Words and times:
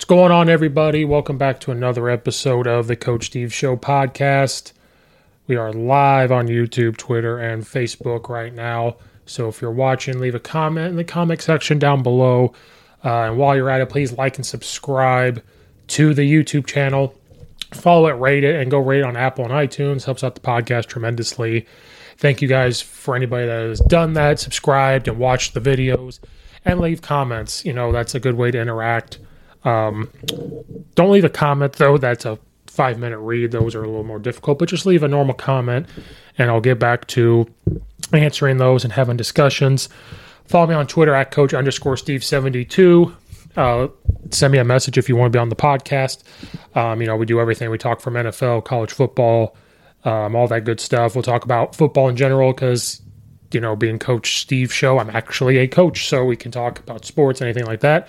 What's 0.00 0.08
going 0.08 0.32
on, 0.32 0.48
everybody? 0.48 1.04
Welcome 1.04 1.36
back 1.36 1.60
to 1.60 1.72
another 1.72 2.08
episode 2.08 2.66
of 2.66 2.86
the 2.86 2.96
Coach 2.96 3.26
Steve 3.26 3.52
Show 3.52 3.76
podcast. 3.76 4.72
We 5.46 5.56
are 5.56 5.74
live 5.74 6.32
on 6.32 6.48
YouTube, 6.48 6.96
Twitter, 6.96 7.38
and 7.38 7.64
Facebook 7.64 8.30
right 8.30 8.54
now. 8.54 8.96
So 9.26 9.46
if 9.48 9.60
you're 9.60 9.70
watching, 9.70 10.18
leave 10.18 10.34
a 10.34 10.40
comment 10.40 10.88
in 10.88 10.96
the 10.96 11.04
comment 11.04 11.42
section 11.42 11.78
down 11.78 12.02
below. 12.02 12.54
Uh, 13.04 13.24
and 13.24 13.36
while 13.36 13.54
you're 13.54 13.68
at 13.68 13.82
it, 13.82 13.90
please 13.90 14.12
like 14.12 14.36
and 14.36 14.46
subscribe 14.46 15.42
to 15.88 16.14
the 16.14 16.22
YouTube 16.22 16.64
channel. 16.64 17.14
Follow 17.74 18.06
it, 18.06 18.12
rate 18.12 18.42
it, 18.42 18.56
and 18.56 18.70
go 18.70 18.78
rate 18.78 19.00
it 19.00 19.04
on 19.04 19.18
Apple 19.18 19.44
and 19.44 19.52
iTunes. 19.52 20.06
Helps 20.06 20.24
out 20.24 20.34
the 20.34 20.40
podcast 20.40 20.86
tremendously. 20.86 21.66
Thank 22.16 22.40
you 22.40 22.48
guys 22.48 22.80
for 22.80 23.14
anybody 23.14 23.44
that 23.46 23.68
has 23.68 23.80
done 23.80 24.14
that, 24.14 24.40
subscribed, 24.40 25.08
and 25.08 25.18
watched 25.18 25.52
the 25.52 25.60
videos, 25.60 26.20
and 26.64 26.80
leave 26.80 27.02
comments. 27.02 27.66
You 27.66 27.74
know, 27.74 27.92
that's 27.92 28.14
a 28.14 28.20
good 28.20 28.36
way 28.36 28.50
to 28.50 28.58
interact. 28.58 29.18
Um, 29.64 30.10
don't 30.94 31.10
leave 31.10 31.24
a 31.24 31.30
comment 31.30 31.74
though. 31.74 31.98
That's 31.98 32.24
a 32.24 32.38
five 32.66 32.98
minute 32.98 33.18
read. 33.18 33.50
Those 33.52 33.74
are 33.74 33.82
a 33.82 33.86
little 33.86 34.04
more 34.04 34.18
difficult, 34.18 34.58
but 34.58 34.68
just 34.68 34.86
leave 34.86 35.02
a 35.02 35.08
normal 35.08 35.34
comment 35.34 35.86
and 36.38 36.50
I'll 36.50 36.60
get 36.60 36.78
back 36.78 37.06
to 37.08 37.46
answering 38.12 38.56
those 38.56 38.84
and 38.84 38.92
having 38.92 39.16
discussions. 39.16 39.88
Follow 40.46 40.66
me 40.66 40.74
on 40.74 40.86
Twitter 40.86 41.14
at 41.14 41.30
coach 41.30 41.54
underscore 41.54 41.96
Steve 41.96 42.24
72. 42.24 43.14
Uh, 43.56 43.88
send 44.30 44.52
me 44.52 44.58
a 44.58 44.64
message 44.64 44.96
if 44.96 45.08
you 45.08 45.16
want 45.16 45.32
to 45.32 45.36
be 45.36 45.40
on 45.40 45.48
the 45.48 45.56
podcast. 45.56 46.22
Um, 46.76 47.00
you 47.00 47.06
know, 47.06 47.16
we 47.16 47.26
do 47.26 47.40
everything. 47.40 47.70
We 47.70 47.78
talk 47.78 48.00
from 48.00 48.14
NFL, 48.14 48.64
college 48.64 48.92
football, 48.92 49.56
um, 50.04 50.34
all 50.34 50.48
that 50.48 50.64
good 50.64 50.80
stuff. 50.80 51.14
We'll 51.14 51.22
talk 51.22 51.44
about 51.44 51.74
football 51.74 52.08
in 52.08 52.16
general 52.16 52.52
because, 52.52 53.02
you 53.52 53.60
know, 53.60 53.76
being 53.76 53.98
Coach 53.98 54.40
Steve 54.40 54.72
show, 54.72 54.98
I'm 54.98 55.10
actually 55.10 55.58
a 55.58 55.68
coach, 55.68 56.08
so 56.08 56.24
we 56.24 56.36
can 56.36 56.50
talk 56.50 56.78
about 56.78 57.04
sports, 57.04 57.42
anything 57.42 57.66
like 57.66 57.80
that. 57.80 58.08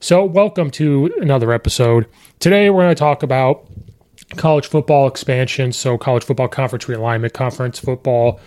So, 0.00 0.24
welcome 0.24 0.70
to 0.72 1.12
another 1.20 1.52
episode. 1.52 2.06
Today, 2.38 2.70
we're 2.70 2.82
going 2.82 2.94
to 2.94 2.98
talk 2.98 3.24
about 3.24 3.66
college 4.36 4.68
football 4.68 5.08
expansion. 5.08 5.72
So, 5.72 5.98
college 5.98 6.22
football 6.22 6.46
conference 6.46 6.84
realignment, 6.84 7.32
conference 7.32 7.80
football, 7.80 8.38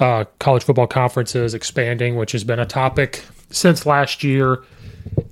uh, 0.00 0.24
college 0.38 0.64
football 0.64 0.86
conferences 0.86 1.52
expanding, 1.52 2.16
which 2.16 2.32
has 2.32 2.42
been 2.42 2.58
a 2.58 2.64
topic 2.64 3.22
since 3.50 3.84
last 3.84 4.24
year, 4.24 4.64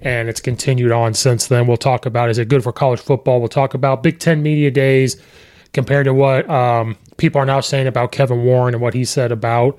and 0.02 0.28
it's 0.28 0.42
continued 0.42 0.92
on 0.92 1.14
since 1.14 1.46
then. 1.46 1.66
We'll 1.66 1.78
talk 1.78 2.04
about 2.04 2.28
is 2.28 2.36
it 2.36 2.48
good 2.48 2.62
for 2.62 2.72
college 2.72 3.00
football? 3.00 3.40
We'll 3.40 3.48
talk 3.48 3.72
about 3.72 4.02
Big 4.02 4.18
Ten 4.18 4.42
media 4.42 4.70
days 4.70 5.16
compared 5.72 6.04
to 6.04 6.12
what 6.12 6.48
um, 6.50 6.98
people 7.16 7.40
are 7.40 7.46
now 7.46 7.60
saying 7.60 7.86
about 7.86 8.12
Kevin 8.12 8.44
Warren 8.44 8.74
and 8.74 8.82
what 8.82 8.92
he 8.92 9.06
said 9.06 9.32
about 9.32 9.78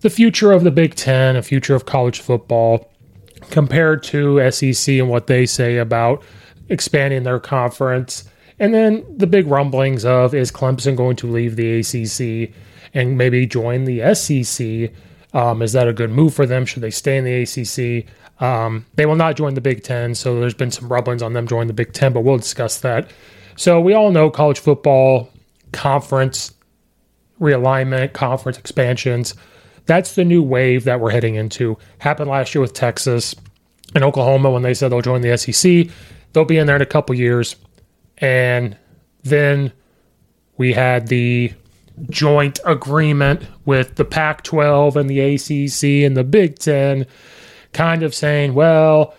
the 0.00 0.10
future 0.10 0.52
of 0.52 0.62
the 0.62 0.70
Big 0.70 0.94
Ten, 0.94 1.36
the 1.36 1.42
future 1.42 1.74
of 1.74 1.86
college 1.86 2.20
football 2.20 2.90
compared 3.50 4.02
to 4.04 4.50
SEC 4.50 4.94
and 4.94 5.08
what 5.08 5.26
they 5.26 5.46
say 5.46 5.78
about 5.78 6.22
expanding 6.68 7.22
their 7.22 7.40
conference. 7.40 8.24
And 8.58 8.72
then 8.72 9.04
the 9.16 9.26
big 9.26 9.46
rumblings 9.46 10.04
of 10.04 10.34
is 10.34 10.50
Clemson 10.50 10.96
going 10.96 11.16
to 11.16 11.26
leave 11.26 11.56
the 11.56 11.80
ACC 11.80 12.54
and 12.94 13.18
maybe 13.18 13.46
join 13.46 13.84
the 13.84 14.14
SEC? 14.14 14.92
Um, 15.34 15.60
is 15.60 15.72
that 15.72 15.86
a 15.86 15.92
good 15.92 16.10
move 16.10 16.34
for 16.34 16.46
them? 16.46 16.64
Should 16.64 16.82
they 16.82 16.90
stay 16.90 17.18
in 17.18 17.24
the 17.24 17.42
ACC? 17.42 18.06
Um, 18.42 18.86
they 18.94 19.06
will 19.06 19.16
not 19.16 19.36
join 19.36 19.54
the 19.54 19.60
Big 19.60 19.82
Ten, 19.82 20.14
so 20.14 20.40
there's 20.40 20.54
been 20.54 20.70
some 20.70 20.88
rumblings 20.88 21.22
on 21.22 21.32
them 21.32 21.46
joining 21.46 21.68
the 21.68 21.74
Big 21.74 21.92
Ten, 21.92 22.12
but 22.12 22.20
we'll 22.20 22.38
discuss 22.38 22.80
that. 22.80 23.10
So 23.56 23.80
we 23.80 23.94
all 23.94 24.10
know 24.10 24.30
college 24.30 24.58
football 24.58 25.30
conference 25.72 26.54
realignment, 27.40 28.12
conference 28.12 28.58
expansions. 28.58 29.34
That's 29.86 30.14
the 30.14 30.24
new 30.24 30.42
wave 30.42 30.84
that 30.84 31.00
we're 31.00 31.10
heading 31.10 31.36
into. 31.36 31.78
Happened 31.98 32.30
last 32.30 32.54
year 32.54 32.62
with 32.62 32.74
Texas 32.74 33.34
and 33.94 34.04
Oklahoma 34.04 34.50
when 34.50 34.62
they 34.62 34.74
said 34.74 34.90
they'll 34.90 35.00
join 35.00 35.22
the 35.22 35.36
SEC. 35.38 35.88
They'll 36.32 36.44
be 36.44 36.58
in 36.58 36.66
there 36.66 36.76
in 36.76 36.82
a 36.82 36.86
couple 36.86 37.14
years. 37.14 37.56
And 38.18 38.76
then 39.22 39.72
we 40.56 40.72
had 40.72 41.08
the 41.08 41.52
joint 42.10 42.60
agreement 42.64 43.42
with 43.64 43.96
the 43.96 44.04
Pac 44.04 44.42
12 44.42 44.96
and 44.96 45.08
the 45.08 45.20
ACC 45.20 46.04
and 46.04 46.16
the 46.16 46.24
Big 46.24 46.58
Ten, 46.58 47.06
kind 47.72 48.02
of 48.02 48.14
saying, 48.14 48.54
well, 48.54 49.14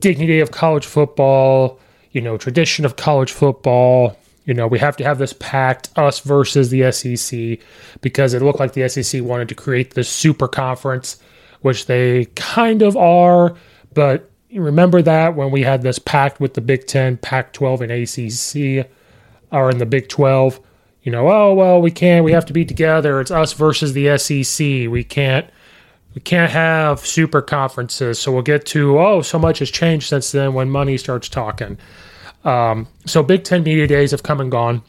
dignity 0.00 0.40
of 0.40 0.50
college 0.50 0.86
football, 0.86 1.80
you 2.12 2.20
know, 2.20 2.36
tradition 2.36 2.84
of 2.84 2.96
college 2.96 3.32
football. 3.32 4.16
You 4.48 4.54
know, 4.54 4.66
we 4.66 4.78
have 4.78 4.96
to 4.96 5.04
have 5.04 5.18
this 5.18 5.34
pact, 5.34 5.90
us 5.94 6.20
versus 6.20 6.70
the 6.70 6.90
SEC, 6.90 7.58
because 8.00 8.32
it 8.32 8.40
looked 8.40 8.58
like 8.58 8.72
the 8.72 8.88
SEC 8.88 9.22
wanted 9.22 9.50
to 9.50 9.54
create 9.54 9.92
this 9.92 10.08
super 10.08 10.48
conference, 10.48 11.18
which 11.60 11.84
they 11.84 12.24
kind 12.34 12.80
of 12.80 12.96
are. 12.96 13.54
But 13.92 14.30
remember 14.50 15.02
that 15.02 15.36
when 15.36 15.50
we 15.50 15.64
had 15.64 15.82
this 15.82 15.98
pact 15.98 16.40
with 16.40 16.54
the 16.54 16.62
Big 16.62 16.86
Ten, 16.86 17.18
Pac 17.18 17.52
12, 17.52 17.82
and 17.82 17.92
ACC, 17.92 18.90
or 19.52 19.70
in 19.70 19.76
the 19.76 19.84
Big 19.84 20.08
12, 20.08 20.58
you 21.02 21.12
know, 21.12 21.30
oh, 21.30 21.52
well, 21.52 21.82
we 21.82 21.90
can't, 21.90 22.24
we 22.24 22.32
have 22.32 22.46
to 22.46 22.54
be 22.54 22.64
together. 22.64 23.20
It's 23.20 23.30
us 23.30 23.52
versus 23.52 23.92
the 23.92 24.16
SEC. 24.16 24.90
We 24.90 25.04
can't 25.04 25.46
we 26.14 26.22
can't 26.22 26.50
have 26.50 27.00
super 27.06 27.42
conferences. 27.42 28.18
So 28.18 28.32
we'll 28.32 28.40
get 28.40 28.64
to, 28.66 28.98
oh, 28.98 29.20
so 29.20 29.38
much 29.38 29.58
has 29.58 29.70
changed 29.70 30.08
since 30.08 30.32
then 30.32 30.54
when 30.54 30.70
money 30.70 30.96
starts 30.96 31.28
talking. 31.28 31.76
Um, 32.48 32.88
so 33.06 33.22
Big 33.22 33.44
Ten 33.44 33.62
media 33.62 33.86
days 33.86 34.10
have 34.10 34.22
come 34.22 34.40
and 34.40 34.50
gone. 34.50 34.82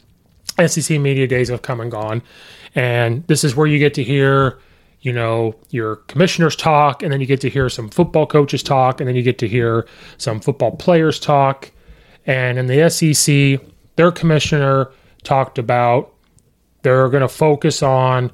SEC 0.66 0.98
media 1.00 1.26
days 1.26 1.48
have 1.48 1.62
come 1.62 1.80
and 1.80 1.90
gone. 1.90 2.22
And 2.74 3.26
this 3.26 3.44
is 3.44 3.54
where 3.56 3.66
you 3.66 3.78
get 3.78 3.94
to 3.94 4.02
hear, 4.02 4.58
you 5.00 5.12
know, 5.12 5.54
your 5.70 5.96
commissioners 5.96 6.56
talk, 6.56 7.02
and 7.02 7.12
then 7.12 7.20
you 7.20 7.26
get 7.26 7.40
to 7.42 7.50
hear 7.50 7.68
some 7.68 7.88
football 7.88 8.26
coaches 8.26 8.62
talk, 8.62 9.00
and 9.00 9.08
then 9.08 9.16
you 9.16 9.22
get 9.22 9.38
to 9.38 9.48
hear 9.48 9.86
some 10.18 10.40
football 10.40 10.76
players 10.76 11.18
talk. 11.18 11.70
And 12.26 12.58
in 12.58 12.66
the 12.66 12.88
SEC, 12.88 13.60
their 13.96 14.12
commissioner 14.12 14.90
talked 15.22 15.58
about 15.58 16.14
they're 16.82 17.08
going 17.08 17.22
to 17.22 17.28
focus 17.28 17.82
on 17.82 18.32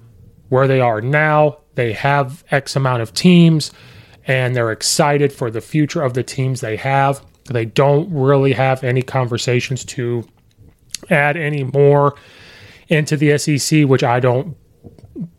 where 0.48 0.68
they 0.68 0.80
are 0.80 1.00
now 1.00 1.58
they 1.76 1.92
have 1.92 2.42
X 2.50 2.74
amount 2.74 3.02
of 3.02 3.14
teams 3.14 3.70
and 4.26 4.56
they're 4.56 4.72
excited 4.72 5.32
for 5.32 5.50
the 5.50 5.60
future 5.60 6.02
of 6.02 6.14
the 6.14 6.22
teams 6.22 6.60
they 6.60 6.76
have. 6.76 7.24
They 7.48 7.64
don't 7.64 8.12
really 8.12 8.52
have 8.52 8.82
any 8.84 9.02
conversations 9.02 9.84
to 9.86 10.26
add 11.10 11.36
any 11.36 11.64
more 11.64 12.16
into 12.88 13.16
the 13.16 13.36
SEC, 13.38 13.84
which 13.84 14.02
I 14.02 14.20
don't 14.20 14.56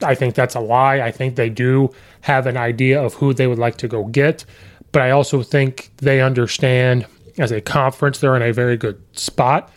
I 0.01 0.15
think 0.15 0.35
that's 0.35 0.55
a 0.55 0.59
lie. 0.59 1.01
I 1.01 1.11
think 1.11 1.35
they 1.35 1.49
do 1.49 1.91
have 2.21 2.47
an 2.47 2.57
idea 2.57 3.01
of 3.01 3.13
who 3.15 3.33
they 3.33 3.47
would 3.47 3.59
like 3.59 3.77
to 3.77 3.87
go 3.87 4.05
get, 4.05 4.45
but 4.91 5.01
I 5.01 5.11
also 5.11 5.43
think 5.43 5.91
they 5.97 6.21
understand 6.21 7.05
as 7.37 7.51
a 7.51 7.61
conference 7.61 8.19
they're 8.19 8.35
in 8.35 8.41
a 8.41 8.51
very 8.51 8.77
good 8.77 9.01
spot. 9.17 9.71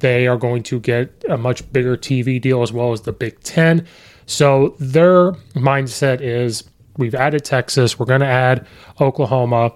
They 0.00 0.26
are 0.26 0.36
going 0.36 0.62
to 0.64 0.80
get 0.80 1.24
a 1.28 1.36
much 1.36 1.70
bigger 1.72 1.96
TV 1.96 2.40
deal 2.40 2.62
as 2.62 2.72
well 2.72 2.92
as 2.92 3.02
the 3.02 3.12
Big 3.12 3.40
10. 3.40 3.86
So 4.26 4.74
their 4.80 5.32
mindset 5.54 6.20
is 6.20 6.64
we've 6.96 7.14
added 7.14 7.44
Texas, 7.44 7.98
we're 7.98 8.06
going 8.06 8.20
to 8.20 8.26
add 8.26 8.66
Oklahoma. 9.00 9.72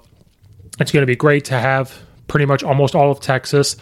It's 0.79 0.93
going 0.93 1.03
to 1.03 1.07
be 1.07 1.17
great 1.17 1.45
to 1.47 1.59
have 1.59 1.99
pretty 2.27 2.47
much 2.47 2.63
almost 2.63 2.95
all 2.95 3.11
of 3.11 3.21
Texas. 3.21 3.77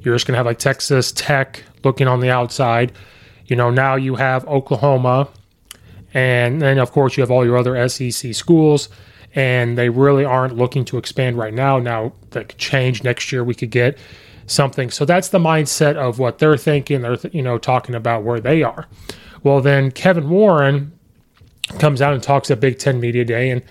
You're 0.00 0.14
just 0.14 0.26
going 0.26 0.34
to 0.34 0.38
have 0.38 0.46
like 0.46 0.58
Texas 0.58 1.12
Tech 1.12 1.62
looking 1.84 2.08
on 2.08 2.20
the 2.20 2.30
outside. 2.30 2.92
You 3.46 3.56
know, 3.56 3.70
now 3.70 3.96
you 3.96 4.16
have 4.16 4.46
Oklahoma, 4.46 5.28
and 6.14 6.60
then 6.60 6.78
of 6.78 6.92
course 6.92 7.16
you 7.16 7.22
have 7.22 7.30
all 7.30 7.44
your 7.44 7.56
other 7.56 7.88
SEC 7.88 8.34
schools, 8.34 8.88
and 9.34 9.76
they 9.76 9.88
really 9.88 10.24
aren't 10.24 10.56
looking 10.56 10.84
to 10.86 10.98
expand 10.98 11.38
right 11.38 11.54
now. 11.54 11.78
Now 11.78 12.12
that 12.30 12.48
could 12.50 12.58
change 12.58 13.04
next 13.04 13.30
year. 13.30 13.44
We 13.44 13.54
could 13.54 13.70
get 13.70 13.98
something. 14.46 14.90
So 14.90 15.04
that's 15.04 15.28
the 15.28 15.38
mindset 15.38 15.96
of 15.96 16.18
what 16.18 16.38
they're 16.38 16.56
thinking. 16.56 17.02
They're 17.02 17.18
you 17.32 17.42
know 17.42 17.58
talking 17.58 17.94
about 17.94 18.22
where 18.24 18.40
they 18.40 18.62
are. 18.62 18.88
Well, 19.42 19.60
then 19.60 19.90
Kevin 19.90 20.28
Warren 20.28 20.92
comes 21.78 22.02
out 22.02 22.14
and 22.14 22.22
talks 22.22 22.50
at 22.50 22.60
Big 22.60 22.78
Ten 22.78 23.00
Media 23.00 23.24
Day. 23.24 23.50
And, 23.50 23.62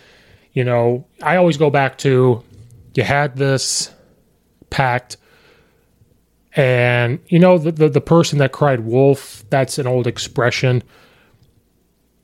you 0.54 0.64
know, 0.64 1.06
I 1.22 1.38
always 1.38 1.58
go 1.58 1.70
back 1.70 1.98
to 2.00 2.44
you 2.94 3.04
had 3.04 3.36
this 3.36 3.92
pact. 4.70 5.18
And, 6.56 7.20
you 7.28 7.40
know, 7.40 7.58
the, 7.58 7.72
the, 7.72 7.90
the 7.90 8.02
person 8.02 8.40
that 8.40 8.52
cried 8.52 8.82
wolf, 8.82 9.44
that's 9.50 9.78
an 9.78 9.88
old 9.88 10.08
expression. 10.08 10.84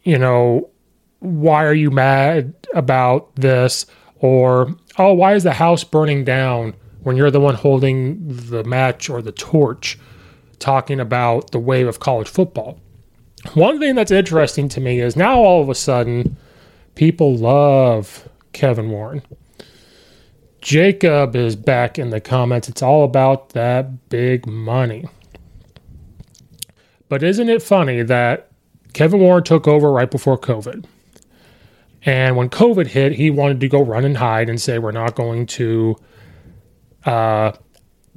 You 0.03 0.17
know, 0.17 0.69
why 1.19 1.65
are 1.65 1.73
you 1.73 1.91
mad 1.91 2.53
about 2.73 3.35
this? 3.35 3.85
Or, 4.19 4.75
oh, 4.97 5.13
why 5.13 5.35
is 5.35 5.43
the 5.43 5.53
house 5.53 5.83
burning 5.83 6.25
down 6.25 6.75
when 7.03 7.15
you're 7.15 7.31
the 7.31 7.39
one 7.39 7.55
holding 7.55 8.17
the 8.27 8.63
match 8.63 9.09
or 9.09 9.21
the 9.21 9.31
torch 9.31 9.97
talking 10.59 10.99
about 10.99 11.51
the 11.51 11.59
wave 11.59 11.87
of 11.87 11.99
college 11.99 12.27
football? 12.27 12.79
One 13.53 13.79
thing 13.79 13.95
that's 13.95 14.11
interesting 14.11 14.67
to 14.69 14.81
me 14.81 14.99
is 14.99 15.15
now 15.15 15.37
all 15.37 15.61
of 15.61 15.69
a 15.69 15.75
sudden 15.75 16.35
people 16.95 17.35
love 17.35 18.27
Kevin 18.51 18.89
Warren. 18.89 19.21
Jacob 20.61 21.35
is 21.35 21.55
back 21.55 21.99
in 21.99 22.09
the 22.09 22.19
comments. 22.19 22.67
It's 22.67 22.81
all 22.81 23.03
about 23.03 23.49
that 23.49 24.09
big 24.09 24.47
money. 24.47 25.05
But 27.09 27.23
isn't 27.23 27.49
it 27.49 27.61
funny 27.61 28.03
that 28.03 28.51
Kevin 28.93 29.19
Warren 29.19 29.43
took 29.43 29.67
over 29.67 29.91
right 29.91 30.09
before 30.09 30.37
COVID? 30.37 30.85
And 32.03 32.35
when 32.35 32.49
COVID 32.49 32.87
hit, 32.87 33.13
he 33.13 33.29
wanted 33.29 33.59
to 33.61 33.67
go 33.67 33.81
run 33.81 34.05
and 34.05 34.17
hide 34.17 34.49
and 34.49 34.59
say, 34.59 34.79
We're 34.79 34.91
not 34.91 35.15
going 35.15 35.45
to 35.47 35.95
uh, 37.05 37.51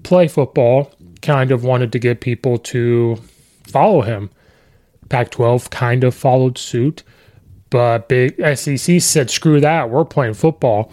play 0.02 0.28
football. 0.28 0.92
Kind 1.22 1.50
of 1.50 1.64
wanted 1.64 1.92
to 1.92 1.98
get 1.98 2.20
people 2.20 2.58
to 2.58 3.18
follow 3.66 4.02
him. 4.02 4.30
Pac 5.08 5.32
12 5.32 5.70
kind 5.70 6.04
of 6.04 6.14
followed 6.14 6.56
suit, 6.56 7.02
but 7.68 8.08
Big 8.08 8.36
SEC 8.56 9.00
said, 9.00 9.28
screw 9.28 9.60
that, 9.60 9.90
we're 9.90 10.04
playing 10.04 10.34
football. 10.34 10.92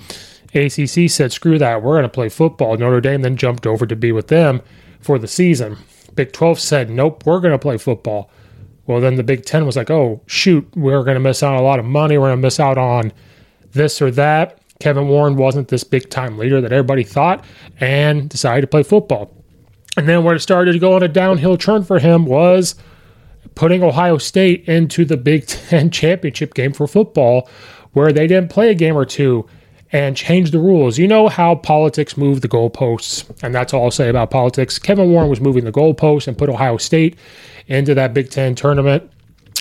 ACC 0.54 1.10
said, 1.10 1.32
screw 1.32 1.58
that, 1.58 1.82
we're 1.82 1.94
going 1.94 2.04
to 2.04 2.10
play 2.10 2.30
football. 2.30 2.78
Notre 2.78 3.02
Dame 3.02 3.22
then 3.22 3.38
jumped 3.38 3.68
over 3.68 3.86
to 3.86 3.96
be 3.96 4.12
with 4.12 4.28
them 4.28 4.62
for 5.00 5.20
the 5.20 5.28
season. 5.28 5.78
Big 6.16 6.32
12 6.32 6.60
said, 6.60 6.90
nope, 6.90 7.26
we're 7.26 7.40
going 7.40 7.52
to 7.54 7.60
play 7.60 7.78
football. 7.78 8.30
Well, 8.86 9.02
then 9.02 9.16
the 9.16 9.24
Big 9.24 9.46
10 9.46 9.66
was 9.66 9.76
like, 9.76 9.92
oh, 9.92 10.22
shoot, 10.26 10.68
we're 10.76 11.04
going 11.04 11.16
to 11.16 11.20
miss 11.20 11.44
out 11.44 11.54
on 11.54 11.60
a 11.60 11.66
lot 11.66 11.80
of 11.80 11.86
money. 11.86 12.18
We're 12.18 12.30
going 12.30 12.40
to 12.40 12.42
miss 12.42 12.60
out 12.60 12.78
on 12.78 13.12
this 13.72 14.02
or 14.02 14.10
that. 14.12 14.60
Kevin 14.80 15.08
Warren 15.08 15.36
wasn't 15.36 15.68
this 15.68 15.84
big 15.84 16.10
time 16.10 16.38
leader 16.38 16.62
that 16.62 16.72
everybody 16.72 17.04
thought 17.04 17.44
and 17.80 18.30
decided 18.30 18.62
to 18.62 18.68
play 18.68 18.84
football. 18.84 19.34
And 19.98 20.08
then 20.08 20.24
where 20.24 20.36
it 20.36 20.42
started 20.42 20.74
to 20.74 20.80
go 20.80 20.96
on 20.96 21.04
a 21.04 21.08
downhill 21.08 21.58
turn 21.58 21.84
for 21.84 22.00
him 22.00 22.26
was 22.26 22.76
putting 23.56 23.84
Ohio 23.84 24.20
State 24.20 24.68
into 24.68 25.04
the 25.04 25.18
Big 25.18 25.48
Ten 25.48 25.90
championship 25.90 26.54
game 26.54 26.74
for 26.74 26.88
football, 26.88 27.50
where 27.94 28.14
they 28.14 28.28
didn't 28.28 28.52
play 28.52 28.70
a 28.70 28.76
game 28.76 28.96
or 28.96 29.06
two 29.06 29.48
and 29.92 30.18
change 30.18 30.52
the 30.52 30.60
rules. 30.60 30.98
You 30.98 31.08
know 31.08 31.28
how 31.28 31.56
politics 31.56 32.18
move 32.18 32.42
the 32.42 32.50
goalposts, 32.50 33.30
and 33.42 33.54
that's 33.54 33.74
all 33.74 33.86
I'll 33.86 33.92
say 33.92 34.10
about 34.10 34.32
politics. 34.32 34.80
Kevin 34.80 35.12
Warren 35.12 35.30
was 35.30 35.40
moving 35.40 35.66
the 35.66 35.72
goalposts 35.72 36.28
and 36.28 36.38
put 36.38 36.50
Ohio 36.50 36.78
State 36.78 37.18
into 37.68 37.94
that 37.96 38.14
Big 38.14 38.30
Ten 38.30 38.56
tournament 38.56 39.10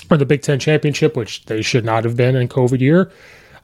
or 0.09 0.17
the 0.17 0.25
Big 0.25 0.41
Ten 0.41 0.59
championship, 0.59 1.15
which 1.15 1.45
they 1.45 1.61
should 1.61 1.85
not 1.85 2.03
have 2.03 2.15
been 2.15 2.35
in 2.35 2.47
COVID 2.47 2.79
year. 2.79 3.11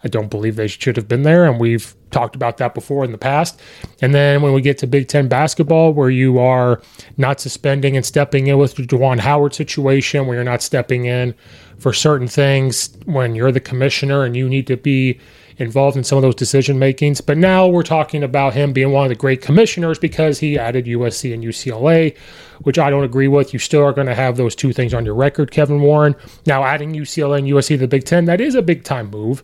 I 0.05 0.09
don't 0.09 0.29
believe 0.29 0.57
they 0.57 0.67
should 0.67 0.97
have 0.97 1.07
been 1.07 1.23
there, 1.23 1.45
and 1.45 1.59
we've 1.59 1.95
talked 2.11 2.35
about 2.35 2.57
that 2.57 2.73
before 2.73 3.05
in 3.05 3.13
the 3.13 3.17
past. 3.17 3.61
And 4.01 4.13
then 4.13 4.41
when 4.41 4.51
we 4.51 4.61
get 4.61 4.77
to 4.79 4.88
Big 4.88 5.07
Ten 5.07 5.29
basketball, 5.29 5.93
where 5.93 6.09
you 6.09 6.39
are 6.39 6.81
not 7.15 7.39
suspending 7.39 7.95
and 7.95 8.05
stepping 8.05 8.47
in 8.47 8.57
with 8.57 8.75
the 8.75 8.83
Juwan 8.83 9.19
Howard 9.19 9.53
situation, 9.53 10.27
where 10.27 10.35
you're 10.35 10.43
not 10.43 10.61
stepping 10.61 11.05
in 11.05 11.33
for 11.77 11.93
certain 11.93 12.27
things 12.27 12.97
when 13.05 13.33
you're 13.33 13.51
the 13.51 13.61
commissioner 13.61 14.23
and 14.23 14.35
you 14.35 14.49
need 14.49 14.67
to 14.67 14.77
be 14.77 15.19
involved 15.57 15.98
in 15.98 16.03
some 16.03 16.17
of 16.17 16.22
those 16.22 16.36
decision 16.36 16.79
makings. 16.79 17.22
But 17.22 17.38
now 17.38 17.67
we're 17.67 17.83
talking 17.83 18.24
about 18.24 18.53
him 18.53 18.74
being 18.74 18.91
one 18.91 19.05
of 19.05 19.10
the 19.10 19.15
great 19.15 19.41
commissioners 19.41 20.00
because 20.00 20.39
he 20.39 20.57
added 20.57 20.86
USC 20.86 21.33
and 21.33 21.43
UCLA, 21.43 22.17
which 22.62 22.79
I 22.79 22.89
don't 22.89 23.03
agree 23.03 23.27
with. 23.27 23.53
You 23.53 23.60
still 23.60 23.83
are 23.83 23.93
going 23.93 24.07
to 24.07 24.15
have 24.15 24.38
those 24.38 24.55
two 24.55 24.74
things 24.74 24.93
on 24.93 25.05
your 25.05 25.15
record, 25.15 25.51
Kevin 25.51 25.81
Warren. 25.81 26.15
Now 26.45 26.63
adding 26.63 26.93
UCLA 26.93 27.39
and 27.39 27.48
USC 27.48 27.69
to 27.69 27.77
the 27.77 27.88
Big 27.88 28.05
Ten, 28.05 28.25
that 28.25 28.41
is 28.41 28.55
a 28.55 28.62
big 28.62 28.83
time 28.83 29.10
move 29.10 29.43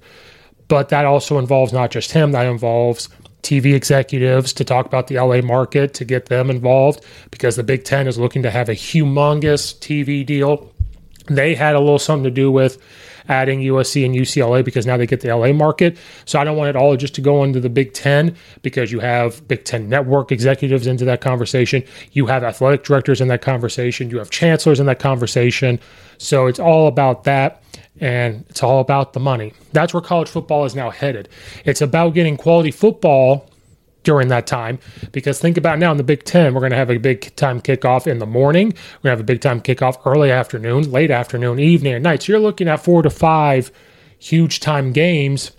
but 0.70 0.90
that 0.90 1.04
also 1.04 1.38
involves 1.38 1.74
not 1.74 1.92
just 1.92 2.14
him, 2.14 2.32
that 2.32 2.46
involves 2.46 3.10
TV 3.44 3.74
executives 3.74 4.54
to 4.54 4.64
talk 4.64 4.86
about 4.86 5.08
the 5.08 5.20
LA 5.20 5.42
market 5.42 5.94
to 5.96 6.06
get 6.06 6.28
them 6.28 6.50
involved 6.50 7.04
because 7.32 7.58
the 7.58 7.64
Big 7.64 7.84
Ten 7.84 8.08
is 8.08 8.18
looking 8.18 8.44
to 8.44 8.52
have 8.52 8.70
a 8.70 8.74
humongous 8.74 9.78
TV 9.80 10.26
deal. 10.26 10.72
They 11.26 11.56
had 11.56 11.76
a 11.76 11.80
little 11.80 12.00
something 12.00 12.24
to 12.24 12.32
do 12.32 12.52
with 12.52 12.78
adding 13.30 13.62
USC 13.62 14.04
and 14.04 14.14
UCLA 14.14 14.66
because 14.66 14.86
now 14.86 14.98
they 14.98 15.06
get 15.06 15.22
the 15.22 15.34
LA 15.34 15.54
market. 15.54 15.98
So 16.26 16.40
I 16.40 16.44
don't 16.44 16.58
want 16.58 16.70
it 16.70 16.76
all 16.76 16.98
just 16.98 17.16
to 17.16 17.22
go 17.22 17.44
into 17.44 17.60
the 17.60 17.70
Big 17.70 17.94
Ten 17.94 18.36
because 18.62 18.92
you 18.92 19.00
have 19.00 19.48
Big 19.48 19.64
Ten 19.64 19.88
network 19.88 20.32
executives 20.32 20.88
into 20.88 21.06
that 21.06 21.22
conversation. 21.22 21.84
You 22.12 22.26
have 22.26 22.44
athletic 22.44 22.84
directors 22.84 23.22
in 23.22 23.28
that 23.30 23.42
conversation. 23.42 24.10
You 24.10 24.18
have 24.18 24.30
chancellors 24.30 24.80
in 24.80 24.88
that 24.88 25.00
conversation. 25.00 25.80
So 26.18 26.48
it's 26.48 26.60
all 26.60 26.88
about 26.88 27.24
that 27.24 27.64
and 28.02 28.46
it's 28.50 28.64
all 28.64 28.80
about 28.80 29.14
the 29.14 29.20
money. 29.20 29.54
That's 29.74 29.94
where 29.94 30.02
college 30.02 30.30
football 30.30 30.66
is 30.66 30.76
now 30.76 30.90
headed. 30.90 31.30
It's 31.66 31.82
about 31.82 32.14
getting 32.14 32.38
quality 32.38 32.72
football 32.72 33.50
during 34.04 34.30
that 34.30 34.48
time 34.48 34.80
because 35.12 35.40
think 35.40 35.58
about 35.58 35.80
now 35.80 35.92
in 35.92 35.98
the 35.98 36.04
Big 36.04 36.24
Ten, 36.24 36.54
we're 36.54 36.62
going 36.62 36.72
to 36.72 36.78
have 36.78 36.90
a 36.90 36.98
big 36.98 37.36
time 37.36 37.62
kickoff 37.62 38.08
in 38.08 38.20
the 38.20 38.26
morning. 38.26 38.68
We're 38.68 38.72
going 38.72 39.04
to 39.04 39.10
have 39.10 39.20
a 39.20 39.24
big 39.24 39.42
time 39.42 39.62
kickoff 39.62 40.00
early 40.06 40.32
afternoon, 40.32 40.92
late 40.92 41.12
afternoon, 41.12 41.60
evening, 41.60 41.94
and 41.94 42.04
night. 42.04 42.24
So 42.24 42.34
you're 42.34 42.40
looking 42.40 42.68
at 42.68 42.84
four 42.84 43.02
to 43.02 43.10
five 43.10 43.72
huge 44.18 44.60
time 44.60 44.92
games, 44.92 45.52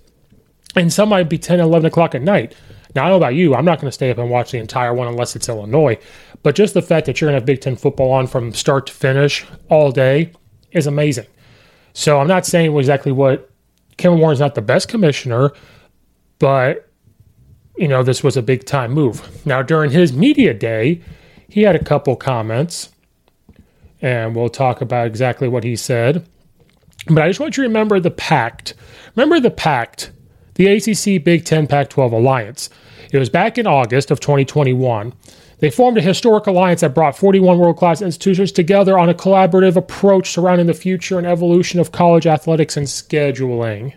and 0.76 0.92
some 0.92 1.08
might 1.08 1.28
be 1.28 1.38
10, 1.38 1.60
11 1.60 1.86
o'clock 1.86 2.14
at 2.14 2.22
night. 2.22 2.54
Now, 2.94 3.04
I 3.04 3.08
don't 3.08 3.12
know 3.20 3.24
about 3.24 3.34
you. 3.34 3.54
I'm 3.54 3.64
not 3.64 3.80
going 3.80 3.88
to 3.88 3.92
stay 3.92 4.10
up 4.10 4.18
and 4.18 4.30
watch 4.30 4.50
the 4.50 4.58
entire 4.58 4.92
one 4.92 5.08
unless 5.08 5.36
it's 5.36 5.48
Illinois. 5.48 5.98
But 6.42 6.54
just 6.54 6.74
the 6.74 6.82
fact 6.82 7.06
that 7.06 7.20
you're 7.20 7.28
going 7.28 7.36
to 7.36 7.40
have 7.40 7.46
Big 7.46 7.60
Ten 7.60 7.76
football 7.76 8.12
on 8.12 8.26
from 8.26 8.52
start 8.52 8.86
to 8.88 8.92
finish 8.92 9.46
all 9.68 9.92
day 9.92 10.32
is 10.72 10.86
amazing. 10.86 11.26
So 11.92 12.20
I'm 12.20 12.28
not 12.28 12.46
saying 12.46 12.76
exactly 12.76 13.12
what 13.12 13.50
Kevin 13.96 14.18
Warren's 14.18 14.40
not 14.40 14.54
the 14.54 14.62
best 14.62 14.88
commissioner, 14.88 15.52
but 16.38 16.89
you 17.80 17.88
know 17.88 18.02
this 18.02 18.22
was 18.22 18.36
a 18.36 18.42
big 18.42 18.66
time 18.66 18.92
move. 18.92 19.44
Now 19.46 19.62
during 19.62 19.90
his 19.90 20.12
media 20.12 20.52
day, 20.52 21.00
he 21.48 21.62
had 21.62 21.74
a 21.74 21.82
couple 21.82 22.14
comments, 22.14 22.90
and 24.02 24.36
we'll 24.36 24.50
talk 24.50 24.82
about 24.82 25.06
exactly 25.06 25.48
what 25.48 25.64
he 25.64 25.76
said. 25.76 26.26
But 27.06 27.22
I 27.22 27.28
just 27.28 27.40
want 27.40 27.56
you 27.56 27.62
to 27.62 27.68
remember 27.68 27.98
the 27.98 28.10
pact. 28.10 28.74
Remember 29.16 29.40
the 29.40 29.50
pact, 29.50 30.12
the 30.56 30.66
ACC 30.66 31.24
Big 31.24 31.46
Ten 31.46 31.66
Pac 31.66 31.88
12 31.88 32.12
alliance. 32.12 32.68
It 33.12 33.18
was 33.18 33.30
back 33.30 33.56
in 33.56 33.66
August 33.66 34.10
of 34.10 34.20
2021. 34.20 35.14
They 35.60 35.70
formed 35.70 35.96
a 35.96 36.02
historic 36.02 36.46
alliance 36.46 36.82
that 36.82 36.94
brought 36.94 37.16
41 37.16 37.58
world 37.58 37.78
class 37.78 38.02
institutions 38.02 38.52
together 38.52 38.98
on 38.98 39.08
a 39.08 39.14
collaborative 39.14 39.76
approach 39.76 40.30
surrounding 40.30 40.66
the 40.66 40.74
future 40.74 41.16
and 41.16 41.26
evolution 41.26 41.80
of 41.80 41.92
college 41.92 42.26
athletics 42.26 42.76
and 42.76 42.86
scheduling. 42.86 43.94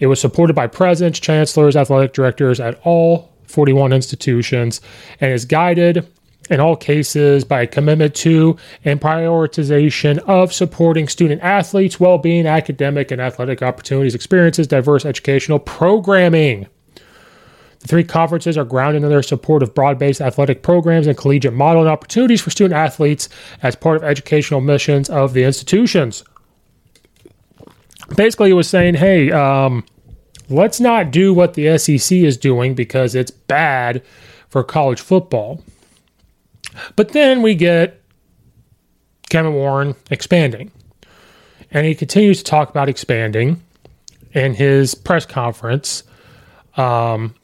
It 0.00 0.06
was 0.06 0.20
supported 0.20 0.54
by 0.54 0.66
presidents, 0.66 1.20
chancellors, 1.20 1.76
athletic 1.76 2.12
directors 2.12 2.58
at 2.58 2.80
all 2.84 3.30
41 3.44 3.92
institutions, 3.92 4.80
and 5.20 5.32
is 5.32 5.44
guided 5.44 6.08
in 6.48 6.58
all 6.58 6.74
cases 6.74 7.44
by 7.44 7.62
a 7.62 7.66
commitment 7.66 8.14
to 8.14 8.56
and 8.84 9.00
prioritization 9.00 10.18
of 10.20 10.52
supporting 10.52 11.06
student 11.06 11.42
athletes' 11.42 12.00
well 12.00 12.18
being, 12.18 12.46
academic 12.46 13.10
and 13.10 13.20
athletic 13.20 13.62
opportunities, 13.62 14.14
experiences, 14.14 14.66
diverse 14.66 15.04
educational 15.04 15.58
programming. 15.58 16.66
The 17.80 17.88
three 17.88 18.04
conferences 18.04 18.58
are 18.58 18.64
grounded 18.64 19.02
in 19.02 19.08
their 19.08 19.22
support 19.22 19.62
of 19.62 19.74
broad 19.74 19.98
based 19.98 20.20
athletic 20.20 20.62
programs 20.62 21.06
and 21.06 21.16
collegiate 21.16 21.54
modeling 21.54 21.88
opportunities 21.88 22.40
for 22.40 22.50
student 22.50 22.74
athletes 22.74 23.28
as 23.62 23.76
part 23.76 23.96
of 23.96 24.04
educational 24.04 24.60
missions 24.60 25.08
of 25.08 25.32
the 25.32 25.44
institutions. 25.44 26.24
Basically, 28.16 28.50
it 28.50 28.54
was 28.54 28.68
saying, 28.68 28.94
hey, 28.94 29.30
um, 29.30 29.84
let's 30.48 30.80
not 30.80 31.10
do 31.10 31.32
what 31.32 31.54
the 31.54 31.78
SEC 31.78 32.16
is 32.16 32.36
doing 32.36 32.74
because 32.74 33.14
it's 33.14 33.30
bad 33.30 34.02
for 34.48 34.64
college 34.64 35.00
football. 35.00 35.62
But 36.96 37.10
then 37.10 37.42
we 37.42 37.54
get 37.54 38.00
Kevin 39.28 39.54
Warren 39.54 39.94
expanding. 40.10 40.70
And 41.70 41.86
he 41.86 41.94
continues 41.94 42.38
to 42.38 42.44
talk 42.44 42.68
about 42.68 42.88
expanding 42.88 43.62
in 44.32 44.54
his 44.54 44.94
press 44.94 45.24
conference. 45.24 46.02
Um, 46.76 47.34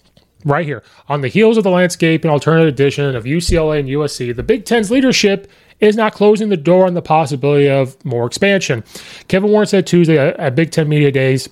right 0.45 0.65
here. 0.65 0.83
On 1.09 1.21
the 1.21 1.29
heels 1.29 1.57
of 1.57 1.65
the 1.65 1.71
landscape 1.71 2.25
and 2.25 2.31
alternative 2.31 2.69
edition 2.69 3.15
of 3.15 3.25
UCLA 3.25 3.81
and 3.81 3.89
USC, 3.89 4.35
the 4.35 4.43
Big 4.43 4.65
Ten's 4.65 4.91
leadership 4.91 5.51
is 5.81 5.97
not 5.97 6.15
closing 6.15 6.49
the 6.49 6.57
door 6.57 6.87
on 6.87 6.95
the 6.95 7.03
possibility 7.03 7.69
of 7.69 8.03
more 8.05 8.27
expansion. 8.27 8.83
Kevin 9.29 9.51
Warren 9.51 9.67
said 9.67 9.87
Tuesday 9.87 10.17
at 10.19 10.55
Big 10.55 10.71
Ten 10.71 10.89
Media 10.89 11.11
Days, 11.13 11.49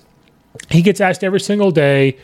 he 0.69 0.81
gets 0.81 1.01
asked 1.01 1.23
every 1.23 1.39
single 1.39 1.71
day 1.71 2.17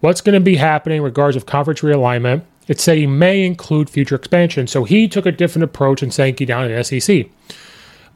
what's 0.00 0.20
going 0.20 0.34
to 0.34 0.40
be 0.40 0.56
happening 0.56 0.98
in 0.98 1.02
regards 1.02 1.36
of 1.36 1.46
conference 1.46 1.80
realignment. 1.80 2.42
It 2.68 2.80
said 2.80 2.98
he 2.98 3.06
may 3.06 3.44
include 3.44 3.88
future 3.88 4.16
expansion. 4.16 4.66
So 4.66 4.84
he 4.84 5.06
took 5.08 5.26
a 5.26 5.32
different 5.32 5.64
approach 5.64 6.02
in 6.02 6.10
saying 6.10 6.36
he 6.38 6.44
down 6.44 6.70
at 6.70 6.86
SEC. 6.86 7.26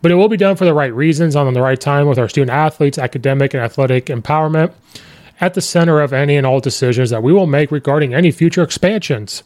But 0.03 0.11
it 0.11 0.15
will 0.15 0.29
be 0.29 0.37
done 0.37 0.57
for 0.57 0.65
the 0.65 0.75
right 0.75 0.93
reasons 0.93 1.37
on 1.37 1.53
the 1.53 1.61
right 1.61 1.81
time 1.81 2.07
with 2.07 2.19
our 2.19 2.29
student 2.29 2.51
athletes, 2.51 2.99
academic 2.99 3.55
and 3.55 3.63
athletic 3.63 4.07
empowerment 4.07 4.73
at 5.41 5.55
the 5.55 5.61
center 5.61 6.01
of 6.01 6.13
any 6.13 6.37
and 6.37 6.47
all 6.47 6.61
decisions 6.61 7.11
that 7.11 7.23
we 7.23 7.33
will 7.33 7.47
make 7.47 7.71
regarding 7.71 8.15
any 8.15 8.31
future 8.31 8.63
expansions. 8.63 9.43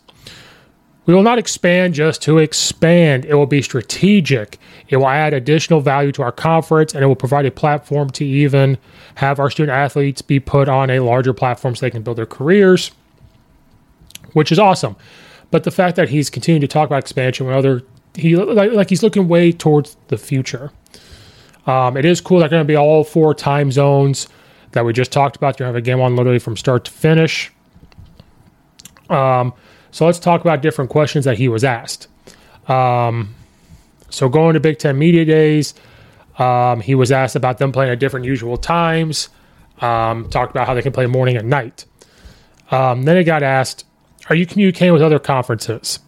We 1.07 1.15
will 1.15 1.23
not 1.23 1.39
expand 1.39 1.95
just 1.95 2.23
to 2.23 2.39
expand. 2.39 3.25
It 3.27 3.35
will 3.35 3.47
be 3.47 3.61
strategic. 3.61 4.59
It 4.89 4.97
will 4.97 5.09
add 5.09 5.35
additional 5.35 5.81
value 5.81 6.13
to 6.13 6.23
our 6.23 6.33
conference 6.33 6.95
and 6.95 7.03
it 7.03 7.07
will 7.07 7.17
provide 7.17 7.45
a 7.47 7.51
platform 7.51 8.11
to 8.11 8.25
even 8.25 8.79
have 9.17 9.39
our 9.39 9.51
student 9.51 9.77
athletes 9.77 10.23
be 10.23 10.41
put 10.41 10.69
on 10.69 10.91
a 10.91 11.01
larger 11.01 11.35
platform 11.35 11.75
so 11.75 11.85
they 11.85 11.91
can 11.91 12.03
build 12.03 12.17
their 12.17 12.27
careers, 12.27 12.91
which 14.33 14.51
is 14.51 14.59
awesome. 14.59 14.97
But 15.51 15.65
the 15.65 15.71
fact 15.71 15.97
that 15.97 16.09
he's 16.09 16.31
continuing 16.31 16.63
to 16.63 16.69
talk 16.69 16.87
about 16.87 17.01
expansion 17.01 17.47
when 17.47 17.55
other 17.55 17.83
he 18.15 18.37
like, 18.37 18.73
like 18.73 18.89
he's 18.89 19.03
looking 19.03 19.29
way 19.29 19.53
towards 19.53 19.97
the 20.09 20.17
future. 20.17 20.71
Um, 21.67 21.97
it 21.97 22.05
is 22.05 22.21
cool. 22.21 22.41
They're 22.41 22.49
going 22.49 22.63
to 22.63 22.67
be 22.67 22.77
all 22.77 23.05
four 23.05 23.35
time 23.35 23.73
zones 23.73 24.29
that 24.73 24.85
we 24.85 24.93
just 24.93 25.13
talked 25.13 25.37
about. 25.37 25.59
You're 25.59 25.67
going 25.67 25.75
to 25.75 25.79
have 25.79 25.83
a 25.83 25.85
game 25.85 26.01
on 26.01 26.17
literally 26.17 26.39
from 26.39 26.57
start 26.57 26.85
to 26.85 26.91
finish. 26.91 27.53
Um, 29.09 29.53
so 29.95 30.07
let's 30.07 30.19
talk 30.19 30.41
about 30.41 30.61
different 30.61 30.91
questions 30.91 31.25
that 31.25 31.39
he 31.39 31.47
was 31.47 31.63
asked. 31.63 32.09
Um, 32.67 33.33
so 34.11 34.29
going 34.29 34.55
to 34.55 34.61
Big 34.61 34.81
Ten 34.81 34.99
Media 34.99 35.25
Days, 35.25 35.73
um, 36.37 36.81
he 36.81 36.97
was 36.97 37.13
asked 37.13 37.37
about 37.37 37.59
them 37.59 37.71
playing 37.71 37.93
at 37.93 38.01
different 38.01 38.27
usual 38.27 38.57
times. 38.57 39.29
Um, 39.81 40.29
talked 40.31 40.51
about 40.51 40.67
how 40.67 40.75
they 40.75 40.83
can 40.83 40.91
play 40.91 41.07
morning 41.07 41.37
and 41.37 41.49
night. 41.49 41.85
Um, 42.73 43.05
then 43.05 43.17
he 43.17 43.23
got 43.23 43.45
asked, 43.45 43.85
"Are 44.29 44.35
you 44.35 44.47
communicating 44.47 44.93
with 44.93 45.01
other 45.01 45.21
conferences?" 45.21 46.01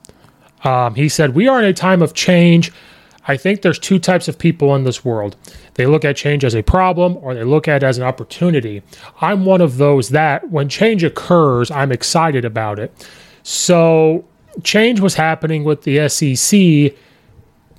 Um, 0.64 0.96
he 0.96 1.08
said, 1.08 1.36
"We 1.36 1.46
are 1.46 1.60
in 1.60 1.64
a 1.64 1.72
time 1.72 2.02
of 2.02 2.12
change 2.12 2.72
I 3.28 3.36
think 3.36 3.62
there's 3.62 3.78
two 3.78 3.98
types 3.98 4.28
of 4.28 4.38
people 4.38 4.74
in 4.76 4.84
this 4.84 5.04
world. 5.04 5.36
They 5.74 5.86
look 5.86 6.04
at 6.04 6.16
change 6.16 6.44
as 6.44 6.54
a 6.54 6.62
problem 6.62 7.16
or 7.20 7.34
they 7.34 7.42
look 7.42 7.66
at 7.66 7.82
it 7.82 7.86
as 7.86 7.98
an 7.98 8.04
opportunity. 8.04 8.82
I'm 9.20 9.44
one 9.44 9.60
of 9.60 9.78
those 9.78 10.10
that 10.10 10.50
when 10.50 10.68
change 10.68 11.02
occurs, 11.02 11.70
I'm 11.70 11.90
excited 11.90 12.44
about 12.44 12.78
it. 12.78 12.92
So 13.48 14.24
change 14.64 14.98
was 14.98 15.14
happening 15.14 15.62
with 15.62 15.82
the 15.82 16.08
SEC 16.08 16.98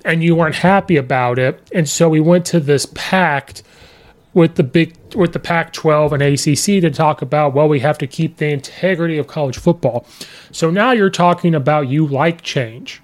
and 0.02 0.24
you 0.24 0.34
weren't 0.34 0.54
happy 0.54 0.96
about 0.96 1.38
it. 1.38 1.60
And 1.74 1.86
so 1.86 2.08
we 2.08 2.20
went 2.20 2.46
to 2.46 2.58
this 2.58 2.86
pact 2.94 3.62
with 4.32 4.54
the 4.54 4.62
big 4.62 4.96
with 5.14 5.34
the 5.34 5.38
Pac 5.38 5.74
12 5.74 6.14
and 6.14 6.22
ACC 6.22 6.80
to 6.80 6.90
talk 6.90 7.20
about 7.20 7.52
well 7.52 7.68
we 7.68 7.80
have 7.80 7.98
to 7.98 8.06
keep 8.06 8.38
the 8.38 8.46
integrity 8.46 9.18
of 9.18 9.26
college 9.26 9.58
football. 9.58 10.06
So 10.52 10.70
now 10.70 10.92
you're 10.92 11.10
talking 11.10 11.54
about 11.54 11.88
you 11.88 12.06
like 12.06 12.40
change. 12.40 13.02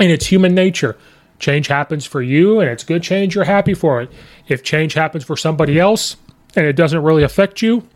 And 0.00 0.10
it's 0.10 0.26
human 0.26 0.56
nature 0.56 0.98
change 1.38 1.68
happens 1.68 2.04
for 2.04 2.20
you 2.20 2.58
and 2.58 2.68
it's 2.68 2.82
good 2.82 3.04
change, 3.04 3.36
you're 3.36 3.44
happy 3.44 3.74
for 3.74 4.02
it. 4.02 4.10
If 4.48 4.64
change 4.64 4.94
happens 4.94 5.22
for 5.22 5.36
somebody 5.36 5.78
else 5.78 6.16
and 6.56 6.66
it 6.66 6.72
doesn't 6.72 7.04
really 7.04 7.22
affect 7.22 7.62
you, 7.62 7.88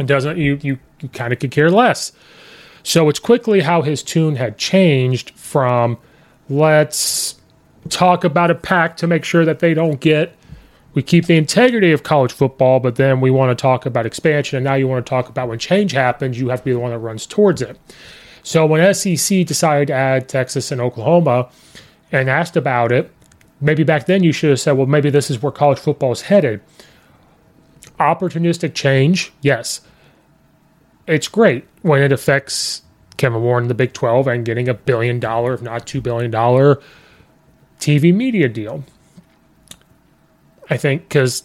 it 0.00 0.06
doesn't 0.06 0.38
you 0.38 0.58
you, 0.60 0.80
you 0.98 1.08
kind 1.10 1.32
of 1.32 1.38
could 1.38 1.52
care 1.52 1.70
less. 1.70 2.10
So 2.84 3.08
it's 3.08 3.18
quickly 3.18 3.62
how 3.62 3.82
his 3.82 4.02
tune 4.02 4.36
had 4.36 4.56
changed 4.56 5.30
from 5.30 5.98
let's 6.48 7.34
talk 7.88 8.22
about 8.22 8.50
a 8.50 8.54
pack 8.54 8.96
to 8.98 9.06
make 9.06 9.24
sure 9.24 9.44
that 9.44 9.58
they 9.58 9.74
don't 9.74 10.00
get 10.00 10.36
we 10.94 11.02
keep 11.02 11.26
the 11.26 11.36
integrity 11.36 11.90
of 11.90 12.04
college 12.04 12.32
football, 12.32 12.78
but 12.78 12.94
then 12.94 13.20
we 13.20 13.28
want 13.28 13.56
to 13.56 13.60
talk 13.60 13.84
about 13.84 14.06
expansion. 14.06 14.58
And 14.58 14.64
now 14.64 14.74
you 14.74 14.86
want 14.86 15.04
to 15.04 15.10
talk 15.10 15.28
about 15.28 15.48
when 15.48 15.58
change 15.58 15.90
happens, 15.90 16.38
you 16.38 16.50
have 16.50 16.60
to 16.60 16.64
be 16.66 16.72
the 16.72 16.78
one 16.78 16.92
that 16.92 16.98
runs 16.98 17.26
towards 17.26 17.60
it. 17.60 17.76
So 18.44 18.64
when 18.64 18.94
SEC 18.94 19.44
decided 19.44 19.88
to 19.88 19.92
add 19.92 20.28
Texas 20.28 20.70
and 20.70 20.80
Oklahoma, 20.80 21.48
and 22.14 22.30
asked 22.30 22.56
about 22.56 22.92
it, 22.92 23.10
maybe 23.60 23.82
back 23.82 24.06
then 24.06 24.22
you 24.22 24.32
should 24.32 24.50
have 24.50 24.60
said, 24.60 24.72
well, 24.72 24.86
maybe 24.86 25.10
this 25.10 25.30
is 25.30 25.42
where 25.42 25.50
college 25.50 25.80
football 25.80 26.12
is 26.12 26.22
headed. 26.22 26.60
Opportunistic 27.98 28.72
change, 28.74 29.32
yes. 29.42 29.80
It's 31.06 31.28
great 31.28 31.66
when 31.82 32.02
it 32.02 32.12
affects 32.12 32.82
Kevin 33.16 33.42
Warren, 33.42 33.68
the 33.68 33.74
Big 33.74 33.92
12, 33.92 34.26
and 34.26 34.44
getting 34.44 34.68
a 34.68 34.74
billion 34.74 35.20
dollar, 35.20 35.54
if 35.54 35.62
not 35.62 35.86
$2 35.86 36.02
billion 36.02 36.32
TV 37.78 38.14
media 38.14 38.48
deal. 38.48 38.84
I 40.70 40.76
think 40.76 41.08
because, 41.08 41.42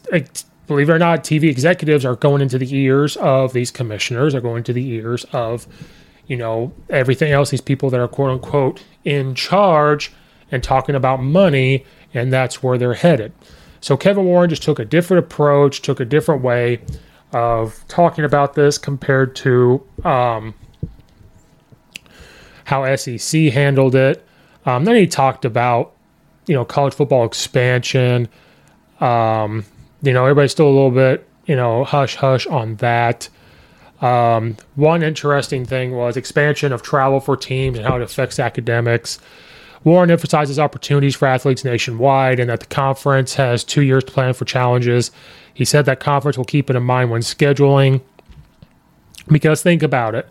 believe 0.67 0.89
it 0.89 0.93
or 0.93 0.99
not, 0.99 1.23
TV 1.23 1.43
executives 1.43 2.05
are 2.05 2.15
going 2.15 2.41
into 2.41 2.57
the 2.57 2.73
ears 2.73 3.17
of 3.17 3.53
these 3.53 3.69
commissioners, 3.69 4.33
are 4.33 4.41
going 4.41 4.63
to 4.63 4.73
the 4.73 4.87
ears 4.87 5.25
of, 5.33 5.67
you 6.25 6.37
know, 6.37 6.73
everything 6.89 7.31
else, 7.31 7.49
these 7.49 7.59
people 7.59 7.89
that 7.89 7.99
are 7.99 8.07
quote 8.07 8.31
unquote 8.31 8.83
in 9.03 9.35
charge 9.35 10.13
and 10.51 10.63
talking 10.63 10.95
about 10.95 11.21
money, 11.21 11.85
and 12.13 12.31
that's 12.31 12.63
where 12.63 12.77
they're 12.77 12.93
headed. 12.93 13.33
So 13.81 13.97
Kevin 13.97 14.25
Warren 14.25 14.49
just 14.49 14.63
took 14.63 14.79
a 14.79 14.85
different 14.85 15.25
approach, 15.25 15.81
took 15.81 15.99
a 15.99 16.05
different 16.05 16.41
way 16.41 16.81
of 17.31 17.83
talking 17.87 18.25
about 18.25 18.55
this 18.55 18.77
compared 18.77 19.35
to 19.37 19.85
um, 20.03 20.53
how 22.65 22.95
SEC 22.95 23.41
handled 23.51 23.95
it. 23.95 24.25
Um, 24.65 24.85
then 24.85 24.95
he 24.95 25.07
talked 25.07 25.45
about 25.45 25.93
you 26.47 26.55
know 26.55 26.65
college 26.65 26.93
football 26.93 27.25
expansion. 27.25 28.27
Um, 28.99 29.65
you 30.01 30.13
know 30.13 30.23
everybody's 30.23 30.51
still 30.51 30.67
a 30.67 30.69
little 30.69 30.91
bit 30.91 31.27
you 31.45 31.55
know 31.55 31.83
hush 31.83 32.15
hush 32.15 32.47
on 32.47 32.75
that. 32.77 33.29
Um, 34.01 34.55
one 34.75 35.03
interesting 35.03 35.65
thing 35.65 35.91
was 35.91 36.15
expansion 36.15 36.71
of 36.71 36.81
travel 36.81 37.19
for 37.19 37.35
teams 37.35 37.77
and 37.77 37.85
how 37.85 37.97
it 37.97 38.01
affects 38.01 38.39
academics. 38.39 39.19
Warren 39.83 40.11
emphasizes 40.11 40.59
opportunities 40.59 41.15
for 41.15 41.25
athletes 41.27 41.63
nationwide 41.63 42.39
and 42.39 42.49
that 42.49 42.59
the 42.59 42.65
conference 42.65 43.33
has 43.35 43.63
two 43.63 43.81
years 43.81 44.03
to 44.03 44.11
plan 44.11 44.33
for 44.33 44.45
challenges. 44.45 45.11
He 45.53 45.65
said 45.65 45.85
that 45.85 45.99
conference 45.99 46.37
will 46.37 46.45
keep 46.45 46.69
it 46.69 46.75
in 46.75 46.83
mind 46.83 47.11
when 47.11 47.21
scheduling. 47.21 48.01
Because 49.27 49.61
think 49.61 49.83
about 49.83 50.15
it. 50.15 50.27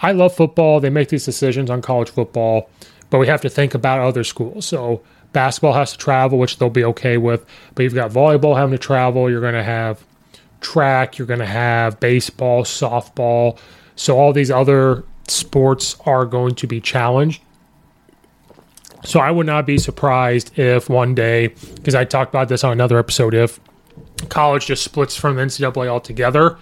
I 0.00 0.12
love 0.12 0.34
football. 0.34 0.80
They 0.80 0.90
make 0.90 1.08
these 1.08 1.24
decisions 1.24 1.70
on 1.70 1.82
college 1.82 2.10
football, 2.10 2.70
but 3.10 3.18
we 3.18 3.26
have 3.26 3.40
to 3.42 3.48
think 3.48 3.74
about 3.74 4.00
other 4.00 4.24
schools. 4.24 4.66
So 4.66 5.02
basketball 5.32 5.74
has 5.74 5.92
to 5.92 5.98
travel, 5.98 6.38
which 6.38 6.58
they'll 6.58 6.70
be 6.70 6.84
okay 6.84 7.18
with. 7.18 7.44
But 7.74 7.82
you've 7.84 7.94
got 7.94 8.10
volleyball 8.10 8.56
having 8.56 8.72
to 8.72 8.78
travel. 8.78 9.30
You're 9.30 9.40
going 9.40 9.54
to 9.54 9.62
have 9.62 10.04
track. 10.60 11.18
You're 11.18 11.26
going 11.26 11.40
to 11.40 11.46
have 11.46 12.00
baseball, 12.00 12.64
softball. 12.64 13.58
So 13.94 14.18
all 14.18 14.32
these 14.32 14.50
other 14.50 15.04
sports 15.28 15.96
are 16.06 16.24
going 16.24 16.54
to 16.56 16.66
be 16.66 16.80
challenged. 16.80 17.42
So 19.04 19.20
I 19.20 19.30
would 19.30 19.46
not 19.46 19.66
be 19.66 19.78
surprised 19.78 20.56
if 20.58 20.88
one 20.88 21.14
day, 21.14 21.48
because 21.74 21.94
I 21.94 22.04
talked 22.04 22.30
about 22.32 22.48
this 22.48 22.64
on 22.64 22.72
another 22.72 22.98
episode, 22.98 23.34
if 23.34 23.60
college 24.28 24.66
just 24.66 24.82
splits 24.84 25.16
from 25.16 25.36
the 25.36 25.42
NCAA 25.42 25.88
altogether. 25.88 26.58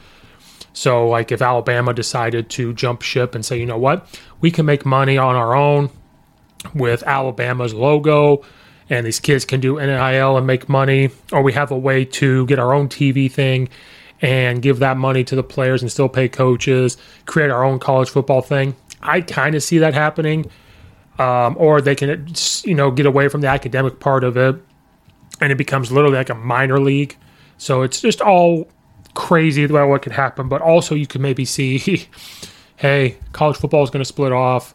So, 0.72 1.08
like, 1.08 1.32
if 1.32 1.42
Alabama 1.42 1.92
decided 1.92 2.48
to 2.50 2.72
jump 2.74 3.02
ship 3.02 3.34
and 3.34 3.44
say, 3.44 3.58
you 3.58 3.66
know 3.66 3.78
what, 3.78 4.06
we 4.40 4.50
can 4.50 4.66
make 4.66 4.86
money 4.86 5.18
on 5.18 5.34
our 5.34 5.54
own 5.54 5.90
with 6.74 7.02
Alabama's 7.04 7.74
logo, 7.74 8.42
and 8.88 9.06
these 9.06 9.20
kids 9.20 9.44
can 9.44 9.60
do 9.60 9.76
NIL 9.76 10.36
and 10.36 10.46
make 10.46 10.68
money, 10.68 11.10
or 11.32 11.42
we 11.42 11.52
have 11.52 11.70
a 11.70 11.78
way 11.78 12.04
to 12.04 12.46
get 12.46 12.58
our 12.58 12.72
own 12.72 12.88
TV 12.88 13.30
thing 13.30 13.68
and 14.20 14.62
give 14.62 14.80
that 14.80 14.96
money 14.96 15.24
to 15.24 15.34
the 15.34 15.42
players 15.42 15.82
and 15.82 15.90
still 15.90 16.08
pay 16.08 16.28
coaches, 16.28 16.96
create 17.26 17.50
our 17.50 17.64
own 17.64 17.78
college 17.78 18.10
football 18.10 18.42
thing. 18.42 18.76
I 19.00 19.22
kind 19.22 19.54
of 19.54 19.62
see 19.62 19.78
that 19.78 19.94
happening. 19.94 20.50
Um, 21.18 21.56
or 21.58 21.82
they 21.82 21.94
can, 21.94 22.32
you 22.64 22.74
know, 22.74 22.90
get 22.90 23.04
away 23.04 23.28
from 23.28 23.42
the 23.42 23.46
academic 23.46 24.00
part 24.00 24.24
of 24.24 24.38
it, 24.38 24.56
and 25.38 25.52
it 25.52 25.56
becomes 25.56 25.92
literally 25.92 26.16
like 26.16 26.30
a 26.30 26.34
minor 26.34 26.80
league. 26.80 27.14
So 27.60 27.82
it's 27.82 28.00
just 28.00 28.22
all 28.22 28.66
crazy 29.12 29.64
about 29.64 29.90
what 29.90 30.00
could 30.00 30.12
happen. 30.12 30.48
But 30.48 30.62
also, 30.62 30.94
you 30.94 31.06
could 31.06 31.20
maybe 31.20 31.44
see, 31.44 32.08
hey, 32.76 33.18
college 33.32 33.58
football 33.58 33.84
is 33.84 33.90
going 33.90 34.00
to 34.00 34.06
split 34.06 34.32
off. 34.32 34.74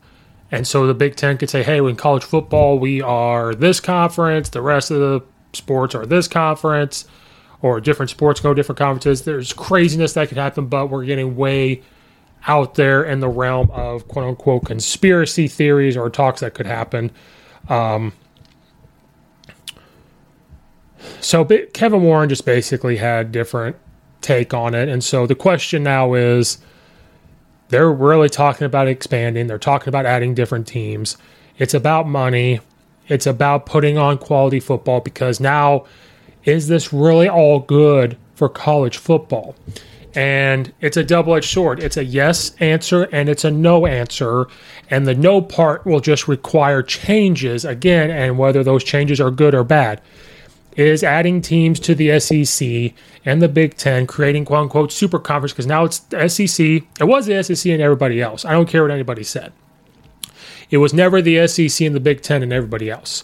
And 0.52 0.68
so 0.68 0.86
the 0.86 0.94
Big 0.94 1.16
Ten 1.16 1.40
could 1.40 1.50
say, 1.50 1.64
hey, 1.64 1.80
in 1.80 1.96
college 1.96 2.24
football, 2.24 2.78
we 2.78 3.02
are 3.02 3.56
this 3.56 3.80
conference, 3.80 4.50
the 4.50 4.62
rest 4.62 4.92
of 4.92 5.00
the 5.00 5.24
sports 5.54 5.96
are 5.96 6.06
this 6.06 6.28
conference, 6.28 7.06
or 7.64 7.82
different 7.82 8.12
sports 8.12 8.40
go 8.40 8.54
different 8.54 8.78
conferences. 8.78 9.24
There's 9.24 9.52
craziness 9.52 10.14
that 10.14 10.30
could 10.30 10.38
happen, 10.38 10.68
but 10.68 10.92
we're 10.92 11.06
getting 11.06 11.36
way 11.36 11.82
out 12.46 12.76
there 12.76 13.04
in 13.04 13.20
the 13.20 13.30
realm 13.30 13.72
of 13.72 14.08
quote 14.08 14.26
unquote 14.26 14.66
conspiracy 14.66 15.48
theories 15.48 15.98
or 15.98 16.12
talks 16.12 16.42
that 16.42 16.54
could 16.54 16.68
happen. 16.68 17.10
Um, 17.68 18.14
so 21.26 21.44
Kevin 21.74 22.04
Warren 22.04 22.30
just 22.30 22.46
basically 22.46 22.98
had 22.98 23.32
different 23.32 23.76
take 24.22 24.54
on 24.54 24.74
it, 24.76 24.88
and 24.88 25.04
so 25.04 25.26
the 25.26 25.36
question 25.36 25.84
now 25.84 26.14
is, 26.14 26.60
they're 27.70 27.92
really 27.92 28.30
talking 28.30 28.66
about 28.66 28.88
expanding. 28.88 29.48
They're 29.48 29.58
talking 29.58 29.90
about 29.90 30.06
adding 30.06 30.36
different 30.36 30.68
teams. 30.68 31.18
It's 31.58 31.74
about 31.74 32.08
money. 32.08 32.60
It's 33.08 33.26
about 33.26 33.66
putting 33.66 33.98
on 33.98 34.20
quality 34.20 34.60
football 34.60 35.00
because 35.00 35.40
now, 35.40 35.86
is 36.44 36.68
this 36.68 36.94
really 36.94 37.28
all 37.28 37.60
good 37.60 38.18
for 38.36 38.48
college 38.48 38.98
football? 38.98 39.56
and 40.16 40.72
it's 40.80 40.96
a 40.96 41.04
double 41.04 41.36
edged 41.36 41.50
sword. 41.50 41.84
It's 41.84 41.98
a 41.98 42.06
yes 42.06 42.56
answer 42.62 43.04
and 43.12 43.28
it's 43.28 43.44
a 43.44 43.52
no 43.52 43.86
answer. 43.86 44.48
And 44.90 45.06
the 45.06 45.14
no 45.14 45.42
part 45.42 45.86
will 45.86 46.00
just 46.00 46.28
require 46.28 46.82
changes 46.82 47.66
again, 47.66 48.10
and 48.10 48.38
whether 48.38 48.64
those 48.64 48.84
changes 48.84 49.20
are 49.20 49.32
good 49.32 49.54
or 49.54 49.64
bad. 49.64 50.02
Is 50.76 51.04
adding 51.04 51.42
teams 51.42 51.80
to 51.82 51.96
the 51.96 52.20
SEC 52.20 52.94
and 53.24 53.42
the 53.42 53.48
Big 53.48 53.78
Ten, 53.78 54.06
creating 54.06 54.44
quote 54.44 54.64
unquote 54.64 54.92
super 54.92 55.20
conference, 55.20 55.54
because 55.54 55.68
now 55.68 55.86
it's 55.86 56.00
the 56.00 56.28
SEC. 56.28 56.84
It 57.00 57.06
was 57.06 57.26
the 57.26 57.42
SEC 57.44 57.72
and 57.72 57.82
everybody 57.82 58.22
else. 58.22 58.44
I 58.44 58.52
don't 58.52 58.68
care 58.68 58.82
what 58.82 58.92
anybody 58.92 59.24
said. 59.24 59.54
It 60.70 60.78
was 60.78 60.94
never 60.94 61.22
the 61.22 61.48
SEC 61.48 61.86
and 61.86 61.96
the 61.96 62.02
Big 62.02 62.22
Ten 62.22 62.44
and 62.44 62.52
everybody 62.52 62.90
else. 62.90 63.24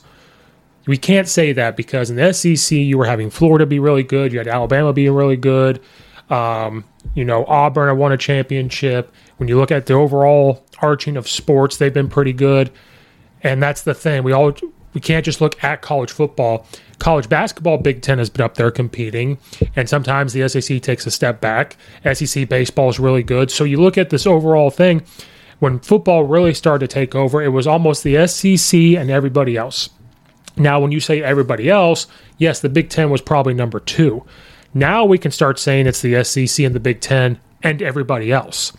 We 0.87 0.97
can't 0.97 1.27
say 1.27 1.51
that 1.53 1.75
because 1.75 2.09
in 2.09 2.15
the 2.15 2.33
SEC, 2.33 2.75
you 2.75 2.97
were 2.97 3.05
having 3.05 3.29
Florida 3.29 3.65
be 3.65 3.79
really 3.79 4.03
good, 4.03 4.31
you 4.31 4.39
had 4.39 4.47
Alabama 4.47 4.93
being 4.93 5.13
really 5.13 5.37
good. 5.37 5.81
Um, 6.29 6.85
you 7.13 7.25
know, 7.25 7.45
Auburn 7.45 7.97
won 7.97 8.13
a 8.13 8.17
championship. 8.17 9.13
When 9.37 9.49
you 9.49 9.57
look 9.57 9.71
at 9.71 9.85
the 9.85 9.93
overall 9.93 10.65
arching 10.81 11.17
of 11.17 11.27
sports, 11.27 11.77
they've 11.77 11.93
been 11.93 12.09
pretty 12.09 12.33
good. 12.33 12.71
And 13.43 13.61
that's 13.61 13.81
the 13.81 13.93
thing. 13.93 14.23
We 14.23 14.31
all 14.31 14.53
we 14.93 15.01
can't 15.01 15.25
just 15.25 15.41
look 15.41 15.61
at 15.63 15.81
college 15.81 16.11
football. 16.11 16.65
College 16.99 17.29
basketball, 17.29 17.77
Big 17.77 18.01
Ten 18.01 18.19
has 18.19 18.29
been 18.29 18.43
up 18.45 18.55
there 18.55 18.71
competing, 18.71 19.39
and 19.75 19.89
sometimes 19.89 20.33
the 20.33 20.47
SEC 20.47 20.81
takes 20.81 21.05
a 21.05 21.11
step 21.11 21.41
back. 21.41 21.77
SEC 22.13 22.47
baseball 22.47 22.89
is 22.89 22.99
really 22.99 23.23
good. 23.23 23.49
So 23.49 23.63
you 23.63 23.81
look 23.81 23.97
at 23.97 24.09
this 24.09 24.27
overall 24.27 24.69
thing. 24.69 25.03
When 25.59 25.79
football 25.79 26.23
really 26.23 26.53
started 26.53 26.89
to 26.89 26.93
take 26.93 27.15
over, 27.15 27.41
it 27.41 27.49
was 27.49 27.67
almost 27.67 28.03
the 28.03 28.27
SEC 28.27 28.79
and 28.79 29.09
everybody 29.09 29.57
else. 29.57 29.89
Now, 30.57 30.79
when 30.79 30.91
you 30.91 30.99
say 30.99 31.21
everybody 31.21 31.69
else, 31.69 32.07
yes, 32.37 32.59
the 32.59 32.69
Big 32.69 32.89
Ten 32.89 33.09
was 33.09 33.21
probably 33.21 33.53
number 33.53 33.79
two. 33.79 34.25
Now 34.73 35.05
we 35.05 35.17
can 35.17 35.31
start 35.31 35.59
saying 35.59 35.87
it's 35.87 36.01
the 36.01 36.23
SEC 36.23 36.65
and 36.65 36.75
the 36.75 36.79
Big 36.79 37.01
Ten 37.01 37.39
and 37.63 37.81
everybody 37.81 38.31
else. 38.31 38.73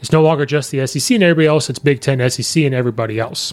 It's 0.00 0.12
no 0.12 0.22
longer 0.22 0.44
just 0.46 0.70
the 0.70 0.86
SEC 0.86 1.14
and 1.14 1.24
everybody 1.24 1.46
else, 1.46 1.70
it's 1.70 1.78
Big 1.78 2.00
Ten, 2.00 2.28
SEC, 2.30 2.62
and 2.64 2.74
everybody 2.74 3.18
else. 3.18 3.52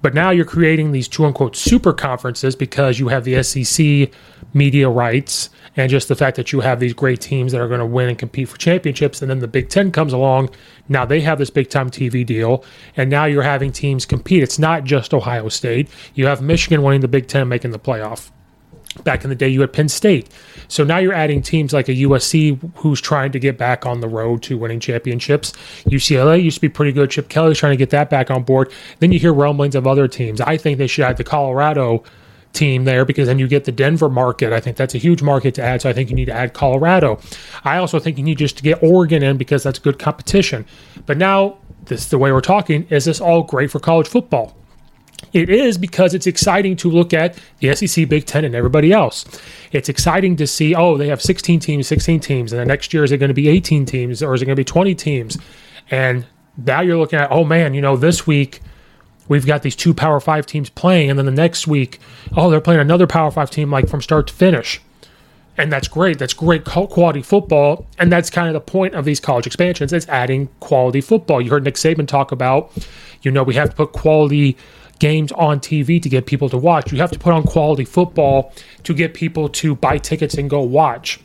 But 0.00 0.14
now 0.14 0.30
you're 0.30 0.44
creating 0.44 0.92
these 0.92 1.08
two 1.08 1.24
unquote 1.24 1.56
super 1.56 1.92
conferences 1.92 2.54
because 2.54 3.00
you 3.00 3.08
have 3.08 3.24
the 3.24 3.42
SEC 3.42 4.10
media 4.54 4.88
rights 4.88 5.50
and 5.76 5.90
just 5.90 6.08
the 6.08 6.14
fact 6.14 6.36
that 6.36 6.52
you 6.52 6.60
have 6.60 6.80
these 6.80 6.94
great 6.94 7.20
teams 7.20 7.52
that 7.52 7.60
are 7.60 7.68
going 7.68 7.80
to 7.80 7.86
win 7.86 8.08
and 8.08 8.18
compete 8.18 8.48
for 8.48 8.56
championships. 8.58 9.20
And 9.20 9.30
then 9.30 9.40
the 9.40 9.48
Big 9.48 9.68
Ten 9.68 9.90
comes 9.90 10.12
along. 10.12 10.50
Now 10.88 11.04
they 11.04 11.20
have 11.20 11.38
this 11.38 11.50
big 11.50 11.68
time 11.68 11.90
TV 11.90 12.24
deal. 12.24 12.64
And 12.96 13.10
now 13.10 13.24
you're 13.24 13.42
having 13.42 13.72
teams 13.72 14.06
compete. 14.06 14.42
It's 14.42 14.58
not 14.58 14.84
just 14.84 15.12
Ohio 15.12 15.48
State. 15.48 15.88
You 16.14 16.26
have 16.26 16.42
Michigan 16.42 16.82
winning 16.82 17.00
the 17.00 17.08
Big 17.08 17.26
Ten, 17.26 17.48
making 17.48 17.72
the 17.72 17.78
playoff. 17.78 18.30
Back 19.04 19.22
in 19.22 19.30
the 19.30 19.36
day, 19.36 19.48
you 19.48 19.60
had 19.60 19.72
Penn 19.72 19.88
State. 19.88 20.28
So 20.66 20.82
now 20.82 20.98
you're 20.98 21.12
adding 21.12 21.40
teams 21.40 21.72
like 21.72 21.88
a 21.88 21.94
USC 21.94 22.58
who's 22.76 23.00
trying 23.00 23.32
to 23.32 23.38
get 23.38 23.56
back 23.56 23.86
on 23.86 24.00
the 24.00 24.08
road 24.08 24.42
to 24.44 24.58
winning 24.58 24.80
championships. 24.80 25.52
UCLA 25.84 26.42
used 26.42 26.56
to 26.56 26.60
be 26.60 26.68
pretty 26.68 26.92
good. 26.92 27.10
Chip 27.10 27.28
Kelly's 27.28 27.58
trying 27.58 27.72
to 27.72 27.76
get 27.76 27.90
that 27.90 28.10
back 28.10 28.30
on 28.30 28.42
board. 28.42 28.72
Then 28.98 29.12
you 29.12 29.18
hear 29.18 29.32
rumblings 29.32 29.74
of 29.74 29.86
other 29.86 30.08
teams. 30.08 30.40
I 30.40 30.56
think 30.56 30.78
they 30.78 30.86
should 30.86 31.04
add 31.04 31.16
the 31.16 31.24
Colorado 31.24 32.02
team 32.52 32.84
there 32.84 33.04
because 33.04 33.28
then 33.28 33.38
you 33.38 33.46
get 33.46 33.64
the 33.64 33.72
Denver 33.72 34.08
market. 34.08 34.52
I 34.52 34.60
think 34.60 34.76
that's 34.76 34.94
a 34.94 34.98
huge 34.98 35.22
market 35.22 35.54
to 35.56 35.62
add. 35.62 35.82
So 35.82 35.90
I 35.90 35.92
think 35.92 36.10
you 36.10 36.16
need 36.16 36.26
to 36.26 36.32
add 36.32 36.54
Colorado. 36.54 37.20
I 37.64 37.78
also 37.78 37.98
think 37.98 38.18
you 38.18 38.24
need 38.24 38.38
just 38.38 38.56
to 38.56 38.62
get 38.62 38.82
Oregon 38.82 39.22
in 39.22 39.36
because 39.36 39.62
that's 39.62 39.78
good 39.78 39.98
competition. 39.98 40.66
But 41.06 41.18
now, 41.18 41.58
this 41.84 42.06
the 42.06 42.18
way 42.18 42.32
we're 42.32 42.40
talking. 42.40 42.86
Is 42.90 43.04
this 43.04 43.20
all 43.20 43.42
great 43.42 43.70
for 43.70 43.80
college 43.80 44.08
football? 44.08 44.56
It 45.32 45.50
is 45.50 45.76
because 45.76 46.14
it's 46.14 46.26
exciting 46.26 46.76
to 46.76 46.90
look 46.90 47.12
at 47.12 47.38
the 47.58 47.74
SEC, 47.74 48.08
Big 48.08 48.24
Ten, 48.24 48.44
and 48.44 48.54
everybody 48.54 48.92
else. 48.92 49.24
It's 49.72 49.88
exciting 49.88 50.36
to 50.36 50.46
see, 50.46 50.74
oh, 50.74 50.96
they 50.96 51.08
have 51.08 51.20
16 51.20 51.60
teams, 51.60 51.86
16 51.86 52.20
teams, 52.20 52.52
and 52.52 52.60
the 52.60 52.64
next 52.64 52.94
year 52.94 53.04
is 53.04 53.12
it 53.12 53.18
going 53.18 53.28
to 53.28 53.34
be 53.34 53.48
18 53.48 53.84
teams 53.84 54.22
or 54.22 54.32
is 54.34 54.42
it 54.42 54.46
going 54.46 54.54
to 54.54 54.60
be 54.60 54.64
20 54.64 54.94
teams? 54.94 55.36
And 55.90 56.26
now 56.56 56.80
you're 56.80 56.96
looking 56.96 57.18
at, 57.18 57.30
oh 57.30 57.44
man, 57.44 57.74
you 57.74 57.80
know, 57.80 57.96
this 57.96 58.26
week 58.26 58.60
we've 59.28 59.46
got 59.46 59.62
these 59.62 59.76
two 59.76 59.92
Power 59.92 60.20
Five 60.20 60.46
teams 60.46 60.70
playing, 60.70 61.10
and 61.10 61.18
then 61.18 61.26
the 61.26 61.32
next 61.32 61.66
week, 61.66 62.00
oh, 62.36 62.50
they're 62.50 62.60
playing 62.60 62.80
another 62.80 63.06
Power 63.06 63.30
Five 63.30 63.50
team 63.50 63.70
like 63.70 63.88
from 63.88 64.00
start 64.00 64.28
to 64.28 64.34
finish. 64.34 64.80
And 65.58 65.72
that's 65.72 65.88
great. 65.88 66.20
That's 66.20 66.34
great 66.34 66.64
quality 66.64 67.20
football. 67.20 67.84
And 67.98 68.12
that's 68.12 68.30
kind 68.30 68.46
of 68.46 68.54
the 68.54 68.60
point 68.60 68.94
of 68.94 69.04
these 69.04 69.18
college 69.18 69.46
expansions. 69.46 69.92
It's 69.92 70.08
adding 70.08 70.48
quality 70.60 71.00
football. 71.00 71.40
You 71.40 71.50
heard 71.50 71.64
Nick 71.64 71.74
Saban 71.74 72.06
talk 72.06 72.30
about, 72.30 72.70
you 73.22 73.32
know, 73.32 73.42
we 73.42 73.54
have 73.54 73.70
to 73.70 73.76
put 73.76 73.92
quality 73.92 74.56
games 75.00 75.32
on 75.32 75.58
TV 75.58 76.00
to 76.00 76.08
get 76.08 76.26
people 76.26 76.48
to 76.48 76.56
watch. 76.56 76.92
You 76.92 76.98
have 76.98 77.10
to 77.10 77.18
put 77.18 77.32
on 77.32 77.42
quality 77.42 77.84
football 77.84 78.52
to 78.84 78.94
get 78.94 79.14
people 79.14 79.48
to 79.48 79.74
buy 79.74 79.98
tickets 79.98 80.34
and 80.34 80.48
go 80.48 80.62
watch. 80.62 81.20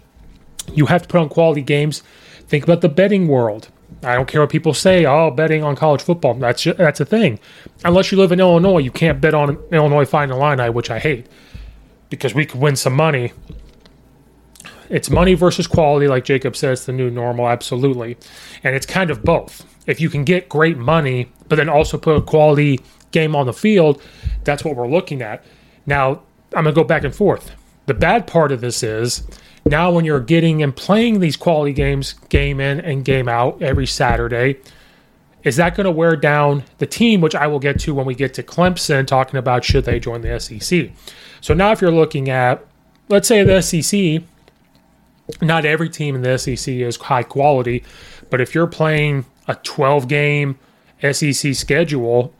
You 0.74 0.88
have 0.88 1.04
to 1.04 1.08
put 1.08 1.22
on 1.22 1.30
quality 1.30 1.62
games. 1.62 2.02
Think 2.48 2.63
about 2.63 2.82
the 2.82 2.89
betting 2.89 3.28
world. 3.28 3.69
I 4.02 4.15
don't 4.15 4.28
care 4.28 4.41
what 4.41 4.50
people 4.50 4.74
say. 4.74 5.06
Oh, 5.06 5.30
betting 5.30 5.63
on 5.63 5.76
college 5.76 6.02
football. 6.02 6.34
That's 6.34 6.63
that's 6.63 7.00
a 7.00 7.06
thing. 7.06 7.39
Unless 7.86 8.12
you 8.12 8.17
live 8.17 8.32
in 8.32 8.39
Illinois, 8.39 8.80
you 8.80 8.91
can't 8.91 9.22
bet 9.22 9.34
on 9.34 9.58
Illinois 9.72 10.06
Fighting 10.06 10.36
Illini, 10.36 10.69
which 10.69 10.89
I 10.89 11.00
hate, 11.00 11.28
because 12.10 12.34
we 12.34 12.46
could 12.46 12.60
win 12.60 12.76
some 12.76 12.93
money. 12.93 13.32
It's 14.89 15.10
money 15.10 15.34
versus 15.34 15.67
quality, 15.67 16.08
like 16.08 16.26
Jacob 16.26 16.56
says, 16.56 16.86
the 16.86 16.93
new 16.93 17.10
normal, 17.10 17.48
absolutely. 17.48 18.17
And 18.63 18.76
it's 18.76 18.86
kind 18.86 19.10
of 19.10 19.24
both. 19.24 19.65
If 19.88 20.00
you 20.00 20.10
can 20.10 20.24
get 20.24 20.50
great 20.50 20.78
money, 20.78 21.32
but 21.48 21.56
then 21.56 21.69
also 21.69 21.98
put 21.98 22.15
a 22.15 22.22
quality 22.22 22.80
game 23.12 23.36
on 23.36 23.46
the 23.46 23.54
field, 23.54 24.02
that's 24.43 24.63
what 24.63 24.76
we're 24.76 24.88
looking 24.88 25.22
at. 25.22 25.43
Now, 25.86 26.22
I'm 26.56 26.63
going 26.63 26.76
to 26.76 26.82
go 26.82 26.84
back 26.84 27.04
and 27.04 27.15
forth. 27.15 27.52
The 27.86 27.93
bad 27.93 28.28
part 28.28 28.52
of 28.52 28.62
this 28.62 28.84
is 28.84 29.24
now 29.65 29.91
when 29.91 30.06
you're 30.06 30.19
getting 30.19 30.63
and 30.63 30.76
playing 30.76 31.19
these 31.19 31.38
quality 31.38 31.74
games, 31.74 32.13
game 32.30 32.60
in 32.60 32.80
and 32.82 33.04
game 33.04 33.28
out 33.28 33.62
every 33.62 33.88
Saturday, 33.88 34.60
is 35.43 35.58
that 35.58 35.76
going 35.76 35.86
to 35.86 35.91
wear 35.91 36.15
down 36.15 36.63
the 36.78 36.86
team, 36.86 37.19
which 37.19 37.36
I 37.36 37.48
will 37.48 37.60
get 37.60 37.80
to 37.82 37.93
when 37.93 38.06
we 38.06 38.15
get 38.15 38.34
to 38.36 38.43
Clemson, 38.43 39.06
talking 39.06 39.38
about 39.38 39.65
should 39.65 39.86
they 39.86 40.00
join 40.00 40.22
the 40.22 40.39
SEC? 40.39 40.91
So 41.41 41.54
now, 41.54 41.72
if 41.72 41.82
you're 41.82 41.91
looking 41.91 42.30
at, 42.30 42.65
let's 43.10 43.28
say 43.28 43.43
the 43.43 43.62
SEC 43.62 44.24
not 45.41 45.65
every 45.65 45.89
team 45.89 46.15
in 46.15 46.21
the 46.21 46.38
SEC 46.38 46.73
is 46.73 46.97
high 46.97 47.23
quality, 47.23 47.83
but 48.29 48.41
if 48.41 48.53
you're 48.53 48.67
playing 48.67 49.25
a 49.47 49.55
12 49.55 50.07
game 50.07 50.57
SEC 51.12 51.53
schedule, 51.55 52.33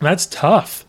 that's 0.00 0.26
tough. 0.26 0.84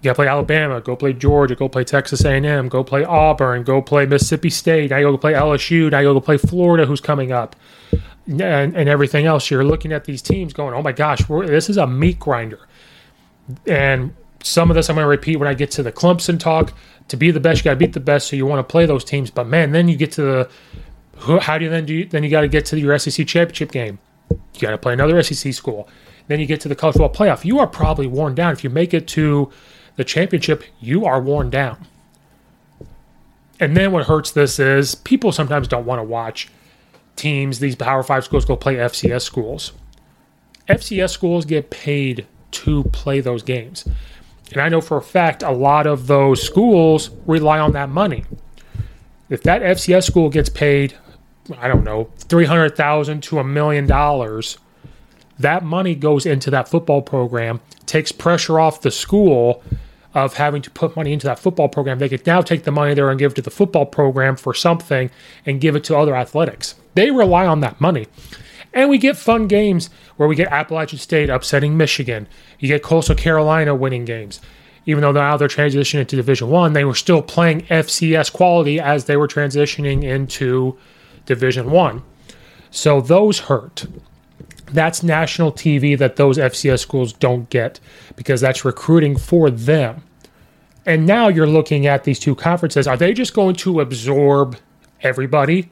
You 0.00 0.08
got 0.08 0.12
to 0.12 0.14
play 0.16 0.28
Alabama, 0.28 0.80
go 0.80 0.94
play 0.94 1.12
Georgia, 1.12 1.54
go 1.54 1.68
play 1.68 1.84
Texas 1.84 2.24
A&M, 2.24 2.68
go 2.68 2.84
play 2.84 3.04
Auburn, 3.04 3.64
go 3.64 3.80
play 3.82 4.06
Mississippi 4.06 4.50
State. 4.50 4.90
Now 4.90 4.98
you 4.98 5.04
go 5.04 5.18
play 5.18 5.32
LSU. 5.32 5.90
Now 5.90 6.00
you 6.00 6.12
go 6.12 6.20
play 6.20 6.36
Florida, 6.36 6.86
who's 6.86 7.00
coming 7.00 7.32
up, 7.32 7.56
and, 8.26 8.40
and 8.40 8.88
everything 8.88 9.26
else. 9.26 9.50
You're 9.50 9.64
looking 9.64 9.92
at 9.92 10.04
these 10.04 10.22
teams, 10.22 10.52
going, 10.52 10.74
"Oh 10.74 10.82
my 10.82 10.92
gosh, 10.92 11.20
this 11.26 11.70
is 11.70 11.76
a 11.76 11.86
meat 11.86 12.18
grinder." 12.18 12.60
And 13.66 14.14
some 14.42 14.70
of 14.70 14.76
this 14.76 14.88
I'm 14.88 14.96
going 14.96 15.04
to 15.04 15.08
repeat 15.08 15.36
when 15.36 15.48
I 15.48 15.54
get 15.54 15.70
to 15.72 15.82
the 15.82 15.92
Clemson 15.92 16.38
talk. 16.38 16.72
To 17.08 17.16
be 17.16 17.30
the 17.30 17.40
best, 17.40 17.60
you 17.60 17.64
got 17.64 17.70
to 17.70 17.76
beat 17.76 17.92
the 17.92 18.00
best. 18.00 18.28
So 18.28 18.36
you 18.36 18.46
want 18.46 18.66
to 18.66 18.70
play 18.70 18.86
those 18.86 19.04
teams. 19.04 19.30
But 19.30 19.46
man, 19.46 19.72
then 19.72 19.88
you 19.88 19.96
get 19.96 20.12
to 20.12 20.22
the 20.22 20.50
how 21.40 21.58
do 21.58 21.64
you 21.64 21.70
then 21.70 21.86
do? 21.86 21.94
You, 21.94 22.04
then 22.04 22.22
you 22.22 22.30
got 22.30 22.42
to 22.42 22.48
get 22.48 22.66
to 22.66 22.78
your 22.78 22.98
SEC 22.98 23.26
championship 23.26 23.72
game. 23.72 23.98
You 24.30 24.60
got 24.60 24.70
to 24.70 24.78
play 24.78 24.92
another 24.92 25.22
SEC 25.22 25.52
school. 25.54 25.88
Then 26.28 26.40
you 26.40 26.46
get 26.46 26.60
to 26.62 26.68
the 26.68 26.74
college 26.74 26.96
football 26.96 27.12
playoff. 27.12 27.44
You 27.44 27.58
are 27.58 27.66
probably 27.66 28.06
worn 28.06 28.34
down. 28.34 28.52
If 28.52 28.64
you 28.64 28.70
make 28.70 28.92
it 28.92 29.06
to 29.08 29.50
the 29.96 30.04
championship, 30.04 30.64
you 30.80 31.04
are 31.04 31.20
worn 31.20 31.50
down. 31.50 31.86
And 33.58 33.76
then 33.76 33.92
what 33.92 34.06
hurts 34.06 34.32
this 34.32 34.58
is 34.58 34.94
people 34.94 35.32
sometimes 35.32 35.68
don't 35.68 35.86
want 35.86 36.00
to 36.00 36.02
watch 36.02 36.48
teams, 37.14 37.58
these 37.58 37.76
Power 37.76 38.02
Five 38.02 38.24
schools, 38.24 38.44
go 38.44 38.56
play 38.56 38.74
FCS 38.74 39.22
schools. 39.22 39.72
FCS 40.68 41.10
schools 41.10 41.44
get 41.44 41.70
paid 41.70 42.26
to 42.50 42.84
play 42.84 43.20
those 43.20 43.42
games. 43.42 43.88
And 44.52 44.60
I 44.60 44.68
know 44.68 44.80
for 44.80 44.96
a 44.96 45.02
fact 45.02 45.42
a 45.42 45.50
lot 45.50 45.86
of 45.86 46.06
those 46.06 46.42
schools 46.42 47.10
rely 47.26 47.58
on 47.58 47.72
that 47.72 47.88
money. 47.88 48.24
If 49.28 49.42
that 49.42 49.62
FCS 49.62 50.04
school 50.04 50.28
gets 50.30 50.48
paid, 50.48 50.94
I 51.58 51.68
don't 51.68 51.84
know, 51.84 52.10
300,000 52.18 53.22
to 53.24 53.38
a 53.38 53.44
million 53.44 53.86
dollars, 53.86 54.58
that 55.38 55.64
money 55.64 55.94
goes 55.94 56.26
into 56.26 56.50
that 56.50 56.68
football 56.68 57.02
program, 57.02 57.60
takes 57.86 58.12
pressure 58.12 58.58
off 58.58 58.80
the 58.80 58.90
school 58.90 59.62
of 60.14 60.34
having 60.34 60.62
to 60.62 60.70
put 60.70 60.96
money 60.96 61.12
into 61.12 61.26
that 61.26 61.38
football 61.38 61.68
program. 61.68 61.98
They 61.98 62.08
could 62.08 62.26
now 62.26 62.40
take 62.40 62.64
the 62.64 62.70
money 62.70 62.94
there 62.94 63.10
and 63.10 63.18
give 63.18 63.32
it 63.32 63.34
to 63.34 63.42
the 63.42 63.50
football 63.50 63.84
program 63.84 64.36
for 64.36 64.54
something 64.54 65.10
and 65.44 65.60
give 65.60 65.76
it 65.76 65.84
to 65.84 65.96
other 65.96 66.16
athletics. 66.16 66.74
They 66.94 67.10
rely 67.10 67.46
on 67.46 67.60
that 67.60 67.80
money. 67.80 68.06
And 68.76 68.90
we 68.90 68.98
get 68.98 69.16
fun 69.16 69.48
games 69.48 69.88
where 70.18 70.28
we 70.28 70.36
get 70.36 70.48
Appalachian 70.48 70.98
State 70.98 71.30
upsetting 71.30 71.78
Michigan. 71.78 72.28
You 72.58 72.68
get 72.68 72.82
Coastal 72.82 73.14
Carolina 73.14 73.74
winning 73.74 74.04
games. 74.04 74.38
Even 74.84 75.00
though 75.00 75.12
now 75.12 75.38
they're 75.38 75.48
transitioning 75.48 76.00
into 76.00 76.14
Division 76.14 76.50
One, 76.50 76.74
they 76.74 76.84
were 76.84 76.94
still 76.94 77.22
playing 77.22 77.62
FCS 77.62 78.30
quality 78.30 78.78
as 78.78 79.06
they 79.06 79.16
were 79.16 79.26
transitioning 79.26 80.04
into 80.04 80.76
Division 81.24 81.70
One. 81.70 82.02
So 82.70 83.00
those 83.00 83.38
hurt. 83.40 83.86
That's 84.66 85.02
national 85.02 85.52
TV 85.52 85.96
that 85.96 86.16
those 86.16 86.36
FCS 86.36 86.80
schools 86.80 87.14
don't 87.14 87.48
get 87.48 87.80
because 88.14 88.42
that's 88.42 88.62
recruiting 88.62 89.16
for 89.16 89.50
them. 89.50 90.02
And 90.84 91.06
now 91.06 91.28
you're 91.28 91.46
looking 91.46 91.86
at 91.86 92.04
these 92.04 92.18
two 92.18 92.34
conferences. 92.34 92.86
Are 92.86 92.98
they 92.98 93.14
just 93.14 93.32
going 93.32 93.56
to 93.56 93.80
absorb 93.80 94.58
everybody? 95.00 95.70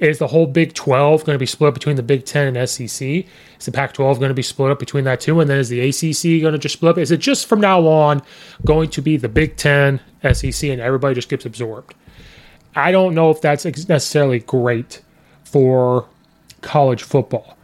Is 0.00 0.18
the 0.18 0.28
whole 0.28 0.46
Big 0.46 0.72
12 0.72 1.24
going 1.24 1.34
to 1.34 1.38
be 1.38 1.46
split 1.46 1.74
between 1.74 1.96
the 1.96 2.02
Big 2.02 2.24
10 2.24 2.56
and 2.56 2.68
SEC? 2.68 3.06
Is 3.06 3.26
the 3.66 3.70
Pac 3.70 3.92
12 3.92 4.18
going 4.18 4.30
to 4.30 4.34
be 4.34 4.42
split 4.42 4.70
up 4.70 4.78
between 4.78 5.04
that 5.04 5.20
two? 5.20 5.38
And 5.40 5.48
then 5.48 5.58
is 5.58 5.68
the 5.68 5.80
ACC 5.80 6.40
going 6.40 6.52
to 6.52 6.58
just 6.58 6.72
split 6.72 6.92
up? 6.92 6.98
Is 6.98 7.10
it 7.10 7.18
just 7.18 7.46
from 7.46 7.60
now 7.60 7.86
on 7.86 8.22
going 8.64 8.88
to 8.90 9.02
be 9.02 9.18
the 9.18 9.28
Big 9.28 9.56
10, 9.56 10.00
SEC, 10.32 10.70
and 10.70 10.80
everybody 10.80 11.14
just 11.14 11.28
gets 11.28 11.44
absorbed? 11.44 11.94
I 12.74 12.92
don't 12.92 13.14
know 13.14 13.30
if 13.30 13.42
that's 13.42 13.66
necessarily 13.66 14.38
great 14.38 15.02
for 15.44 16.06
college 16.62 17.02
football 17.02 17.58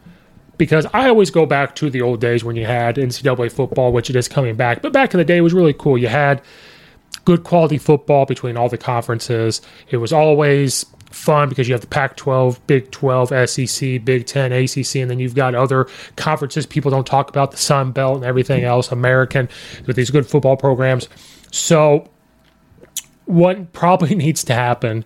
because 0.57 0.85
I 0.93 1.09
always 1.09 1.31
go 1.31 1.45
back 1.47 1.75
to 1.77 1.89
the 1.89 2.01
old 2.01 2.21
days 2.21 2.43
when 2.43 2.55
you 2.55 2.65
had 2.65 2.97
NCAA 2.97 3.51
football, 3.51 3.91
which 3.91 4.11
it 4.11 4.15
is 4.15 4.27
coming 4.27 4.55
back. 4.55 4.83
But 4.83 4.93
back 4.93 5.13
in 5.13 5.17
the 5.17 5.25
day, 5.25 5.37
it 5.37 5.41
was 5.41 5.53
really 5.53 5.73
cool. 5.73 5.97
You 5.97 6.07
had 6.07 6.41
good 7.25 7.43
quality 7.43 7.77
football 7.77 8.25
between 8.25 8.57
all 8.57 8.69
the 8.69 8.77
conferences. 8.77 9.61
It 9.89 9.97
was 9.97 10.13
always 10.13 10.85
fun 11.11 11.49
because 11.49 11.67
you 11.67 11.73
have 11.73 11.81
the 11.81 11.87
Pac 11.87 12.15
12, 12.17 12.65
Big 12.67 12.91
12, 12.91 13.49
SEC, 13.49 14.03
Big 14.03 14.25
10, 14.25 14.51
ACC, 14.51 14.95
and 14.97 15.09
then 15.09 15.19
you've 15.19 15.35
got 15.35 15.55
other 15.55 15.87
conferences 16.15 16.65
people 16.65 16.91
don't 16.91 17.07
talk 17.07 17.29
about, 17.29 17.51
the 17.51 17.57
Sun 17.57 17.91
Belt 17.91 18.17
and 18.17 18.25
everything 18.25 18.63
else, 18.63 18.91
American, 18.91 19.49
with 19.85 19.95
these 19.95 20.09
good 20.09 20.27
football 20.27 20.57
programs. 20.57 21.07
So, 21.51 22.09
what 23.25 23.73
probably 23.73 24.15
needs 24.15 24.43
to 24.45 24.53
happen, 24.53 25.05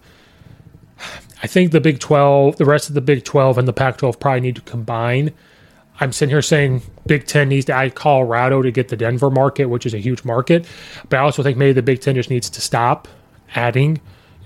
I 1.43 1.47
think 1.47 1.71
the 1.71 1.81
Big 1.81 1.99
12, 1.99 2.57
the 2.57 2.65
rest 2.65 2.89
of 2.89 2.95
the 2.95 3.01
Big 3.01 3.23
12 3.23 3.57
and 3.57 3.67
the 3.67 3.73
Pac 3.73 3.97
12 3.97 4.19
probably 4.19 4.41
need 4.41 4.55
to 4.55 4.61
combine. 4.61 5.31
I'm 5.99 6.11
sitting 6.11 6.31
here 6.31 6.41
saying 6.41 6.81
Big 7.05 7.27
Ten 7.27 7.49
needs 7.49 7.65
to 7.65 7.73
add 7.73 7.93
Colorado 7.93 8.63
to 8.63 8.71
get 8.71 8.87
the 8.87 8.97
Denver 8.97 9.29
market, 9.29 9.65
which 9.65 9.85
is 9.85 9.93
a 9.93 9.99
huge 9.99 10.23
market. 10.25 10.65
But 11.09 11.19
I 11.19 11.19
also 11.19 11.43
think 11.43 11.59
maybe 11.59 11.73
the 11.73 11.83
Big 11.83 12.01
Ten 12.01 12.15
just 12.15 12.31
needs 12.31 12.49
to 12.49 12.61
stop 12.61 13.07
adding 13.53 14.01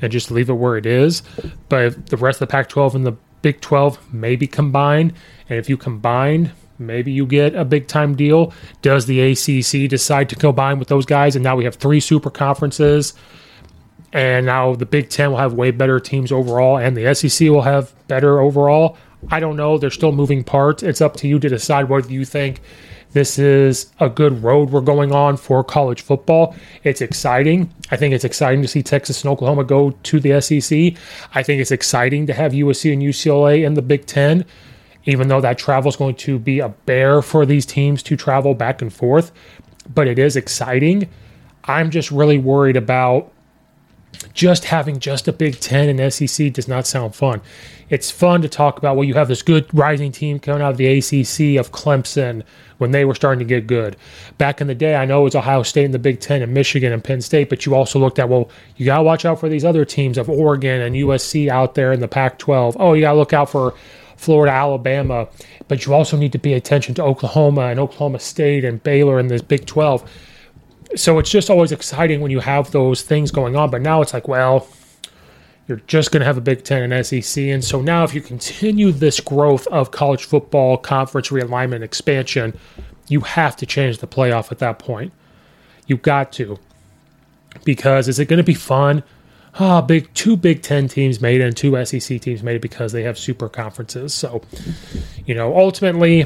and 0.06 0.12
just 0.12 0.32
leave 0.32 0.50
it 0.50 0.54
where 0.54 0.78
it 0.78 0.86
is. 0.86 1.24
But 1.68 2.08
the 2.08 2.18
rest 2.18 2.38
of 2.38 2.48
the 2.48 2.52
Pac 2.52 2.70
12 2.70 2.96
and 2.96 3.06
the 3.06 3.18
Big 3.41 3.60
12 3.60 4.13
maybe 4.13 4.48
combine. 4.48 5.13
And 5.50 5.60
if 5.60 5.70
you 5.70 5.78
combine, 5.78 6.52
maybe 6.80 7.12
you 7.12 7.26
get 7.26 7.56
a 7.56 7.65
big 7.65 7.88
time 7.88 8.15
deal. 8.15 8.54
Does 8.82 9.06
the 9.06 9.20
ACC 9.22 9.89
decide 9.89 10.30
to 10.30 10.36
combine 10.36 10.80
with 10.80 10.88
those 10.88 11.06
guys? 11.06 11.36
And 11.36 11.44
now 11.44 11.56
we 11.56 11.63
have 11.65 11.76
three 11.76 12.00
super 12.00 12.30
conferences. 12.30 13.13
And 14.13 14.46
now 14.46 14.76
the 14.76 14.86
Big 14.86 15.10
Ten 15.10 15.32
will 15.32 15.38
have 15.38 15.54
way 15.54 15.72
better 15.72 16.00
teams 16.00 16.32
overall, 16.32 16.78
and 16.78 16.96
the 16.96 17.13
SEC 17.13 17.50
will 17.50 17.63
have 17.63 17.94
better 18.08 18.39
overall. 18.39 18.98
I 19.30 19.39
don't 19.39 19.58
know. 19.58 19.78
They're 19.78 19.89
still 19.89 20.12
moving 20.12 20.44
parts. 20.44 20.84
It's 20.84 21.02
up 21.02 21.15
to 21.18 21.28
you 21.28 21.39
to 21.39 21.50
decide 21.50 21.89
whether 21.89 22.12
you 22.12 22.24
think 22.26 22.62
this 23.15 23.39
is 23.39 23.93
a 24.01 24.10
good 24.10 24.43
road 24.43 24.71
we're 24.71 24.82
going 24.82 25.13
on 25.13 25.38
for 25.38 25.63
college 25.63 26.01
football. 26.01 26.54
It's 26.84 26.99
exciting. 26.99 27.73
I 27.89 27.95
think 27.95 28.13
it's 28.13 28.25
exciting 28.25 28.62
to 28.62 28.67
see 28.67 28.84
Texas 28.84 29.23
and 29.23 29.32
Oklahoma 29.32 29.63
go 29.63 29.91
to 29.91 30.19
the 30.19 30.41
SEC. 30.41 31.01
I 31.34 31.41
think 31.41 31.62
it's 31.62 31.71
exciting 31.71 32.28
to 32.28 32.34
have 32.34 32.51
USC 32.51 32.91
and 32.91 33.01
UCLA 33.01 33.65
in 33.65 33.75
the 33.75 33.82
Big 33.82 34.06
Ten, 34.06 34.43
even 35.06 35.30
though 35.30 35.39
that 35.39 35.58
travel 35.58 35.88
is 35.88 35.95
going 35.95 36.15
to 36.15 36.38
be 36.38 36.60
a 36.60 36.67
bear 36.67 37.21
for 37.21 37.45
these 37.45 37.65
teams 37.65 38.04
to 38.04 38.17
travel 38.17 38.54
back 38.54 38.82
and 38.82 38.91
forth. 38.91 39.32
But 39.93 40.10
it 40.10 40.19
is 40.19 40.36
exciting. 40.36 41.10
I'm 41.63 41.91
just 41.91 42.12
really 42.12 42.38
worried 42.38 42.75
about 42.75 43.32
just 44.36 44.65
having 44.65 45.00
just 45.00 45.30
a 45.30 45.34
Big 45.34 45.60
Ten 45.62 45.88
and 45.88 46.13
SEC 46.13 46.52
does 46.52 46.67
not 46.67 46.86
sound 46.86 47.15
fun. 47.15 47.41
It's 47.89 48.12
fun 48.12 48.41
to 48.41 48.50
talk 48.50 48.78
about, 48.78 48.98
well, 48.98 49.06
you 49.06 49.13
have 49.13 49.30
this 49.30 49.41
good 49.41 49.65
rising 49.74 50.12
team 50.12 50.39
coming 50.39 50.62
out 50.62 50.71
of 50.71 50.78
the 50.78 50.88
ACC 50.88 51.58
of 51.58 51.71
Clemson 51.71 52.43
when 52.78 52.91
they 52.91 53.06
were 53.06 53.15
starting 53.15 53.39
to 53.39 53.45
get 53.45 53.65
good. 53.65 53.95
Back 54.38 54.60
in 54.60 54.67
the 54.67 54.76
day, 54.76 54.95
I 54.95 55.06
know 55.06 55.21
it 55.21 55.24
was 55.24 55.36
Ohio 55.36 55.63
State 55.63 55.86
and 55.86 55.93
the 55.93 56.00
Big 56.00 56.19
Ten 56.19 56.41
and 56.41 56.54
Michigan 56.54 56.91
and 56.91 57.02
Penn 57.02 57.21
State, 57.21 57.50
but 57.50 57.65
you 57.65 57.76
also 57.76 57.98
looked 57.98 58.19
at, 58.19 58.28
well, 58.28 58.50
you 58.76 58.86
got 58.86 58.98
to 58.98 59.04
watch 59.04 59.24
out 59.24 59.39
for 59.39 59.48
these 59.48 59.63
other 59.63 59.86
teams 59.86 60.17
of 60.17 60.30
Oregon 60.30 60.82
and 60.82 60.95
USC 60.95 61.48
out 61.48 61.76
there 61.76 61.93
in 61.93 62.02
the 62.02 62.08
Pac 62.10 62.38
12. 62.38 62.76
Oh, 62.78 62.91
you 62.91 63.02
got 63.02 63.13
to 63.13 63.17
look 63.17 63.32
out 63.32 63.50
for 63.50 63.74
Florida, 64.17 64.52
Alabama, 64.52 65.30
but 65.69 65.86
you 65.86 65.93
also 65.93 66.17
need 66.17 66.34
to 66.34 66.39
pay 66.39 66.54
attention 66.54 66.93
to 66.95 67.04
Oklahoma 67.04 67.67
and 67.67 67.80
Oklahoma 67.80 68.19
State 68.19 68.65
and 68.65 68.84
Baylor 68.84 69.17
in 69.17 69.28
this 69.28 69.41
Big 69.41 69.65
12 69.65 70.10
so 70.95 71.19
it's 71.19 71.30
just 71.30 71.50
always 71.50 71.71
exciting 71.71 72.21
when 72.21 72.32
you 72.32 72.39
have 72.39 72.71
those 72.71 73.02
things 73.02 73.32
going 73.32 73.56
on. 73.56 73.69
But 73.69 73.82
now 73.82 74.02
it's 74.02 74.13
like, 74.13 74.28
well, 74.28 74.67
you're 75.67 75.82
just 75.88 76.12
going 76.12 76.21
to 76.21 76.26
have 76.26 76.38
a 76.38 76.41
Big 76.41 76.63
Ten 76.63 76.91
and 76.91 77.06
SEC. 77.06 77.43
And 77.45 77.63
so 77.63 77.82
now, 77.82 78.04
if 78.04 78.13
you 78.13 78.21
continue 78.21 78.91
this 78.91 79.19
growth 79.19 79.65
of 79.67 79.91
college 79.91 80.26
football 80.26 80.78
conference 80.78 81.30
realignment 81.30 81.82
expansion, 81.82 82.58
you 83.08 83.21
have 83.21 83.56
to 83.58 83.65
change 83.65 83.98
the 83.98 84.08
playoff 84.08 84.52
at 84.52 84.60
that 84.60 84.80
point. 84.80 85.12
You've 85.88 86.02
got 86.02 86.32
to. 86.34 86.60
Because 87.63 88.08
is 88.08 88.19
it 88.19 88.26
going 88.26 88.38
to 88.38 88.43
be 88.43 88.54
fun? 88.54 89.04
Ah, 89.58 89.78
oh, 89.78 89.82
big 89.82 90.13
two 90.13 90.36
Big 90.36 90.62
Ten 90.62 90.89
teams 90.89 91.21
made 91.21 91.39
it 91.39 91.45
and 91.45 91.56
two 91.56 91.84
SEC 91.86 92.19
teams 92.19 92.43
made 92.43 92.58
it 92.58 92.62
because 92.62 92.91
they 92.91 93.04
have 93.04 93.17
super 93.17 93.48
conferences. 93.48 94.13
So, 94.13 94.41
you 95.26 95.34
know, 95.34 95.58
ultimately, 95.58 96.26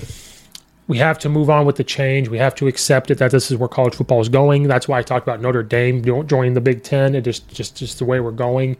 we 0.89 0.97
have 0.97 1.19
to 1.19 1.29
move 1.29 1.51
on 1.51 1.67
with 1.67 1.75
the 1.75 1.83
change. 1.83 2.29
We 2.29 2.39
have 2.39 2.55
to 2.55 2.67
accept 2.67 3.11
it 3.11 3.19
that 3.19 3.29
this 3.29 3.51
is 3.51 3.57
where 3.57 3.69
college 3.69 3.93
football 3.93 4.21
is 4.21 4.27
going. 4.27 4.63
That's 4.63 4.87
why 4.87 4.97
I 4.97 5.03
talked 5.03 5.25
about 5.25 5.39
Notre 5.39 5.61
Dame 5.61 6.03
joining 6.03 6.55
the 6.55 6.61
Big 6.61 6.81
Ten. 6.81 7.13
It 7.13 7.21
just 7.21 7.47
just 7.47 7.77
just 7.77 7.99
the 7.99 8.05
way 8.05 8.19
we're 8.19 8.31
going. 8.31 8.75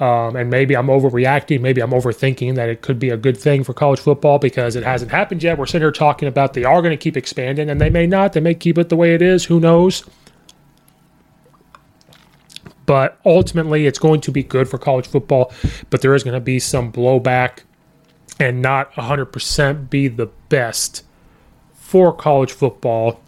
Um, 0.00 0.34
and 0.34 0.50
maybe 0.50 0.76
I'm 0.76 0.88
overreacting. 0.88 1.60
Maybe 1.60 1.80
I'm 1.80 1.92
overthinking 1.92 2.56
that 2.56 2.68
it 2.68 2.82
could 2.82 2.98
be 2.98 3.10
a 3.10 3.16
good 3.16 3.36
thing 3.36 3.62
for 3.62 3.72
college 3.72 4.00
football 4.00 4.40
because 4.40 4.74
it 4.74 4.82
hasn't 4.82 5.12
happened 5.12 5.44
yet. 5.44 5.58
We're 5.58 5.66
sitting 5.66 5.82
here 5.82 5.92
talking 5.92 6.26
about 6.26 6.54
they 6.54 6.64
are 6.64 6.82
going 6.82 6.90
to 6.90 7.02
keep 7.02 7.16
expanding, 7.16 7.70
and 7.70 7.80
they 7.80 7.90
may 7.90 8.08
not. 8.08 8.32
They 8.32 8.40
may 8.40 8.54
keep 8.54 8.76
it 8.76 8.88
the 8.88 8.96
way 8.96 9.14
it 9.14 9.22
is. 9.22 9.44
Who 9.44 9.60
knows? 9.60 10.02
But 12.84 13.16
ultimately, 13.24 13.86
it's 13.86 14.00
going 14.00 14.22
to 14.22 14.32
be 14.32 14.42
good 14.42 14.68
for 14.68 14.78
college 14.78 15.06
football. 15.06 15.52
But 15.88 16.02
there 16.02 16.16
is 16.16 16.24
going 16.24 16.34
to 16.34 16.40
be 16.40 16.58
some 16.58 16.90
blowback 16.90 17.60
and 18.40 18.60
not 18.60 18.92
100% 18.94 19.88
be 19.88 20.08
the 20.08 20.26
best 20.48 21.04
for 21.88 22.12
college 22.12 22.52
football. 22.52 23.18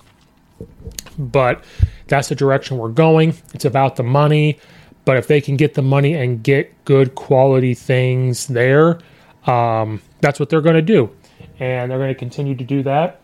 But 1.18 1.64
that's 2.08 2.28
the 2.28 2.34
direction 2.34 2.76
we're 2.76 2.90
going. 2.90 3.34
It's 3.54 3.64
about 3.64 3.96
the 3.96 4.02
money. 4.02 4.58
But 5.06 5.16
if 5.16 5.28
they 5.28 5.40
can 5.40 5.56
get 5.56 5.72
the 5.72 5.82
money 5.82 6.12
and 6.12 6.42
get 6.42 6.84
good 6.84 7.14
quality 7.14 7.72
things 7.72 8.48
there, 8.48 8.98
um, 9.46 10.02
that's 10.20 10.38
what 10.38 10.50
they're 10.50 10.60
going 10.60 10.76
to 10.76 10.82
do. 10.82 11.10
And 11.58 11.90
they're 11.90 11.98
going 11.98 12.12
to 12.12 12.18
continue 12.18 12.54
to 12.54 12.64
do 12.64 12.82
that. 12.82 13.22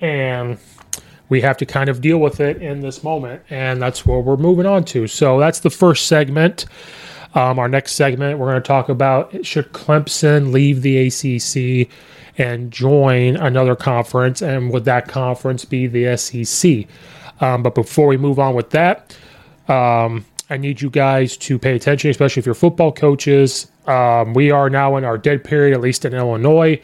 And 0.00 0.58
we 1.28 1.40
have 1.42 1.56
to 1.58 1.66
kind 1.66 1.88
of 1.88 2.00
deal 2.00 2.18
with 2.18 2.40
it 2.40 2.60
in 2.60 2.80
this 2.80 3.04
moment. 3.04 3.42
And 3.50 3.80
that's 3.80 4.04
what 4.04 4.24
we're 4.24 4.36
moving 4.36 4.66
on 4.66 4.84
to. 4.86 5.06
So 5.06 5.38
that's 5.38 5.60
the 5.60 5.70
first 5.70 6.08
segment. 6.08 6.66
Um, 7.34 7.60
our 7.60 7.68
next 7.68 7.92
segment, 7.92 8.40
we're 8.40 8.50
going 8.50 8.60
to 8.60 8.66
talk 8.66 8.88
about 8.88 9.46
should 9.46 9.72
Clemson 9.72 10.52
leave 10.52 10.82
the 10.82 11.06
ACC 11.06 11.88
and 12.38 12.70
join 12.70 13.36
another 13.36 13.76
conference? 13.76 14.40
And 14.40 14.72
would 14.72 14.84
that 14.86 15.08
conference 15.08 15.64
be 15.64 15.86
the 15.86 16.16
SEC? 16.16 16.86
Um, 17.40 17.62
but 17.62 17.74
before 17.74 18.06
we 18.06 18.16
move 18.16 18.38
on 18.38 18.54
with 18.54 18.70
that, 18.70 19.16
um, 19.68 20.24
I 20.50 20.56
need 20.56 20.80
you 20.80 20.88
guys 20.88 21.36
to 21.38 21.58
pay 21.58 21.74
attention, 21.74 22.10
especially 22.10 22.40
if 22.40 22.46
you're 22.46 22.54
football 22.54 22.92
coaches. 22.92 23.70
Um, 23.86 24.32
we 24.34 24.50
are 24.50 24.70
now 24.70 24.96
in 24.96 25.04
our 25.04 25.18
dead 25.18 25.44
period, 25.44 25.74
at 25.74 25.80
least 25.80 26.04
in 26.04 26.14
Illinois. 26.14 26.80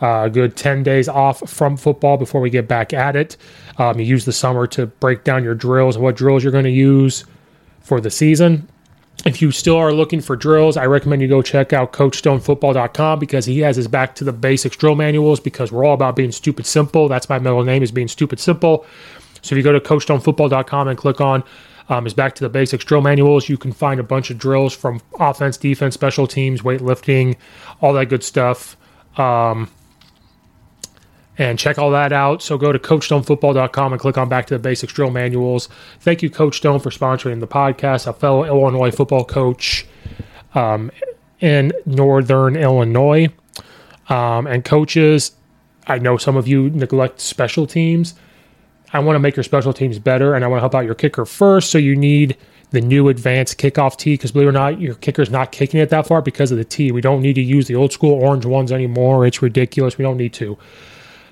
Uh, 0.00 0.26
a 0.26 0.30
good 0.30 0.56
10 0.56 0.84
days 0.84 1.08
off 1.08 1.48
from 1.50 1.76
football 1.76 2.16
before 2.16 2.40
we 2.40 2.50
get 2.50 2.68
back 2.68 2.92
at 2.92 3.16
it. 3.16 3.36
Um, 3.78 3.98
you 3.98 4.06
use 4.06 4.24
the 4.24 4.32
summer 4.32 4.68
to 4.68 4.86
break 4.86 5.24
down 5.24 5.42
your 5.42 5.56
drills 5.56 5.96
and 5.96 6.04
what 6.04 6.14
drills 6.14 6.44
you're 6.44 6.52
going 6.52 6.64
to 6.64 6.70
use 6.70 7.24
for 7.80 8.00
the 8.00 8.10
season. 8.10 8.68
If 9.26 9.42
you 9.42 9.50
still 9.50 9.76
are 9.76 9.92
looking 9.92 10.20
for 10.20 10.36
drills, 10.36 10.76
I 10.76 10.86
recommend 10.86 11.22
you 11.22 11.28
go 11.28 11.42
check 11.42 11.72
out 11.72 11.92
CoachStoneFootball.com 11.92 13.18
because 13.18 13.46
he 13.46 13.58
has 13.60 13.76
his 13.76 13.88
back 13.88 14.14
to 14.16 14.24
the 14.24 14.32
basics 14.32 14.76
drill 14.76 14.94
manuals 14.94 15.40
because 15.40 15.72
we're 15.72 15.84
all 15.84 15.94
about 15.94 16.14
being 16.16 16.32
stupid 16.32 16.66
simple. 16.66 17.08
That's 17.08 17.28
my 17.28 17.38
middle 17.38 17.64
name 17.64 17.82
is 17.82 17.90
being 17.90 18.08
stupid 18.08 18.38
simple. 18.38 18.86
So 19.42 19.54
if 19.54 19.56
you 19.56 19.62
go 19.62 19.72
to 19.72 19.80
CoachStoneFootball.com 19.80 20.88
and 20.88 20.96
click 20.96 21.20
on 21.20 21.42
um, 21.88 22.06
is 22.06 22.14
back 22.14 22.34
to 22.36 22.44
the 22.44 22.48
basics 22.48 22.84
drill 22.84 23.00
manuals. 23.00 23.48
You 23.48 23.56
can 23.56 23.72
find 23.72 23.98
a 23.98 24.02
bunch 24.02 24.30
of 24.30 24.38
drills 24.38 24.74
from 24.74 25.00
offense, 25.18 25.56
defense, 25.56 25.94
special 25.94 26.26
teams, 26.26 26.62
weightlifting, 26.62 27.36
all 27.80 27.92
that 27.94 28.06
good 28.06 28.22
stuff. 28.22 28.76
Um, 29.16 29.70
and 31.38 31.58
check 31.58 31.78
all 31.78 31.90
that 31.92 32.12
out. 32.12 32.42
So 32.42 32.58
go 32.58 32.72
to 32.72 32.78
CoachStoneFootball.com 32.78 33.92
and 33.92 34.00
click 34.00 34.18
on 34.18 34.28
Back 34.28 34.46
to 34.48 34.54
the 34.54 34.58
Basics 34.58 34.92
Drill 34.92 35.10
Manuals. 35.10 35.68
Thank 36.00 36.22
you, 36.22 36.30
Coach 36.30 36.56
Stone, 36.56 36.80
for 36.80 36.90
sponsoring 36.90 37.40
the 37.40 37.46
podcast. 37.46 38.06
A 38.06 38.12
fellow 38.12 38.44
Illinois 38.44 38.90
football 38.90 39.24
coach 39.24 39.86
um, 40.54 40.90
in 41.40 41.72
Northern 41.86 42.56
Illinois. 42.56 43.28
Um, 44.08 44.46
and 44.46 44.64
coaches, 44.64 45.32
I 45.86 45.98
know 45.98 46.16
some 46.16 46.36
of 46.36 46.48
you 46.48 46.70
neglect 46.70 47.20
special 47.20 47.66
teams. 47.66 48.14
I 48.92 49.00
want 49.00 49.16
to 49.16 49.20
make 49.20 49.36
your 49.36 49.44
special 49.44 49.72
teams 49.72 49.98
better, 49.98 50.34
and 50.34 50.44
I 50.44 50.48
want 50.48 50.58
to 50.58 50.62
help 50.62 50.74
out 50.74 50.86
your 50.86 50.94
kicker 50.94 51.26
first. 51.26 51.70
So 51.70 51.78
you 51.78 51.94
need 51.94 52.36
the 52.70 52.80
new 52.80 53.08
advanced 53.08 53.58
kickoff 53.58 53.96
tee 53.96 54.14
because 54.14 54.32
believe 54.32 54.48
it 54.48 54.50
or 54.50 54.52
not, 54.52 54.80
your 54.80 54.94
kicker's 54.94 55.30
not 55.30 55.52
kicking 55.52 55.78
it 55.80 55.90
that 55.90 56.06
far 56.06 56.20
because 56.20 56.50
of 56.50 56.58
the 56.58 56.64
tee. 56.64 56.90
We 56.90 57.00
don't 57.00 57.22
need 57.22 57.34
to 57.34 57.42
use 57.42 57.66
the 57.66 57.74
old 57.74 57.92
school 57.92 58.12
orange 58.12 58.46
ones 58.46 58.72
anymore. 58.72 59.26
It's 59.26 59.40
ridiculous. 59.42 59.98
We 59.98 60.02
don't 60.02 60.16
need 60.16 60.32
to. 60.34 60.58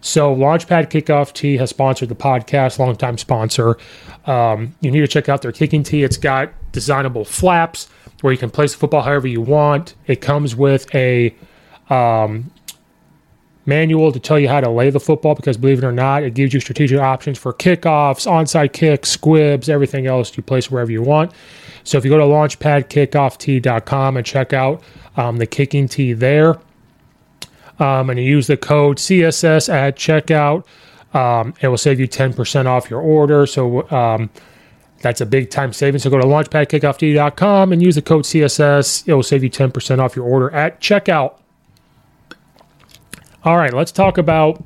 So 0.01 0.35
Launchpad 0.35 0.91
Kickoff 0.91 1.33
Tee 1.33 1.57
has 1.57 1.71
sponsored 1.71 2.09
the 2.09 2.15
podcast, 2.15 2.79
longtime 2.79 3.19
sponsor. 3.19 3.77
Um, 4.27 4.75
you 4.81 4.91
need 4.91 5.01
to 5.01 5.09
check 5.09 5.29
out 5.29 5.43
their 5.43 5.53
kicking 5.53 5.83
tee. 5.83 6.03
It's 6.03 6.17
got 6.17 6.53
designable 6.73 7.25
flaps 7.25 7.89
where 8.21 8.33
you 8.33 8.39
can 8.39 8.51
place 8.51 8.73
the 8.73 8.79
football 8.79 9.03
however 9.03 9.27
you 9.27 9.41
want. 9.41 9.95
It 10.07 10.21
comes 10.21 10.55
with 10.55 10.93
a 10.95 11.35
um, 11.91 12.51
manual 13.67 14.13
to 14.13 14.21
tell 14.21 14.39
you 14.39 14.49
how 14.49 14.61
to 14.61 14.71
lay 14.71 14.91
the 14.91 15.01
football 15.01 15.35
because 15.35 15.57
believe 15.57 15.79
it 15.79 15.85
or 15.85 15.93
not, 15.93 16.23
it 16.23 16.35
gives 16.35 16.55
you 16.55 16.61
strategic 16.61 16.99
options 16.99 17.39
for 17.39 17.53
kickoffs, 17.53 18.27
onside 18.27 18.73
kicks, 18.73 19.11
squibs, 19.11 19.69
everything 19.69 20.07
else 20.07 20.37
you 20.37 20.43
place 20.43 20.71
wherever 20.71 20.91
you 20.91 21.03
want. 21.03 21.33
So 21.85 21.99
if 21.99 22.05
you 22.05 22.11
go 22.11 22.19
to 22.19 22.25
launchpadkickoff.com 22.25 24.17
and 24.17 24.27
check 24.27 24.53
out 24.53 24.83
um, 25.17 25.37
the 25.37 25.47
kicking 25.47 25.89
tee 25.89 26.13
there, 26.13 26.59
um, 27.79 28.11
and 28.11 28.19
you 28.19 28.25
use 28.25 28.47
the 28.47 28.57
code 28.57 28.99
CSS 28.99 29.73
at 29.73 29.97
checkout, 29.97 30.65
um, 31.15 31.55
it 31.61 31.69
will 31.69 31.79
save 31.79 32.01
you 32.01 32.09
10% 32.09 32.67
off 32.67 32.91
your 32.91 33.01
order. 33.01 33.47
So 33.47 33.89
um, 33.91 34.31
that's 35.01 35.21
a 35.21 35.27
big 35.27 35.51
time 35.51 35.73
savings. 35.73 36.03
So 36.03 36.11
go 36.11 36.19
to 36.19 36.27
launchpadkickoff.com 36.27 37.73
and 37.73 37.83
use 37.83 37.95
the 37.95 38.03
code 38.03 38.25
CSS. 38.25 39.07
It 39.07 39.15
will 39.15 39.23
save 39.23 39.43
you 39.43 39.51
10% 39.51 39.99
off 39.99 40.17
your 40.17 40.27
order 40.27 40.53
at 40.55 40.81
checkout. 40.81 41.39
All 43.45 43.57
right, 43.57 43.73
let's 43.73 43.93
talk 43.93 44.19
about 44.19 44.63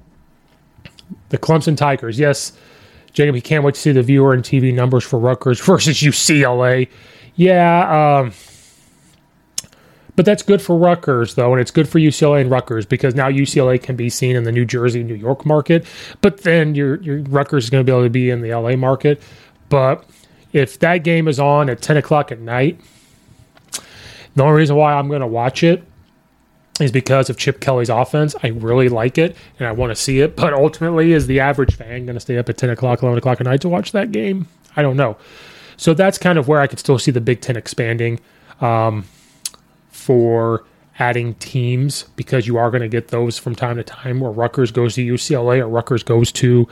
the 1.28 1.38
Clemson 1.38 1.76
Tigers. 1.76 2.18
Yes, 2.18 2.52
Jacob, 3.12 3.34
he 3.34 3.40
can't 3.40 3.64
wait 3.64 3.74
to 3.74 3.80
see 3.80 3.92
the 3.92 4.02
viewer 4.02 4.32
and 4.32 4.42
TV 4.42 4.72
numbers 4.72 5.04
for 5.04 5.18
Rutgers 5.18 5.60
versus 5.64 5.98
UCLA. 5.98 6.88
Yeah, 7.34 8.20
um, 8.20 8.32
but 10.20 10.26
that's 10.26 10.42
good 10.42 10.60
for 10.60 10.76
Rutgers, 10.76 11.34
though, 11.34 11.50
and 11.52 11.62
it's 11.62 11.70
good 11.70 11.88
for 11.88 11.98
UCLA 11.98 12.42
and 12.42 12.50
Rutgers 12.50 12.84
because 12.84 13.14
now 13.14 13.30
UCLA 13.30 13.82
can 13.82 13.96
be 13.96 14.10
seen 14.10 14.36
in 14.36 14.44
the 14.44 14.52
New 14.52 14.66
Jersey, 14.66 15.02
New 15.02 15.14
York 15.14 15.46
market. 15.46 15.86
But 16.20 16.42
then 16.42 16.74
your 16.74 17.00
your 17.00 17.22
Rutgers 17.22 17.64
is 17.64 17.70
going 17.70 17.86
to 17.86 17.90
be 17.90 17.96
able 17.96 18.04
to 18.04 18.10
be 18.10 18.28
in 18.28 18.42
the 18.42 18.54
LA 18.54 18.76
market. 18.76 19.22
But 19.70 20.04
if 20.52 20.78
that 20.80 21.04
game 21.04 21.26
is 21.26 21.40
on 21.40 21.70
at 21.70 21.80
ten 21.80 21.96
o'clock 21.96 22.30
at 22.30 22.38
night, 22.38 22.78
the 24.34 24.42
only 24.42 24.58
reason 24.58 24.76
why 24.76 24.92
I'm 24.92 25.08
going 25.08 25.22
to 25.22 25.26
watch 25.26 25.62
it 25.62 25.82
is 26.80 26.92
because 26.92 27.30
of 27.30 27.38
Chip 27.38 27.60
Kelly's 27.60 27.88
offense. 27.88 28.36
I 28.42 28.48
really 28.48 28.90
like 28.90 29.16
it 29.16 29.34
and 29.58 29.66
I 29.66 29.72
want 29.72 29.88
to 29.88 29.96
see 29.96 30.20
it. 30.20 30.36
But 30.36 30.52
ultimately, 30.52 31.14
is 31.14 31.28
the 31.28 31.40
average 31.40 31.76
fan 31.76 32.04
going 32.04 32.16
to 32.16 32.20
stay 32.20 32.36
up 32.36 32.46
at 32.50 32.58
10 32.58 32.68
o'clock, 32.68 33.02
11 33.02 33.16
o'clock 33.16 33.40
at 33.40 33.46
night 33.46 33.62
to 33.62 33.70
watch 33.70 33.92
that 33.92 34.12
game? 34.12 34.48
I 34.76 34.82
don't 34.82 34.98
know. 34.98 35.16
So 35.78 35.94
that's 35.94 36.18
kind 36.18 36.38
of 36.38 36.46
where 36.46 36.60
I 36.60 36.66
could 36.66 36.78
still 36.78 36.98
see 36.98 37.10
the 37.10 37.22
Big 37.22 37.40
Ten 37.40 37.56
expanding 37.56 38.20
um, 38.60 39.06
for 40.00 40.64
adding 40.98 41.34
teams 41.34 42.04
because 42.16 42.46
you 42.46 42.56
are 42.56 42.70
going 42.70 42.82
to 42.82 42.88
get 42.88 43.08
those 43.08 43.38
from 43.38 43.54
time 43.54 43.76
to 43.76 43.84
time 43.84 44.20
where 44.20 44.30
Rutgers 44.30 44.70
goes 44.70 44.94
to 44.94 45.06
UCLA 45.06 45.60
or 45.60 45.68
Rutgers 45.68 46.02
goes 46.02 46.32
to 46.32 46.66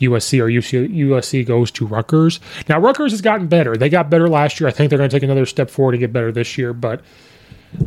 USC 0.00 0.40
or 0.40 0.48
USC 0.48 1.46
goes 1.46 1.70
to 1.72 1.86
Rutgers. 1.86 2.40
Now, 2.68 2.80
Rutgers 2.80 3.12
has 3.12 3.20
gotten 3.20 3.46
better. 3.46 3.76
They 3.76 3.88
got 3.88 4.10
better 4.10 4.28
last 4.28 4.58
year. 4.58 4.68
I 4.68 4.72
think 4.72 4.90
they're 4.90 4.98
going 4.98 5.10
to 5.10 5.16
take 5.16 5.22
another 5.22 5.46
step 5.46 5.70
forward 5.70 5.94
and 5.94 6.00
get 6.00 6.12
better 6.12 6.32
this 6.32 6.58
year. 6.58 6.72
But 6.72 7.02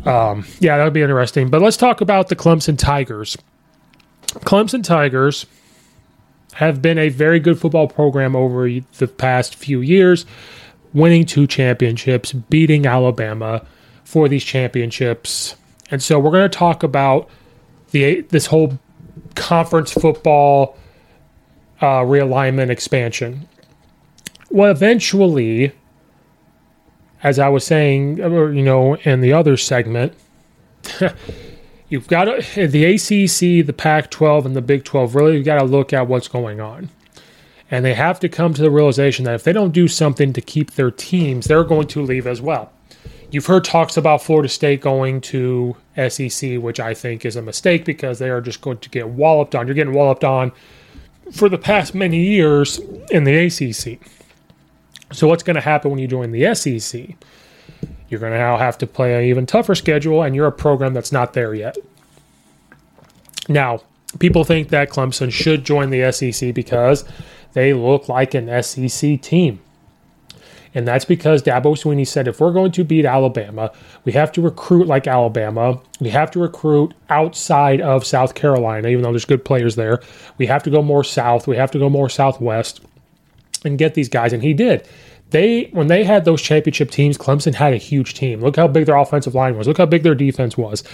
um, 0.04 0.44
yeah, 0.60 0.76
that 0.76 0.84
would 0.84 0.92
be 0.92 1.02
interesting. 1.02 1.50
But 1.50 1.62
let's 1.62 1.76
talk 1.76 2.00
about 2.00 2.28
the 2.28 2.36
Clemson 2.36 2.78
Tigers. 2.78 3.36
Clemson 4.26 4.82
Tigers 4.82 5.46
have 6.54 6.80
been 6.80 6.98
a 6.98 7.10
very 7.10 7.38
good 7.38 7.60
football 7.60 7.86
program 7.86 8.34
over 8.34 8.68
the 8.68 9.08
past 9.08 9.54
few 9.54 9.80
years, 9.80 10.24
winning 10.94 11.26
two 11.26 11.46
championships, 11.46 12.32
beating 12.32 12.86
Alabama 12.86 13.64
for 14.06 14.28
these 14.28 14.44
championships. 14.44 15.56
And 15.90 16.00
so 16.02 16.18
we're 16.18 16.30
going 16.30 16.48
to 16.48 16.56
talk 16.56 16.82
about 16.82 17.28
the 17.90 18.20
this 18.22 18.46
whole 18.46 18.78
conference 19.34 19.92
football 19.92 20.78
uh, 21.80 22.00
realignment 22.00 22.70
expansion. 22.70 23.48
Well, 24.48 24.70
eventually, 24.70 25.72
as 27.22 27.38
I 27.40 27.48
was 27.48 27.64
saying, 27.64 28.18
you 28.18 28.62
know, 28.62 28.94
in 28.94 29.20
the 29.20 29.32
other 29.32 29.56
segment, 29.56 30.14
you've 31.88 32.06
got 32.06 32.24
to, 32.24 32.68
the 32.68 32.84
ACC, 32.84 33.66
the 33.66 33.74
Pac 33.76 34.10
12, 34.10 34.46
and 34.46 34.56
the 34.56 34.62
Big 34.62 34.84
12 34.84 35.16
really, 35.16 35.42
got 35.42 35.58
to 35.58 35.64
look 35.64 35.92
at 35.92 36.06
what's 36.06 36.28
going 36.28 36.60
on. 36.60 36.90
And 37.68 37.84
they 37.84 37.94
have 37.94 38.20
to 38.20 38.28
come 38.28 38.54
to 38.54 38.62
the 38.62 38.70
realization 38.70 39.24
that 39.24 39.34
if 39.34 39.42
they 39.42 39.52
don't 39.52 39.72
do 39.72 39.88
something 39.88 40.32
to 40.32 40.40
keep 40.40 40.72
their 40.72 40.92
teams, 40.92 41.46
they're 41.46 41.64
going 41.64 41.88
to 41.88 42.02
leave 42.02 42.28
as 42.28 42.40
well. 42.40 42.70
You've 43.30 43.46
heard 43.46 43.64
talks 43.64 43.96
about 43.96 44.22
Florida 44.22 44.48
State 44.48 44.80
going 44.80 45.20
to 45.22 45.76
SEC, 46.08 46.58
which 46.58 46.78
I 46.78 46.94
think 46.94 47.24
is 47.24 47.36
a 47.36 47.42
mistake 47.42 47.84
because 47.84 48.18
they 48.18 48.30
are 48.30 48.40
just 48.40 48.60
going 48.60 48.78
to 48.78 48.88
get 48.88 49.08
walloped 49.08 49.54
on. 49.54 49.66
You're 49.66 49.74
getting 49.74 49.94
walloped 49.94 50.24
on 50.24 50.52
for 51.32 51.48
the 51.48 51.58
past 51.58 51.94
many 51.94 52.20
years 52.20 52.78
in 53.10 53.24
the 53.24 53.36
ACC. 53.36 54.00
So, 55.12 55.26
what's 55.26 55.42
going 55.42 55.56
to 55.56 55.60
happen 55.60 55.90
when 55.90 56.00
you 56.00 56.08
join 56.08 56.32
the 56.32 56.54
SEC? 56.54 57.16
You're 58.08 58.20
going 58.20 58.32
to 58.32 58.38
now 58.38 58.56
have 58.56 58.78
to 58.78 58.86
play 58.86 59.14
an 59.16 59.24
even 59.24 59.46
tougher 59.46 59.74
schedule, 59.74 60.22
and 60.22 60.34
you're 60.34 60.46
a 60.46 60.52
program 60.52 60.94
that's 60.94 61.12
not 61.12 61.32
there 61.32 61.54
yet. 61.54 61.76
Now, 63.48 63.80
people 64.18 64.44
think 64.44 64.68
that 64.68 64.90
Clemson 64.90 65.32
should 65.32 65.64
join 65.64 65.90
the 65.90 66.12
SEC 66.12 66.54
because 66.54 67.04
they 67.52 67.72
look 67.72 68.08
like 68.08 68.34
an 68.34 68.62
SEC 68.62 69.20
team. 69.20 69.60
And 70.76 70.86
that's 70.86 71.06
because 71.06 71.42
Dabo 71.42 71.74
Swinney 71.74 72.06
said 72.06 72.28
if 72.28 72.38
we're 72.38 72.52
going 72.52 72.70
to 72.72 72.84
beat 72.84 73.06
Alabama, 73.06 73.72
we 74.04 74.12
have 74.12 74.30
to 74.32 74.42
recruit 74.42 74.86
like 74.86 75.06
Alabama. 75.06 75.80
We 76.00 76.10
have 76.10 76.30
to 76.32 76.38
recruit 76.38 76.92
outside 77.08 77.80
of 77.80 78.04
South 78.04 78.34
Carolina, 78.34 78.88
even 78.88 79.02
though 79.02 79.10
there's 79.10 79.24
good 79.24 79.42
players 79.42 79.76
there. 79.76 80.02
We 80.36 80.44
have 80.44 80.62
to 80.64 80.70
go 80.70 80.82
more 80.82 81.02
south. 81.02 81.46
We 81.48 81.56
have 81.56 81.70
to 81.70 81.78
go 81.78 81.88
more 81.88 82.10
southwest 82.10 82.82
and 83.64 83.78
get 83.78 83.94
these 83.94 84.10
guys. 84.10 84.34
And 84.34 84.42
he 84.42 84.52
did. 84.52 84.86
They 85.30 85.70
when 85.72 85.86
they 85.86 86.04
had 86.04 86.26
those 86.26 86.42
championship 86.42 86.90
teams, 86.90 87.16
Clemson 87.16 87.54
had 87.54 87.72
a 87.72 87.78
huge 87.78 88.12
team. 88.12 88.42
Look 88.42 88.56
how 88.56 88.68
big 88.68 88.84
their 88.84 88.96
offensive 88.96 89.34
line 89.34 89.56
was. 89.56 89.66
Look 89.66 89.78
how 89.78 89.86
big 89.86 90.02
their 90.02 90.14
defense 90.14 90.58
was. 90.58 90.84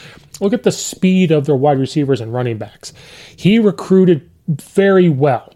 Look 0.41 0.53
at 0.53 0.63
the 0.63 0.71
speed 0.71 1.33
of 1.33 1.47
their 1.47 1.57
wide 1.57 1.81
receivers 1.81 2.21
and 2.21 2.33
running 2.33 2.57
backs. 2.57 2.93
He 3.35 3.59
recruited 3.59 4.31
very 4.47 5.09
well. 5.09 5.53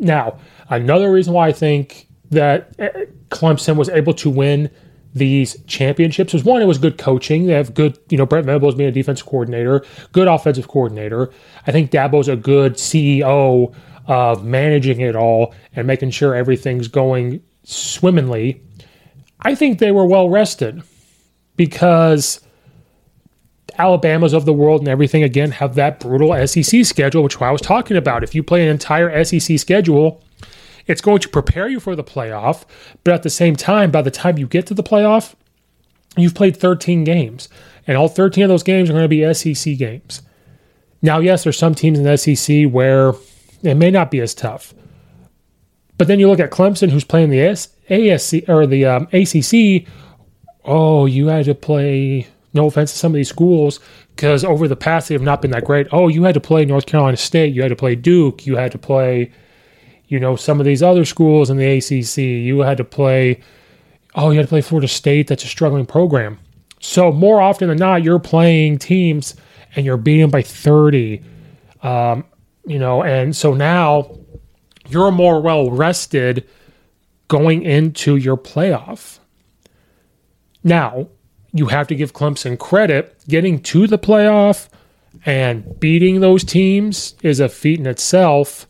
Now, 0.00 0.38
another 0.70 1.12
reason 1.12 1.34
why 1.34 1.48
I 1.48 1.52
think 1.52 2.07
that 2.30 2.74
uh, 2.78 2.88
Clemson 3.30 3.76
was 3.76 3.88
able 3.88 4.14
to 4.14 4.30
win 4.30 4.70
these 5.14 5.60
championships 5.66 6.32
was 6.32 6.44
one, 6.44 6.62
it 6.62 6.66
was 6.66 6.78
good 6.78 6.98
coaching. 6.98 7.46
They 7.46 7.54
have 7.54 7.74
good, 7.74 7.98
you 8.10 8.18
know, 8.18 8.26
Brent 8.26 8.46
Venables 8.46 8.74
being 8.74 8.88
a 8.88 8.92
defensive 8.92 9.26
coordinator, 9.26 9.84
good 10.12 10.28
offensive 10.28 10.68
coordinator. 10.68 11.30
I 11.66 11.72
think 11.72 11.90
Dabo's 11.90 12.28
a 12.28 12.36
good 12.36 12.74
CEO 12.74 13.74
of 14.06 14.44
managing 14.44 15.00
it 15.00 15.16
all 15.16 15.54
and 15.74 15.86
making 15.86 16.10
sure 16.10 16.34
everything's 16.34 16.88
going 16.88 17.42
swimmingly. 17.64 18.62
I 19.40 19.54
think 19.54 19.78
they 19.78 19.92
were 19.92 20.06
well 20.06 20.28
rested 20.28 20.82
because 21.56 22.40
Alabama's 23.78 24.32
of 24.32 24.44
the 24.44 24.52
world 24.52 24.80
and 24.80 24.88
everything 24.88 25.22
again 25.22 25.52
have 25.52 25.74
that 25.76 26.00
brutal 26.00 26.34
SEC 26.46 26.84
schedule, 26.84 27.22
which 27.22 27.40
I 27.40 27.50
was 27.50 27.60
talking 27.60 27.96
about. 27.96 28.24
If 28.24 28.34
you 28.34 28.42
play 28.42 28.62
an 28.62 28.68
entire 28.68 29.24
SEC 29.24 29.58
schedule, 29.58 30.22
it's 30.88 31.02
going 31.02 31.20
to 31.20 31.28
prepare 31.28 31.68
you 31.68 31.78
for 31.78 31.94
the 31.94 32.02
playoff, 32.02 32.64
but 33.04 33.14
at 33.14 33.22
the 33.22 33.30
same 33.30 33.54
time, 33.54 33.90
by 33.90 34.02
the 34.02 34.10
time 34.10 34.38
you 34.38 34.46
get 34.46 34.66
to 34.66 34.74
the 34.74 34.82
playoff, 34.82 35.34
you've 36.16 36.34
played 36.34 36.56
13 36.56 37.04
games, 37.04 37.48
and 37.86 37.96
all 37.96 38.08
13 38.08 38.44
of 38.44 38.48
those 38.48 38.62
games 38.62 38.88
are 38.88 38.94
going 38.94 39.04
to 39.04 39.08
be 39.08 39.32
SEC 39.34 39.76
games. 39.76 40.22
Now, 41.02 41.18
yes, 41.20 41.44
there's 41.44 41.58
some 41.58 41.74
teams 41.74 41.98
in 41.98 42.04
the 42.04 42.16
SEC 42.16 42.64
where 42.72 43.12
it 43.62 43.76
may 43.76 43.90
not 43.90 44.10
be 44.10 44.20
as 44.20 44.34
tough, 44.34 44.74
but 45.98 46.06
then 46.06 46.18
you 46.18 46.28
look 46.28 46.40
at 46.40 46.50
Clemson, 46.50 46.90
who's 46.90 47.04
playing 47.04 47.30
the 47.30 47.38
ASC 47.38 48.48
or 48.48 48.66
the 48.66 48.86
um, 48.86 49.08
ACC. 49.12 49.86
Oh, 50.64 51.06
you 51.06 51.26
had 51.26 51.44
to 51.46 51.54
play. 51.54 52.26
No 52.54 52.66
offense 52.66 52.92
to 52.92 52.98
some 52.98 53.12
of 53.12 53.16
these 53.16 53.28
schools, 53.28 53.78
because 54.16 54.42
over 54.42 54.66
the 54.66 54.74
past 54.74 55.08
they 55.08 55.14
have 55.14 55.22
not 55.22 55.42
been 55.42 55.50
that 55.50 55.64
great. 55.64 55.86
Oh, 55.92 56.08
you 56.08 56.22
had 56.22 56.34
to 56.34 56.40
play 56.40 56.64
North 56.64 56.86
Carolina 56.86 57.16
State, 57.16 57.54
you 57.54 57.60
had 57.60 57.68
to 57.68 57.76
play 57.76 57.94
Duke, 57.94 58.46
you 58.46 58.56
had 58.56 58.72
to 58.72 58.78
play 58.78 59.30
you 60.08 60.18
know, 60.18 60.36
some 60.36 60.58
of 60.58 60.66
these 60.66 60.82
other 60.82 61.04
schools 61.04 61.50
in 61.50 61.58
the 61.58 61.66
ACC, 61.66 62.18
you 62.18 62.60
had 62.60 62.78
to 62.78 62.84
play, 62.84 63.40
oh, 64.14 64.30
you 64.30 64.38
had 64.38 64.46
to 64.46 64.48
play 64.48 64.62
Florida 64.62 64.88
State. 64.88 65.26
That's 65.28 65.44
a 65.44 65.48
struggling 65.48 65.86
program. 65.86 66.38
So 66.80 67.12
more 67.12 67.40
often 67.40 67.68
than 67.68 67.78
not, 67.78 68.02
you're 68.02 68.18
playing 68.18 68.78
teams 68.78 69.36
and 69.76 69.84
you're 69.84 69.96
beating 69.98 70.22
them 70.22 70.30
by 70.30 70.42
30. 70.42 71.22
Um, 71.82 72.24
you 72.66 72.78
know, 72.78 73.02
and 73.02 73.36
so 73.36 73.52
now 73.52 74.18
you're 74.88 75.10
more 75.10 75.40
well 75.40 75.70
rested 75.70 76.48
going 77.28 77.62
into 77.62 78.16
your 78.16 78.36
playoff. 78.36 79.18
Now, 80.64 81.08
you 81.52 81.66
have 81.66 81.86
to 81.88 81.94
give 81.94 82.12
Clemson 82.12 82.58
credit. 82.58 83.16
Getting 83.28 83.60
to 83.64 83.86
the 83.86 83.98
playoff 83.98 84.68
and 85.26 85.78
beating 85.80 86.20
those 86.20 86.44
teams 86.44 87.14
is 87.22 87.40
a 87.40 87.48
feat 87.48 87.78
in 87.78 87.86
itself 87.86 88.67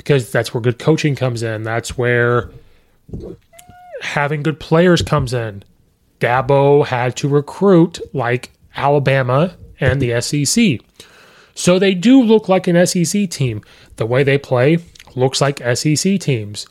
because 0.00 0.30
that's 0.30 0.54
where 0.54 0.62
good 0.62 0.78
coaching 0.78 1.14
comes 1.14 1.42
in. 1.42 1.62
That's 1.62 1.98
where 1.98 2.50
having 4.00 4.42
good 4.42 4.58
players 4.58 5.02
comes 5.02 5.34
in. 5.34 5.62
Dabo 6.20 6.86
had 6.86 7.16
to 7.16 7.28
recruit 7.28 8.00
like 8.14 8.50
Alabama 8.74 9.54
and 9.78 10.00
the 10.00 10.18
SEC. 10.22 10.80
So 11.54 11.78
they 11.78 11.92
do 11.92 12.22
look 12.22 12.48
like 12.48 12.66
an 12.66 12.86
SEC 12.86 13.28
team. 13.28 13.62
The 13.96 14.06
way 14.06 14.22
they 14.22 14.38
play 14.38 14.78
looks 15.16 15.42
like 15.42 15.58
SEC 15.76 16.18
teams. 16.18 16.66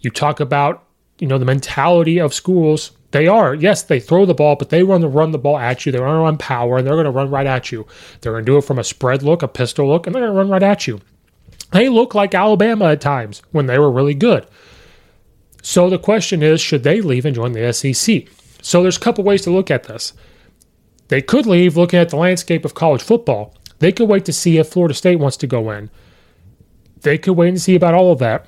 You 0.00 0.10
talk 0.10 0.40
about, 0.40 0.82
you 1.18 1.26
know, 1.26 1.36
the 1.36 1.44
mentality 1.44 2.18
of 2.18 2.32
schools. 2.32 2.92
They 3.10 3.26
are, 3.26 3.54
yes, 3.54 3.82
they 3.82 4.00
throw 4.00 4.24
the 4.24 4.32
ball, 4.32 4.56
but 4.56 4.70
they 4.70 4.84
run 4.84 5.02
the 5.02 5.08
run 5.08 5.32
the 5.32 5.38
ball 5.38 5.58
at 5.58 5.84
you. 5.84 5.92
They 5.92 6.00
run 6.00 6.22
run 6.22 6.38
power, 6.38 6.78
and 6.78 6.86
they're 6.86 6.94
going 6.94 7.04
to 7.04 7.10
run 7.10 7.28
right 7.28 7.46
at 7.46 7.70
you. 7.70 7.86
They're 8.20 8.32
going 8.32 8.46
to 8.46 8.50
do 8.50 8.56
it 8.56 8.64
from 8.64 8.78
a 8.78 8.84
spread 8.84 9.22
look, 9.22 9.42
a 9.42 9.48
pistol 9.48 9.86
look, 9.88 10.06
and 10.06 10.14
they're 10.14 10.22
going 10.22 10.32
to 10.32 10.38
run 10.38 10.48
right 10.48 10.62
at 10.62 10.86
you. 10.86 11.02
They 11.70 11.88
look 11.88 12.14
like 12.14 12.34
Alabama 12.34 12.86
at 12.86 13.00
times 13.00 13.42
when 13.52 13.66
they 13.66 13.78
were 13.78 13.90
really 13.90 14.14
good. 14.14 14.46
So 15.62 15.90
the 15.90 15.98
question 15.98 16.42
is, 16.42 16.60
should 16.60 16.82
they 16.82 17.00
leave 17.00 17.24
and 17.24 17.34
join 17.34 17.52
the 17.52 17.72
SEC? 17.72 18.24
So 18.62 18.82
there's 18.82 18.96
a 18.96 19.00
couple 19.00 19.24
ways 19.24 19.42
to 19.42 19.50
look 19.50 19.70
at 19.70 19.84
this. 19.84 20.12
They 21.08 21.22
could 21.22 21.46
leave 21.46 21.76
looking 21.76 21.98
at 21.98 22.08
the 22.08 22.16
landscape 22.16 22.64
of 22.64 22.74
college 22.74 23.02
football. 23.02 23.54
They 23.78 23.92
could 23.92 24.08
wait 24.08 24.24
to 24.26 24.32
see 24.32 24.58
if 24.58 24.68
Florida 24.68 24.94
State 24.94 25.16
wants 25.16 25.36
to 25.38 25.46
go 25.46 25.70
in. 25.70 25.90
They 27.02 27.18
could 27.18 27.32
wait 27.32 27.48
and 27.48 27.60
see 27.60 27.74
about 27.74 27.94
all 27.94 28.12
of 28.12 28.18
that. 28.18 28.46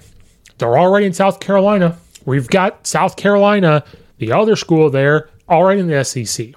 They're 0.58 0.78
already 0.78 1.06
in 1.06 1.12
South 1.12 1.40
Carolina. 1.40 1.98
We've 2.24 2.48
got 2.48 2.86
South 2.86 3.16
Carolina, 3.16 3.84
the 4.18 4.32
other 4.32 4.56
school 4.56 4.90
there, 4.90 5.30
already 5.48 5.80
in 5.80 5.88
the 5.88 6.04
SEC. 6.04 6.54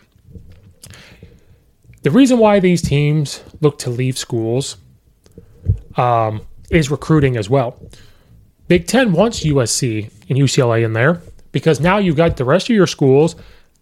The 2.04 2.12
reason 2.12 2.38
why 2.38 2.60
these 2.60 2.82
teams 2.82 3.44
look 3.62 3.80
to 3.80 3.90
leave 3.90 4.18
schools 4.18 4.78
um, 5.96 6.42
is 6.70 6.92
recruiting 6.92 7.38
as 7.38 7.50
well. 7.50 7.80
Big 8.68 8.88
Ten 8.88 9.12
wants 9.12 9.44
USC 9.44 10.12
and 10.30 10.40
UCLA 10.40 10.84
in 10.84 10.94
there 10.94 11.22
because 11.52 11.80
now 11.80 11.98
you've 11.98 12.16
got 12.16 12.38
the 12.38 12.46
rest 12.46 12.70
of 12.70 12.76
your 12.76 12.88
schools. 12.88 13.36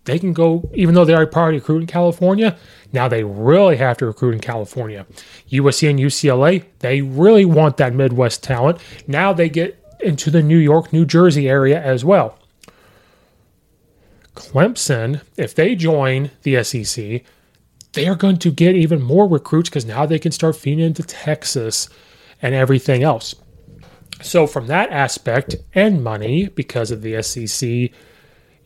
They 0.05 0.19
can 0.19 0.33
go, 0.33 0.69
even 0.73 0.95
though 0.95 1.05
they 1.05 1.13
are 1.13 1.25
probably 1.25 1.55
recruit 1.55 1.79
in 1.81 1.87
California, 1.87 2.57
now 2.91 3.07
they 3.07 3.23
really 3.23 3.77
have 3.77 3.97
to 3.97 4.05
recruit 4.05 4.33
in 4.33 4.41
California. 4.41 5.05
USC 5.49 5.89
and 5.89 5.99
UCLA, 5.99 6.65
they 6.79 7.01
really 7.01 7.45
want 7.45 7.77
that 7.77 7.93
Midwest 7.93 8.43
talent. 8.43 8.79
Now 9.07 9.31
they 9.31 9.47
get 9.47 9.79
into 10.01 10.29
the 10.29 10.43
New 10.43 10.57
York, 10.57 10.91
New 10.91 11.05
Jersey 11.05 11.47
area 11.47 11.81
as 11.81 12.03
well. 12.03 12.37
Clemson, 14.35 15.21
if 15.37 15.55
they 15.55 15.75
join 15.75 16.31
the 16.41 16.61
SEC, 16.63 17.23
they 17.93 18.07
are 18.07 18.15
going 18.15 18.37
to 18.37 18.51
get 18.51 18.75
even 18.75 19.01
more 19.01 19.27
recruits 19.27 19.69
because 19.69 19.85
now 19.85 20.05
they 20.05 20.19
can 20.19 20.31
start 20.31 20.55
feeding 20.55 20.83
into 20.83 21.03
Texas 21.03 21.87
and 22.43 22.53
everything 22.53 23.01
else. 23.01 23.33
So, 24.21 24.45
from 24.45 24.67
that 24.67 24.91
aspect 24.91 25.55
and 25.73 26.03
money, 26.03 26.49
because 26.49 26.91
of 26.91 27.01
the 27.01 27.21
SEC 27.23 27.91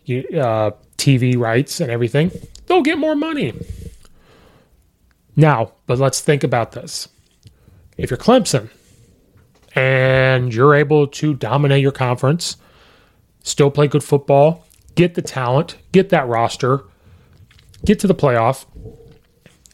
uh, 0.09 0.71
TV 0.97 1.37
rights 1.37 1.79
and 1.79 1.89
everything, 1.89 2.31
they'll 2.65 2.81
get 2.81 2.97
more 2.97 3.15
money. 3.15 3.53
Now, 5.35 5.73
but 5.85 5.99
let's 5.99 6.19
think 6.19 6.43
about 6.43 6.73
this. 6.73 7.07
If 7.97 8.09
you're 8.09 8.17
Clemson 8.17 8.69
and 9.73 10.53
you're 10.53 10.75
able 10.75 11.07
to 11.07 11.33
dominate 11.33 11.81
your 11.81 11.91
conference, 11.91 12.57
still 13.43 13.71
play 13.71 13.87
good 13.87 14.03
football, 14.03 14.65
get 14.95 15.13
the 15.13 15.21
talent, 15.21 15.77
get 15.91 16.09
that 16.09 16.27
roster, 16.27 16.83
get 17.85 17.99
to 17.99 18.07
the 18.07 18.15
playoff, 18.15 18.65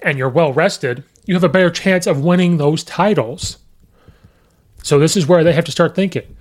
and 0.01 0.17
you're 0.17 0.29
well 0.29 0.53
rested, 0.53 1.03
you 1.25 1.33
have 1.33 1.43
a 1.43 1.49
better 1.49 1.71
chance 1.71 2.05
of 2.05 2.23
winning 2.23 2.57
those 2.57 2.83
titles. 2.83 3.57
So 4.83 4.99
this 4.99 5.17
is 5.17 5.25
where 5.25 5.43
they 5.43 5.53
have 5.53 5.65
to 5.65 5.71
start 5.71 5.95
thinking. 5.95 6.35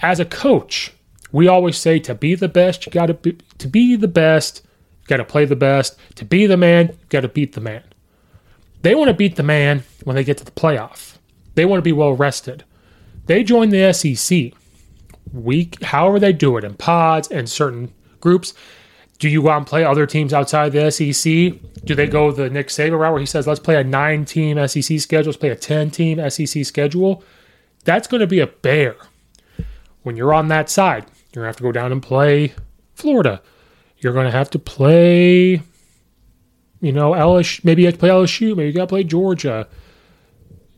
As 0.00 0.20
a 0.20 0.24
coach, 0.24 0.92
we 1.32 1.48
always 1.48 1.76
say 1.76 1.98
to 1.98 2.14
be 2.14 2.34
the 2.34 2.48
best, 2.48 2.86
you 2.86 2.92
got 2.92 3.06
to 3.06 3.14
be 3.14 3.36
to 3.58 3.68
be 3.68 3.96
the 3.96 4.08
best, 4.08 4.62
you 5.02 5.08
got 5.08 5.18
to 5.18 5.24
play 5.24 5.44
the 5.44 5.56
best. 5.56 5.98
To 6.14 6.24
be 6.24 6.46
the 6.46 6.56
man, 6.56 6.88
you 6.88 7.06
got 7.10 7.20
to 7.20 7.28
beat 7.28 7.52
the 7.52 7.60
man. 7.60 7.82
They 8.82 8.94
want 8.94 9.08
to 9.08 9.14
beat 9.14 9.36
the 9.36 9.42
man 9.42 9.82
when 10.04 10.16
they 10.16 10.24
get 10.24 10.38
to 10.38 10.44
the 10.44 10.50
playoff. 10.50 11.18
They 11.54 11.66
want 11.66 11.78
to 11.78 11.84
be 11.84 11.92
well 11.92 12.14
rested. 12.14 12.64
They 13.26 13.44
join 13.44 13.68
the 13.68 13.92
SEC. 13.92 14.52
Week, 15.32 15.82
however 15.82 16.18
they 16.18 16.32
do 16.32 16.56
it 16.56 16.64
in 16.64 16.74
pods 16.74 17.28
and 17.28 17.48
certain 17.48 17.92
groups. 18.20 18.54
Do 19.18 19.28
you 19.28 19.42
go 19.42 19.50
out 19.50 19.58
and 19.58 19.66
play 19.66 19.84
other 19.84 20.06
teams 20.06 20.32
outside 20.32 20.72
the 20.72 20.90
SEC? 20.90 21.84
Do 21.84 21.94
they 21.94 22.06
go 22.06 22.32
the 22.32 22.48
Nick 22.48 22.68
Saban 22.68 22.98
route 22.98 23.12
where 23.12 23.20
he 23.20 23.26
says, 23.26 23.46
let's 23.46 23.60
play 23.60 23.76
a 23.76 23.84
nine 23.84 24.24
team 24.24 24.56
SEC 24.66 24.98
schedule, 24.98 25.26
let's 25.26 25.36
play 25.36 25.50
a 25.50 25.56
10 25.56 25.90
team 25.90 26.30
SEC 26.30 26.64
schedule? 26.64 27.22
That's 27.84 28.06
going 28.06 28.20
to 28.20 28.26
be 28.26 28.40
a 28.40 28.46
bear. 28.46 28.96
When 30.02 30.16
you're 30.16 30.32
on 30.32 30.48
that 30.48 30.70
side, 30.70 31.04
you're 31.32 31.42
going 31.42 31.44
to 31.44 31.48
have 31.48 31.56
to 31.56 31.62
go 31.62 31.72
down 31.72 31.92
and 31.92 32.02
play 32.02 32.54
Florida. 32.94 33.42
You're 33.98 34.12
going 34.12 34.26
to 34.26 34.32
have 34.32 34.50
to 34.50 34.58
play, 34.58 35.62
you 36.80 36.92
know, 36.92 37.12
LSU. 37.12 37.64
Maybe 37.64 37.82
you 37.82 37.86
have 37.86 37.94
to 37.94 38.00
play 38.00 38.08
LSU. 38.08 38.56
Maybe 38.56 38.68
you 38.68 38.72
got 38.72 38.82
to 38.82 38.86
play 38.86 39.04
Georgia. 39.04 39.68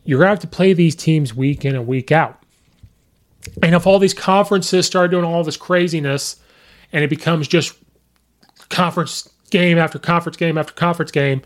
You're 0.03 0.19
going 0.19 0.27
to 0.27 0.31
have 0.31 0.39
to 0.39 0.47
play 0.47 0.73
these 0.73 0.95
teams 0.95 1.33
week 1.33 1.63
in 1.63 1.75
and 1.75 1.87
week 1.87 2.11
out. 2.11 2.43
And 3.61 3.75
if 3.75 3.87
all 3.87 3.99
these 3.99 4.13
conferences 4.13 4.85
start 4.85 5.11
doing 5.11 5.25
all 5.25 5.43
this 5.43 5.57
craziness 5.57 6.37
and 6.91 7.03
it 7.03 7.09
becomes 7.09 7.47
just 7.47 7.75
conference 8.69 9.29
game 9.49 9.77
after 9.77 9.99
conference 9.99 10.37
game 10.37 10.57
after 10.57 10.73
conference 10.73 11.11
game, 11.11 11.41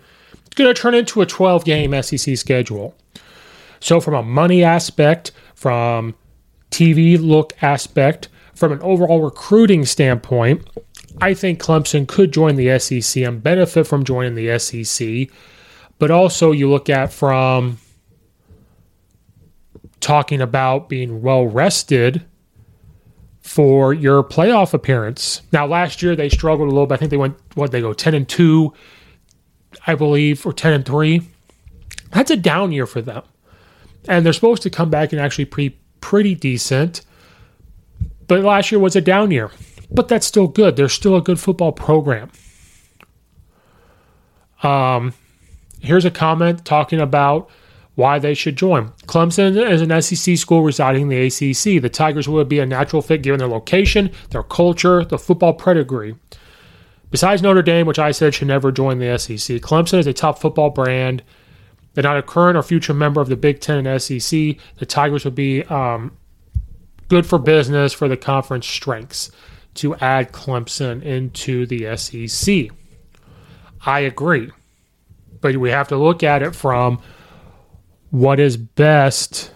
it's 0.45 0.55
going 0.55 0.74
to 0.74 0.80
turn 0.80 0.93
into 0.93 1.22
a 1.22 1.26
12 1.26 1.66
game 1.66 2.01
SEC 2.01 2.38
schedule. 2.38 2.95
So, 3.80 3.99
from 3.99 4.13
a 4.13 4.23
money 4.23 4.63
aspect, 4.63 5.32
from 5.55 6.15
TV 6.71 7.19
look 7.19 7.53
aspect, 7.61 8.30
from 8.55 8.71
an 8.71 8.82
overall 8.82 9.21
recruiting 9.21 9.86
standpoint, 9.86 10.67
I 11.21 11.34
think 11.34 11.61
Clemson 11.61 12.07
could 12.07 12.32
join 12.32 12.55
the 12.55 12.78
SEC 12.80 13.23
and 13.23 13.41
benefit 13.41 13.86
from 13.86 14.03
joining 14.03 14.36
the 14.36 14.57
SEC. 14.59 15.30
But 15.99 16.11
also, 16.11 16.51
you 16.51 16.69
look 16.69 16.89
at 16.89 17.11
from 17.11 17.80
talking 19.99 20.41
about 20.41 20.89
being 20.89 21.21
well 21.21 21.45
rested 21.45 22.23
for 23.41 23.93
your 23.93 24.23
playoff 24.23 24.73
appearance. 24.73 25.41
Now, 25.51 25.65
last 25.65 26.01
year 26.01 26.15
they 26.15 26.30
struggled 26.30 26.67
a 26.67 26.71
little 26.71 26.86
bit. 26.86 26.95
I 26.95 26.97
think 26.97 27.11
they 27.11 27.17
went 27.17 27.38
what 27.55 27.71
they 27.71 27.82
go 27.82 27.93
ten 27.93 28.13
and 28.13 28.28
two, 28.28 28.73
I 29.88 29.95
believe, 29.95 30.45
or 30.45 30.53
ten 30.53 30.73
and 30.73 30.86
three. 30.86 31.21
That's 32.11 32.32
a 32.32 32.38
down 32.38 32.71
year 32.71 32.86
for 32.86 33.01
them, 33.01 33.23
and 34.08 34.26
they're 34.26 34.34
supposed 34.34 34.64
to 34.64 34.70
come 34.70 34.89
back 34.89 35.12
and 35.12 35.22
actually 35.22 35.45
be 35.45 35.78
pretty 36.01 36.36
decent. 36.36 37.01
but 38.28 38.43
last 38.43 38.72
year 38.72 38.80
was 38.80 38.95
a 38.95 39.01
down 39.01 39.32
year. 39.32 39.51
But 39.89 40.08
that's 40.10 40.28
still 40.28 40.47
good. 40.47 40.76
They're 40.76 40.89
still 40.89 41.16
a 41.16 41.22
good 41.22 41.39
football 41.39 41.72
program. 41.72 42.30
Um, 44.64 45.14
here's 45.80 46.03
a 46.05 46.12
comment 46.12 46.66
talking 46.66 46.99
about 46.99 47.49
why 47.95 48.20
they 48.20 48.34
should 48.34 48.55
join. 48.55 48.89
Clemson 49.08 49.55
is 49.70 49.82
an 49.82 50.01
SEC 50.01 50.38
school 50.38 50.62
residing 50.62 51.03
in 51.03 51.10
the 51.10 51.28
ACC. 51.28 51.82
The 51.82 51.89
Tigers 51.89 52.28
would 52.28 52.49
be 52.49 52.60
a 52.60 52.66
natural 52.66 53.01
fit 53.01 53.24
given 53.24 53.39
their 53.39 53.47
location, 53.47 54.12
their 54.32 54.43
culture, 54.43 55.03
the 55.05 55.18
football 55.18 55.53
pedigree. 55.53 56.16
Besides 57.10 57.41
Notre 57.41 57.62
Dame, 57.62 57.88
which 57.88 57.99
I 57.99 58.12
said 58.12 58.34
should 58.36 58.49
never 58.49 58.72
join 58.72 58.99
the 58.99 59.18
SEC, 59.18 59.62
Clemson 59.62 59.99
is 59.99 60.08
a 60.08 60.14
top 60.14 60.39
football 60.39 60.70
brand. 60.70 61.24
They're 61.98 62.04
not 62.04 62.18
a 62.18 62.22
current 62.22 62.56
or 62.56 62.62
future 62.62 62.93
member 62.93 63.22
of 63.22 63.28
the 63.28 63.36
Big 63.36 63.60
Ten 63.60 63.84
and 63.84 64.00
SEC. 64.00 64.30
The 64.78 64.86
Tigers 64.86 65.26
would 65.26 65.34
be 65.34 65.64
um, 65.64 66.16
good 67.08 67.26
for 67.26 67.39
business 67.39 67.91
for 67.91 68.08
the 68.08 68.16
conference 68.16 68.68
strengths 68.68 69.32
to 69.74 69.95
add 69.95 70.32
Clemson 70.32 71.02
into 71.02 71.66
the 71.66 71.98
SEC. 71.98 72.68
I 73.84 74.02
agree. 74.02 74.52
But 75.41 75.58
we 75.58 75.72
have 75.72 75.88
to 75.88 75.98
look 75.98 76.22
at 76.22 76.43
it 76.43 76.54
from 76.54 77.02
what 78.12 78.39
is 78.39 78.58
best 78.58 79.52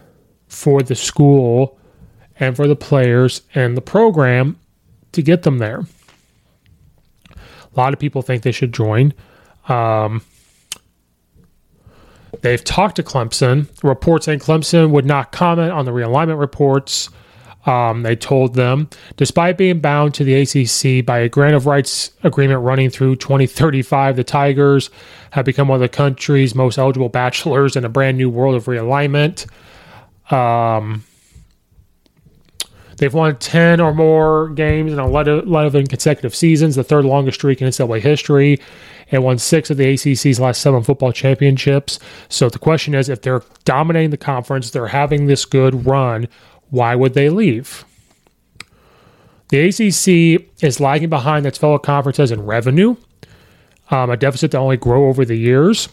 for 0.48 0.82
the 0.82 0.96
school 0.96 1.78
and 2.40 2.56
for 2.56 2.68
the 2.68 2.76
players 2.76 3.44
and 3.54 3.78
the 3.78 3.82
program 3.82 4.60
to 5.12 5.22
get 5.22 5.44
them 5.44 5.60
there. 5.60 5.86
A 7.30 7.80
lot 7.80 7.94
of 7.94 8.00
people 8.00 8.24
think 8.24 8.42
they 8.42 8.52
should 8.52 8.74
join. 8.74 9.14
Um, 9.68 10.24
they've 12.42 12.64
talked 12.64 12.98
to 12.98 13.04
Clemson. 13.04 13.68
Reports 13.84 14.26
saying 14.26 14.40
Clemson 14.40 14.92
would 14.92 15.06
not 15.06 15.32
comment 15.32 15.72
on 15.72 15.86
the 15.86 15.92
realignment 15.92 16.40
reports. 16.40 17.10
Um, 17.66 18.02
they 18.02 18.16
told 18.16 18.56
them, 18.56 18.90
despite 19.18 19.58
being 19.58 19.80
bound 19.80 20.16
to 20.16 20.24
the 20.24 20.34
ACC 20.34 21.06
by 21.06 21.20
a 21.20 21.30
grant 21.30 21.54
of 21.54 21.68
rights 21.68 22.12
agreement 22.24 22.62
running 22.62 22.90
through 22.90 23.18
2035, 23.18 24.16
the 24.16 24.24
Tigers 24.24 24.90
have 25.32 25.46
become 25.46 25.68
one 25.68 25.76
of 25.76 25.82
the 25.82 25.90
country's 25.90 26.56
most 26.56 26.80
eligible 26.80 27.10
bachelors 27.10 27.76
in 27.76 27.86
a 27.86 27.90
brand 27.90 28.18
new 28.18 28.32
world 28.32 28.56
of 28.56 28.66
realignment. 28.66 29.46
Um, 30.32 31.04
they've 32.98 33.14
won 33.14 33.36
10 33.36 33.80
or 33.80 33.94
more 33.94 34.50
games 34.50 34.92
in 34.92 35.00
11 35.00 35.86
consecutive 35.86 36.34
seasons, 36.34 36.76
the 36.76 36.84
third 36.84 37.06
longest 37.06 37.40
streak 37.40 37.62
in 37.62 37.68
NCAA 37.68 38.02
history, 38.02 38.60
and 39.12 39.24
won 39.24 39.38
six 39.38 39.70
of 39.70 39.78
the 39.78 39.94
ACC's 39.94 40.40
last 40.40 40.62
seven 40.62 40.84
football 40.84 41.12
championships. 41.12 42.00
So 42.30 42.50
the 42.50 42.60
question 42.60 42.96
is 42.96 43.10
if 43.10 43.22
they're 43.22 43.44
dominating 43.66 44.12
the 44.12 44.18
conference, 44.18 44.72
they're 44.72 44.88
having 44.88 45.28
this 45.28 45.46
good 45.46 45.86
run 45.86 46.28
why 46.72 46.96
would 46.96 47.14
they 47.14 47.30
leave? 47.30 47.86
The 49.50 49.68
ACC 49.68 50.48
is 50.64 50.80
lagging 50.80 51.10
behind 51.10 51.46
its 51.46 51.58
fellow 51.58 51.78
conferences 51.78 52.32
in 52.32 52.46
revenue, 52.46 52.96
um, 53.92 54.10
a 54.10 54.18
deficit 54.18 54.52
that 54.52 54.58
only 54.58 54.78
grow 54.78 55.08
over 55.08 55.26
the 55.26 55.36
years. 55.36 55.90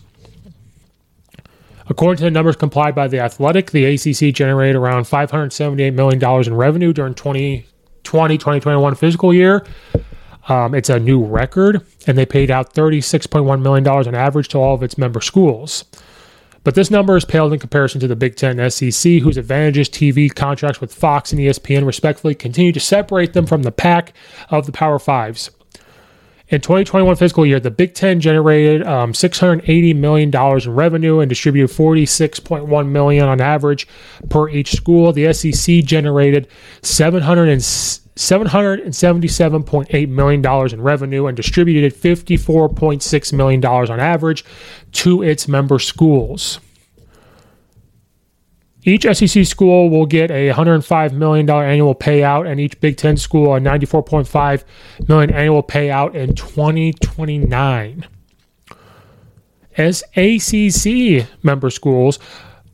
According 1.89 2.19
to 2.19 2.25
the 2.25 2.31
numbers 2.31 2.55
complied 2.55 2.95
by 2.95 3.09
the 3.09 3.19
Athletic, 3.19 3.73
the 3.73 3.87
ACC 3.87 4.33
generated 4.33 4.77
around 4.77 5.05
$578 5.05 5.95
million 5.95 6.47
in 6.47 6.55
revenue 6.55 6.93
during 6.93 7.15
2020 7.15 8.39
2021 8.39 8.95
fiscal 8.95 9.35
year. 9.35 9.67
Um, 10.49 10.75
it's 10.75 10.89
a 10.89 10.99
new 10.99 11.23
record, 11.23 11.85
and 12.07 12.17
they 12.17 12.27
paid 12.27 12.51
out 12.51 12.75
$36.1 12.75 13.63
million 13.63 13.87
on 13.87 14.15
average 14.15 14.49
to 14.49 14.59
all 14.59 14.75
of 14.75 14.83
its 14.83 14.97
member 14.97 15.21
schools. 15.21 15.85
But 16.65 16.75
this 16.75 16.91
number 16.91 17.17
is 17.17 17.25
paled 17.25 17.53
in 17.53 17.59
comparison 17.59 18.01
to 18.01 18.09
the 18.09 18.17
Big 18.17 18.37
Ten 18.37 18.59
SEC, 18.71 19.23
whose 19.23 19.37
advantages 19.37 19.89
TV 19.89 20.35
contracts 20.35 20.81
with 20.81 20.95
Fox 20.95 21.33
and 21.33 21.41
ESPN 21.41 21.87
respectively 21.87 22.35
continue 22.35 22.73
to 22.73 22.81
separate 22.81 23.33
them 23.33 23.47
from 23.47 23.63
the 23.63 23.73
pack 23.73 24.13
of 24.51 24.67
the 24.67 24.73
Power 24.73 24.99
Fives. 24.99 25.51
In 26.49 26.63
2021 26.63 27.17
fiscal 27.17 27.45
year, 27.45 27.61
the 27.61 27.71
Big 27.71 27.95
Ten 27.95 28.21
generated 28.21 28.87
um, 28.87 29.13
680 29.13 29.95
million 29.95 30.31
dollars 30.31 30.67
in 30.67 30.75
revenue 30.75 31.21
and 31.21 31.29
distributed 31.29 31.75
46.1 31.75 32.89
million 32.89 33.29
on 33.29 33.41
average 33.41 33.87
per 34.31 34.49
each 34.49 34.73
school. 34.73 35.13
The 35.13 35.33
SEC 35.35 35.85
generated 35.85 36.49
700 36.83 37.49
$777.8 38.19 40.09
million 40.09 40.73
in 40.73 40.83
revenue 40.83 41.27
and 41.27 41.37
distributed 41.37 41.95
$54.6 41.95 43.33
million 43.33 43.65
on 43.65 44.01
average 44.01 44.45
to 44.91 45.23
its 45.23 45.47
member 45.47 45.79
schools. 45.79 46.59
Each 48.83 49.05
SEC 49.05 49.47
school 49.47 49.89
will 49.89 50.07
get 50.07 50.33
a 50.33 50.51
$105 50.51 51.13
million 51.13 51.49
annual 51.49 51.95
payout, 51.95 52.51
and 52.51 52.59
each 52.59 52.81
Big 52.81 52.97
Ten 52.97 53.17
school 53.17 53.55
a 53.55 53.61
94.5 53.61 54.65
million 55.09 55.33
annual 55.33 55.63
payout 55.63 56.15
in 56.15 56.35
2029. 56.35 58.05
As 59.77 60.03
ACC 60.17 61.25
member 61.45 61.71
schools 61.71 62.19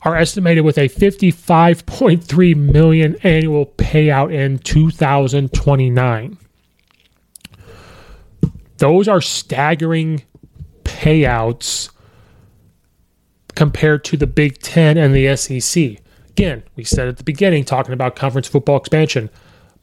are 0.05 0.15
estimated 0.15 0.63
with 0.63 0.77
a 0.77 0.87
55.3 0.87 2.55
million 2.55 3.15
annual 3.23 3.65
payout 3.65 4.31
in 4.31 4.59
2029. 4.59 6.37
Those 8.77 9.07
are 9.07 9.21
staggering 9.21 10.23
payouts 10.83 11.89
compared 13.55 14.03
to 14.05 14.17
the 14.17 14.27
Big 14.27 14.59
10 14.59 14.97
and 14.97 15.15
the 15.15 15.35
SEC. 15.35 15.97
Again, 16.29 16.63
we 16.75 16.83
said 16.83 17.07
at 17.07 17.17
the 17.17 17.23
beginning 17.23 17.63
talking 17.63 17.93
about 17.93 18.15
conference 18.15 18.47
football 18.47 18.77
expansion, 18.77 19.29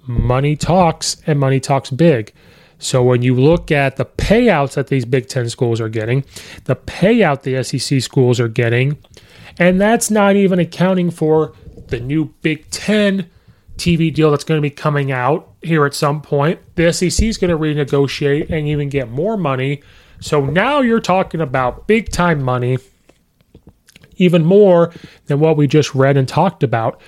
money 0.06 0.54
talks 0.54 1.16
and 1.26 1.40
money 1.40 1.58
talks 1.58 1.90
big. 1.90 2.32
So 2.78 3.02
when 3.02 3.22
you 3.22 3.34
look 3.34 3.70
at 3.70 3.96
the 3.96 4.04
payouts 4.04 4.74
that 4.74 4.88
these 4.88 5.04
Big 5.04 5.28
10 5.28 5.48
schools 5.48 5.80
are 5.80 5.88
getting, 5.88 6.24
the 6.64 6.76
payout 6.76 7.42
the 7.42 7.62
SEC 7.62 8.02
schools 8.02 8.38
are 8.38 8.48
getting, 8.48 8.98
and 9.59 9.80
that's 9.80 10.11
not 10.11 10.36
even 10.36 10.59
accounting 10.59 11.11
for 11.11 11.55
the 11.88 12.00
new 12.00 12.26
Big 12.42 12.70
Ten 12.70 13.28
TV 13.76 14.12
deal 14.12 14.30
that's 14.30 14.44
going 14.44 14.59
to 14.59 14.62
be 14.62 14.70
coming 14.70 15.11
out 15.11 15.48
here 15.62 15.84
at 15.86 15.94
some 15.94 16.20
point. 16.20 16.61
The 16.76 16.92
SEC 16.92 17.26
is 17.26 17.38
going 17.38 17.50
to 17.50 17.59
renegotiate 17.59 18.50
and 18.50 18.68
even 18.68 18.88
get 18.88 19.11
more 19.11 19.36
money. 19.36 19.82
So 20.20 20.44
now 20.44 20.80
you're 20.80 21.00
talking 21.00 21.40
about 21.40 21.86
big 21.86 22.11
time 22.11 22.42
money, 22.42 22.78
even 24.16 24.44
more 24.44 24.92
than 25.26 25.40
what 25.40 25.57
we 25.57 25.66
just 25.66 25.94
read 25.94 26.16
and 26.16 26.28
talked 26.28 26.62
about. 26.62 27.00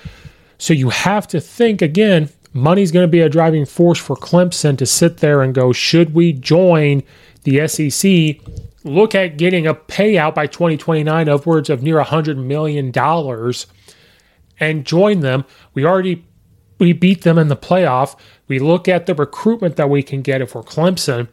So 0.57 0.73
you 0.73 0.89
have 0.89 1.27
to 1.29 1.39
think 1.39 1.81
again, 1.81 2.29
money's 2.53 2.91
going 2.91 3.05
to 3.05 3.11
be 3.11 3.21
a 3.21 3.29
driving 3.29 3.65
force 3.65 3.99
for 3.99 4.15
Clemson 4.15 4.77
to 4.77 4.85
sit 4.85 5.17
there 5.17 5.41
and 5.41 5.53
go, 5.53 5.71
should 5.71 6.13
we 6.13 6.33
join 6.33 7.03
the 7.43 7.67
SEC 7.67 8.37
look 8.85 9.15
at 9.15 9.37
getting 9.37 9.67
a 9.67 9.73
payout 9.73 10.35
by 10.35 10.47
2029 10.47 11.27
upwards 11.27 11.69
of 11.69 11.83
near 11.83 12.01
$100 12.01 12.37
million 12.37 12.93
and 14.59 14.85
join 14.85 15.19
them. 15.19 15.43
We 15.73 15.85
already 15.85 16.23
we 16.77 16.93
beat 16.93 17.23
them 17.23 17.37
in 17.37 17.47
the 17.47 17.55
playoff. 17.55 18.17
We 18.47 18.59
look 18.59 18.87
at 18.87 19.05
the 19.05 19.15
recruitment 19.15 19.77
that 19.77 19.89
we 19.89 20.03
can 20.03 20.21
get 20.21 20.41
if 20.41 20.55
we're 20.55 20.63
Clemson. 20.63 21.27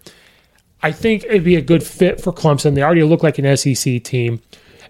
I 0.83 0.93
think 0.93 1.25
it'd 1.25 1.45
be 1.45 1.57
a 1.57 1.63
good 1.63 1.83
fit 1.83 2.21
for 2.21 2.33
Clemson. 2.33 2.75
They 2.75 2.83
already 2.83 3.03
look 3.03 3.23
like 3.23 3.39
an 3.39 3.57
SEC 3.57 4.03
team, 4.03 4.41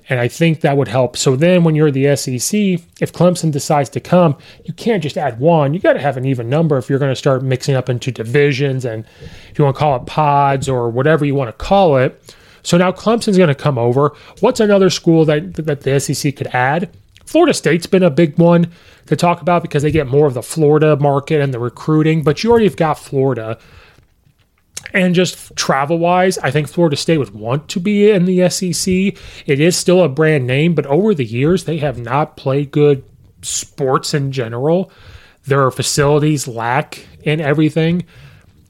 and 0.08 0.20
I 0.20 0.28
think 0.28 0.60
that 0.60 0.76
would 0.76 0.88
help. 0.88 1.16
So 1.16 1.36
then, 1.36 1.64
when 1.64 1.74
you're 1.74 1.90
the 1.90 2.16
SEC, 2.16 2.54
if 3.00 3.12
Clemson 3.12 3.50
decides 3.50 3.88
to 3.90 4.00
come, 4.00 4.36
you 4.64 4.72
can't 4.74 5.02
just 5.02 5.18
add 5.18 5.38
one. 5.38 5.74
You 5.74 5.80
got 5.80 5.94
to 5.94 6.00
have 6.00 6.16
an 6.16 6.24
even 6.24 6.48
number 6.48 6.78
if 6.78 6.88
you're 6.88 6.98
going 6.98 7.12
to 7.12 7.16
start 7.16 7.42
mixing 7.42 7.74
up 7.74 7.88
into 7.88 8.10
divisions 8.10 8.84
and 8.84 9.04
if 9.50 9.58
you 9.58 9.64
want 9.64 9.76
to 9.76 9.80
call 9.80 9.96
it 9.96 10.06
pods 10.06 10.68
or 10.68 10.90
whatever 10.90 11.24
you 11.24 11.34
want 11.34 11.48
to 11.48 11.64
call 11.64 11.96
it. 11.96 12.34
So 12.62 12.76
now 12.76 12.92
Clemson's 12.92 13.36
going 13.36 13.48
to 13.48 13.54
come 13.54 13.78
over. 13.78 14.14
What's 14.40 14.60
another 14.60 14.90
school 14.90 15.24
that 15.24 15.54
that 15.54 15.82
the 15.82 16.00
SEC 16.00 16.36
could 16.36 16.48
add? 16.48 16.90
Florida 17.26 17.54
State's 17.54 17.86
been 17.86 18.02
a 18.02 18.10
big 18.10 18.38
one 18.38 18.70
to 19.06 19.16
talk 19.16 19.40
about 19.40 19.62
because 19.62 19.82
they 19.82 19.90
get 19.90 20.06
more 20.06 20.26
of 20.26 20.34
the 20.34 20.42
Florida 20.42 20.96
market 20.96 21.40
and 21.40 21.52
the 21.52 21.58
recruiting, 21.58 22.22
but 22.22 22.42
you 22.42 22.50
already 22.50 22.66
have 22.66 22.76
got 22.76 22.98
Florida. 22.98 23.58
And 24.92 25.14
just 25.14 25.56
travel 25.56 25.98
wise, 25.98 26.36
I 26.38 26.50
think 26.50 26.68
Florida 26.68 26.96
State 26.96 27.18
would 27.18 27.34
want 27.34 27.68
to 27.70 27.80
be 27.80 28.10
in 28.10 28.26
the 28.26 28.48
SEC. 28.50 28.92
It 29.46 29.60
is 29.60 29.76
still 29.76 30.02
a 30.02 30.08
brand 30.08 30.46
name, 30.46 30.74
but 30.74 30.86
over 30.86 31.14
the 31.14 31.24
years, 31.24 31.64
they 31.64 31.78
have 31.78 31.98
not 31.98 32.36
played 32.36 32.70
good 32.70 33.04
sports 33.40 34.12
in 34.12 34.32
general. 34.32 34.90
Their 35.44 35.70
facilities 35.70 36.46
lack 36.46 37.06
in 37.22 37.40
everything. 37.40 38.04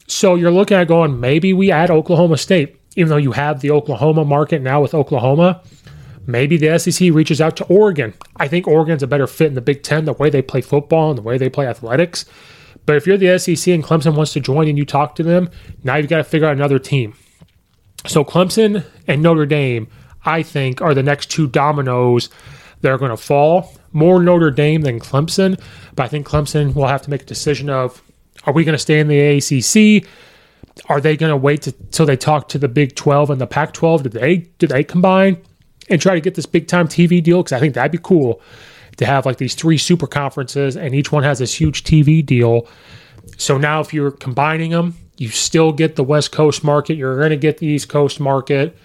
So 0.07 0.34
you're 0.34 0.51
looking 0.51 0.76
at 0.76 0.88
going, 0.88 1.18
maybe 1.18 1.53
we 1.53 1.72
add 1.72 1.90
Oklahoma 1.90 2.36
State 2.36 2.78
even 2.97 3.11
though 3.11 3.16
you 3.16 3.32
have 3.32 3.61
the 3.61 3.70
Oklahoma 3.70 4.24
market 4.24 4.62
now 4.62 4.80
with 4.80 4.95
Oklahoma, 4.95 5.62
maybe 6.26 6.57
the 6.57 6.78
SEC 6.78 7.12
reaches 7.12 7.40
out 7.40 7.57
to 7.57 7.64
Oregon. 7.64 8.14
I 8.36 8.49
think 8.49 8.66
Oregon's 8.66 9.03
a 9.03 9.07
better 9.07 9.26
fit 9.26 9.49
in 9.49 9.55
the 9.55 9.61
Big 9.61 9.82
Ten, 9.82 10.05
the 10.05 10.12
way 10.12 10.30
they 10.30 10.43
play 10.43 10.61
football 10.61 11.11
and 11.11 11.18
the 11.18 11.22
way 11.22 11.38
they 11.38 11.49
play 11.49 11.66
athletics. 11.66 12.24
But 12.84 12.97
if 12.97 13.07
you're 13.07 13.16
the 13.16 13.38
SEC 13.38 13.72
and 13.72 13.84
Clemson 13.84 14.16
wants 14.16 14.32
to 14.32 14.40
join 14.40 14.68
and 14.68 14.76
you 14.76 14.84
talk 14.84 15.14
to 15.16 15.22
them, 15.22 15.51
now 15.84 15.97
you've 15.97 16.09
got 16.09 16.18
to 16.18 16.24
figure 16.24 16.49
out 16.49 16.57
another 16.57 16.78
team. 16.78 17.14
So 18.07 18.24
Clemson 18.24 18.84
and 19.07 19.22
Notre 19.22 19.47
Dame, 19.47 19.88
I 20.24 20.43
think, 20.43 20.80
are 20.80 20.95
the 20.95 21.03
next 21.03 21.30
two 21.30 21.47
dominoes 21.47 22.28
that 22.80 22.90
are 22.90 22.99
going 22.99 23.11
to 23.11 23.16
fall. 23.16 23.72
More 23.93 24.20
Notre 24.22 24.51
Dame 24.51 24.82
than 24.82 24.99
Clemson, 24.99 25.61
but 25.95 26.05
I 26.05 26.09
think 26.09 26.26
Clemson 26.26 26.74
will 26.74 26.88
have 26.88 27.03
to 27.03 27.11
make 27.11 27.22
a 27.22 27.26
decision 27.26 27.70
of 27.70 28.03
Are 28.45 28.53
we 28.53 28.64
going 28.64 28.74
to 28.74 28.78
stay 28.78 28.99
in 28.99 29.07
the 29.07 29.20
ACC? 29.20 30.09
Are 30.88 31.00
they 31.00 31.16
going 31.16 31.30
to 31.30 31.36
wait 31.36 31.68
till 31.90 32.06
they 32.06 32.16
talk 32.16 32.48
to 32.48 32.58
the 32.58 32.68
Big 32.68 32.94
12 32.94 33.30
and 33.30 33.40
the 33.40 33.46
Pac 33.46 33.72
12? 33.72 34.04
Do 34.04 34.08
they 34.08 34.36
did 34.58 34.70
they 34.70 34.82
combine 34.84 35.36
and 35.88 36.00
try 36.00 36.14
to 36.14 36.20
get 36.20 36.34
this 36.34 36.46
big 36.46 36.66
time 36.66 36.88
TV 36.88 37.22
deal? 37.22 37.42
Because 37.42 37.52
I 37.52 37.60
think 37.60 37.74
that'd 37.74 37.92
be 37.92 37.98
cool 37.98 38.40
to 38.96 39.06
have 39.06 39.26
like 39.26 39.38
these 39.38 39.54
three 39.54 39.78
super 39.78 40.06
conferences 40.06 40.76
and 40.76 40.94
each 40.94 41.12
one 41.12 41.22
has 41.22 41.38
this 41.38 41.54
huge 41.54 41.84
TV 41.84 42.24
deal. 42.24 42.66
So 43.36 43.58
now 43.58 43.80
if 43.80 43.92
you're 43.92 44.10
combining 44.10 44.70
them, 44.70 44.96
you 45.18 45.28
still 45.28 45.72
get 45.72 45.96
the 45.96 46.04
West 46.04 46.32
Coast 46.32 46.64
market. 46.64 46.94
You're 46.94 47.18
going 47.18 47.30
to 47.30 47.36
get 47.36 47.58
the 47.58 47.66
East 47.66 47.88
Coast 47.88 48.18
market. 48.18 48.76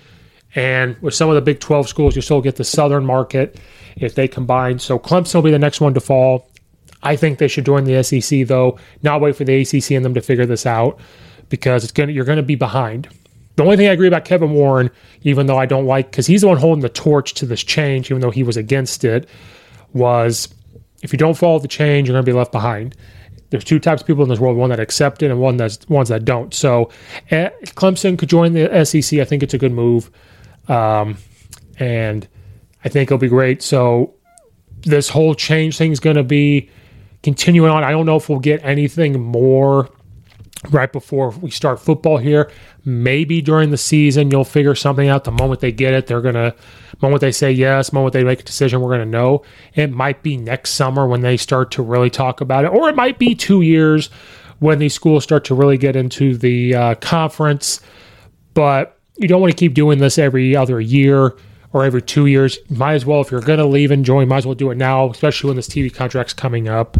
And 0.55 0.97
with 1.01 1.13
some 1.13 1.29
of 1.29 1.35
the 1.35 1.41
Big 1.41 1.59
12 1.59 1.87
schools, 1.87 2.15
you 2.15 2.21
still 2.21 2.41
get 2.41 2.55
the 2.55 2.63
Southern 2.63 3.05
market 3.05 3.59
if 3.95 4.15
they 4.15 4.27
combine. 4.27 4.79
So 4.79 4.99
Clemson 4.99 5.35
will 5.35 5.41
be 5.43 5.51
the 5.51 5.59
next 5.59 5.81
one 5.81 5.93
to 5.93 5.99
fall. 5.99 6.49
I 7.03 7.15
think 7.15 7.37
they 7.37 7.47
should 7.47 7.65
join 7.65 7.85
the 7.85 8.03
SEC 8.03 8.47
though, 8.47 8.77
not 9.03 9.21
wait 9.21 9.35
for 9.35 9.43
the 9.43 9.61
ACC 9.61 9.91
and 9.91 10.03
them 10.03 10.13
to 10.15 10.21
figure 10.21 10.45
this 10.45 10.65
out 10.65 10.99
because 11.49 11.83
it's 11.83 11.93
gonna 11.93 12.11
you're 12.11 12.25
gonna 12.25 12.43
be 12.43 12.55
behind. 12.55 13.09
The 13.57 13.63
only 13.63 13.75
thing 13.75 13.87
I 13.87 13.91
agree 13.91 14.07
about 14.07 14.23
Kevin 14.23 14.51
Warren, 14.51 14.91
even 15.23 15.47
though 15.47 15.57
I 15.57 15.65
don't 15.65 15.85
like, 15.85 16.11
because 16.11 16.27
he's 16.27 16.41
the 16.41 16.47
one 16.47 16.57
holding 16.57 16.83
the 16.83 16.89
torch 16.89 17.33
to 17.35 17.45
this 17.47 17.63
change, 17.63 18.11
even 18.11 18.21
though 18.21 18.29
he 18.29 18.43
was 18.43 18.55
against 18.55 19.03
it, 19.03 19.27
was 19.93 20.47
if 21.01 21.11
you 21.11 21.17
don't 21.17 21.35
follow 21.35 21.57
the 21.57 21.67
change, 21.67 22.07
you're 22.07 22.13
going 22.13 22.23
to 22.23 22.31
be 22.31 22.37
left 22.37 22.51
behind. 22.51 22.95
There's 23.49 23.63
two 23.63 23.79
types 23.79 24.01
of 24.01 24.07
people 24.07 24.21
in 24.23 24.29
this 24.29 24.39
world: 24.39 24.57
one 24.57 24.69
that 24.69 24.79
accept 24.79 25.23
it 25.23 25.31
and 25.31 25.39
one 25.39 25.57
that's 25.57 25.87
ones 25.89 26.09
that 26.09 26.23
don't. 26.23 26.53
So, 26.53 26.91
uh, 27.31 27.49
Clemson 27.75 28.17
could 28.17 28.29
join 28.29 28.53
the 28.53 28.85
SEC. 28.85 29.19
I 29.19 29.25
think 29.25 29.41
it's 29.41 29.53
a 29.53 29.57
good 29.57 29.71
move, 29.71 30.11
um, 30.67 31.17
and 31.79 32.27
I 32.83 32.89
think 32.89 33.07
it'll 33.07 33.17
be 33.17 33.29
great. 33.29 33.63
So, 33.63 34.13
this 34.81 35.09
whole 35.09 35.33
change 35.33 35.77
thing 35.77 35.93
is 35.93 35.99
going 35.99 36.17
to 36.17 36.23
be 36.23 36.69
continuing 37.23 37.71
on. 37.71 37.83
I 37.83 37.91
don't 37.91 38.05
know 38.05 38.17
if 38.17 38.27
we'll 38.27 38.39
get 38.39 38.63
anything 38.63 39.19
more 39.19 39.89
right 40.69 40.91
before 40.91 41.29
we 41.29 41.51
start 41.51 41.79
football 41.79 42.17
here. 42.17 42.51
Maybe 42.85 43.41
during 43.41 43.71
the 43.71 43.77
season, 43.77 44.31
you'll 44.31 44.43
figure 44.43 44.75
something 44.75 45.09
out. 45.09 45.23
The 45.23 45.31
moment 45.31 45.61
they 45.61 45.71
get 45.71 45.93
it, 45.93 46.07
they're 46.07 46.21
to, 46.35 46.55
moment 47.01 47.21
they 47.21 47.31
say 47.31 47.51
yes, 47.51 47.93
moment 47.93 48.13
they 48.13 48.23
make 48.23 48.39
a 48.39 48.43
decision, 48.43 48.81
we're 48.81 48.89
to 49.05 49.05
know. 49.05 49.43
It 49.75 49.91
might 49.91 50.23
be 50.23 50.37
next 50.37 50.71
summer 50.71 51.07
when 51.07 51.21
they 51.21 51.37
start 51.37 51.71
to 51.71 51.83
really 51.83 52.09
talk 52.09 52.41
about 52.41 52.65
it, 52.65 52.71
or 52.71 52.89
it 52.89 52.95
might 52.95 53.19
be 53.19 53.35
two 53.35 53.61
years 53.61 54.09
when 54.59 54.79
these 54.79 54.93
schools 54.93 55.23
start 55.23 55.45
to 55.45 55.55
really 55.55 55.77
get 55.77 55.95
into 55.95 56.35
the 56.37 56.75
uh, 56.75 56.95
conference. 56.95 57.81
But 58.53 58.99
you 59.17 59.27
don't 59.27 59.41
want 59.41 59.51
to 59.51 59.57
keep 59.57 59.73
doing 59.73 59.99
this 59.99 60.17
every 60.17 60.55
other 60.55 60.79
year 60.79 61.35
or 61.73 61.83
every 61.83 62.01
two 62.01 62.25
years. 62.25 62.57
Might 62.69 62.93
as 62.93 63.05
well, 63.05 63.21
if 63.21 63.31
you're 63.31 63.41
to 63.41 63.65
leave 63.65 63.91
and 63.91 64.03
join, 64.03 64.27
might 64.27 64.37
as 64.37 64.45
well 64.45 64.55
do 64.55 64.71
it 64.71 64.77
now, 64.77 65.09
especially 65.09 65.49
when 65.49 65.57
this 65.57 65.67
TV 65.67 65.93
contract's 65.93 66.33
coming 66.33 66.67
up. 66.67 66.97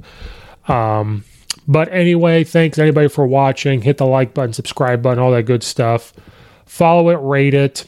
Um, 0.68 1.24
but 1.68 1.92
anyway, 1.92 2.44
thanks 2.44 2.78
anybody 2.78 3.10
for 3.10 3.28
watching. 3.28 3.82
Hit 3.82 3.98
the 3.98 4.06
like 4.06 4.34
button, 4.34 4.54
subscribe 4.54 5.02
button, 5.02 5.20
all 5.20 5.32
that 5.32 5.44
good 5.44 5.64
stuff. 5.64 6.14
Follow 6.66 7.10
it, 7.10 7.16
rate 7.16 7.54
it, 7.54 7.86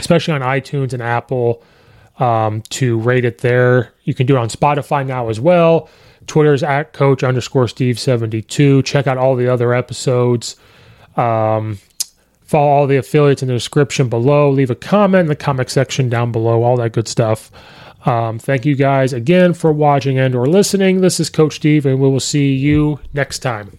especially 0.00 0.34
on 0.34 0.40
iTunes 0.40 0.92
and 0.92 1.02
Apple 1.02 1.62
um, 2.18 2.62
to 2.70 2.98
rate 2.98 3.24
it 3.24 3.38
there. 3.38 3.92
You 4.04 4.14
can 4.14 4.26
do 4.26 4.36
it 4.36 4.38
on 4.38 4.48
Spotify 4.48 5.06
now 5.06 5.28
as 5.28 5.40
well. 5.40 5.88
Twitter's 6.26 6.62
at 6.62 6.92
coach 6.92 7.22
underscore 7.22 7.68
Steve 7.68 7.98
72. 7.98 8.82
Check 8.82 9.06
out 9.06 9.18
all 9.18 9.34
the 9.36 9.48
other 9.48 9.74
episodes. 9.74 10.56
Um, 11.16 11.78
follow 12.42 12.68
all 12.68 12.86
the 12.86 12.96
affiliates 12.96 13.42
in 13.42 13.48
the 13.48 13.54
description 13.54 14.08
below. 14.08 14.50
Leave 14.50 14.70
a 14.70 14.74
comment 14.74 15.22
in 15.22 15.26
the 15.26 15.36
comment 15.36 15.68
section 15.68 16.08
down 16.08 16.32
below. 16.32 16.62
All 16.62 16.76
that 16.76 16.92
good 16.92 17.08
stuff. 17.08 17.50
Um, 18.04 18.38
thank 18.38 18.64
you 18.66 18.74
guys 18.74 19.12
again 19.12 19.54
for 19.54 19.72
watching 19.72 20.18
and 20.18 20.34
or 20.34 20.46
listening. 20.46 21.00
This 21.00 21.20
is 21.20 21.30
Coach 21.30 21.56
Steve, 21.56 21.86
and 21.86 22.00
we 22.00 22.08
will 22.08 22.20
see 22.20 22.52
you 22.54 23.00
next 23.12 23.40
time. 23.40 23.78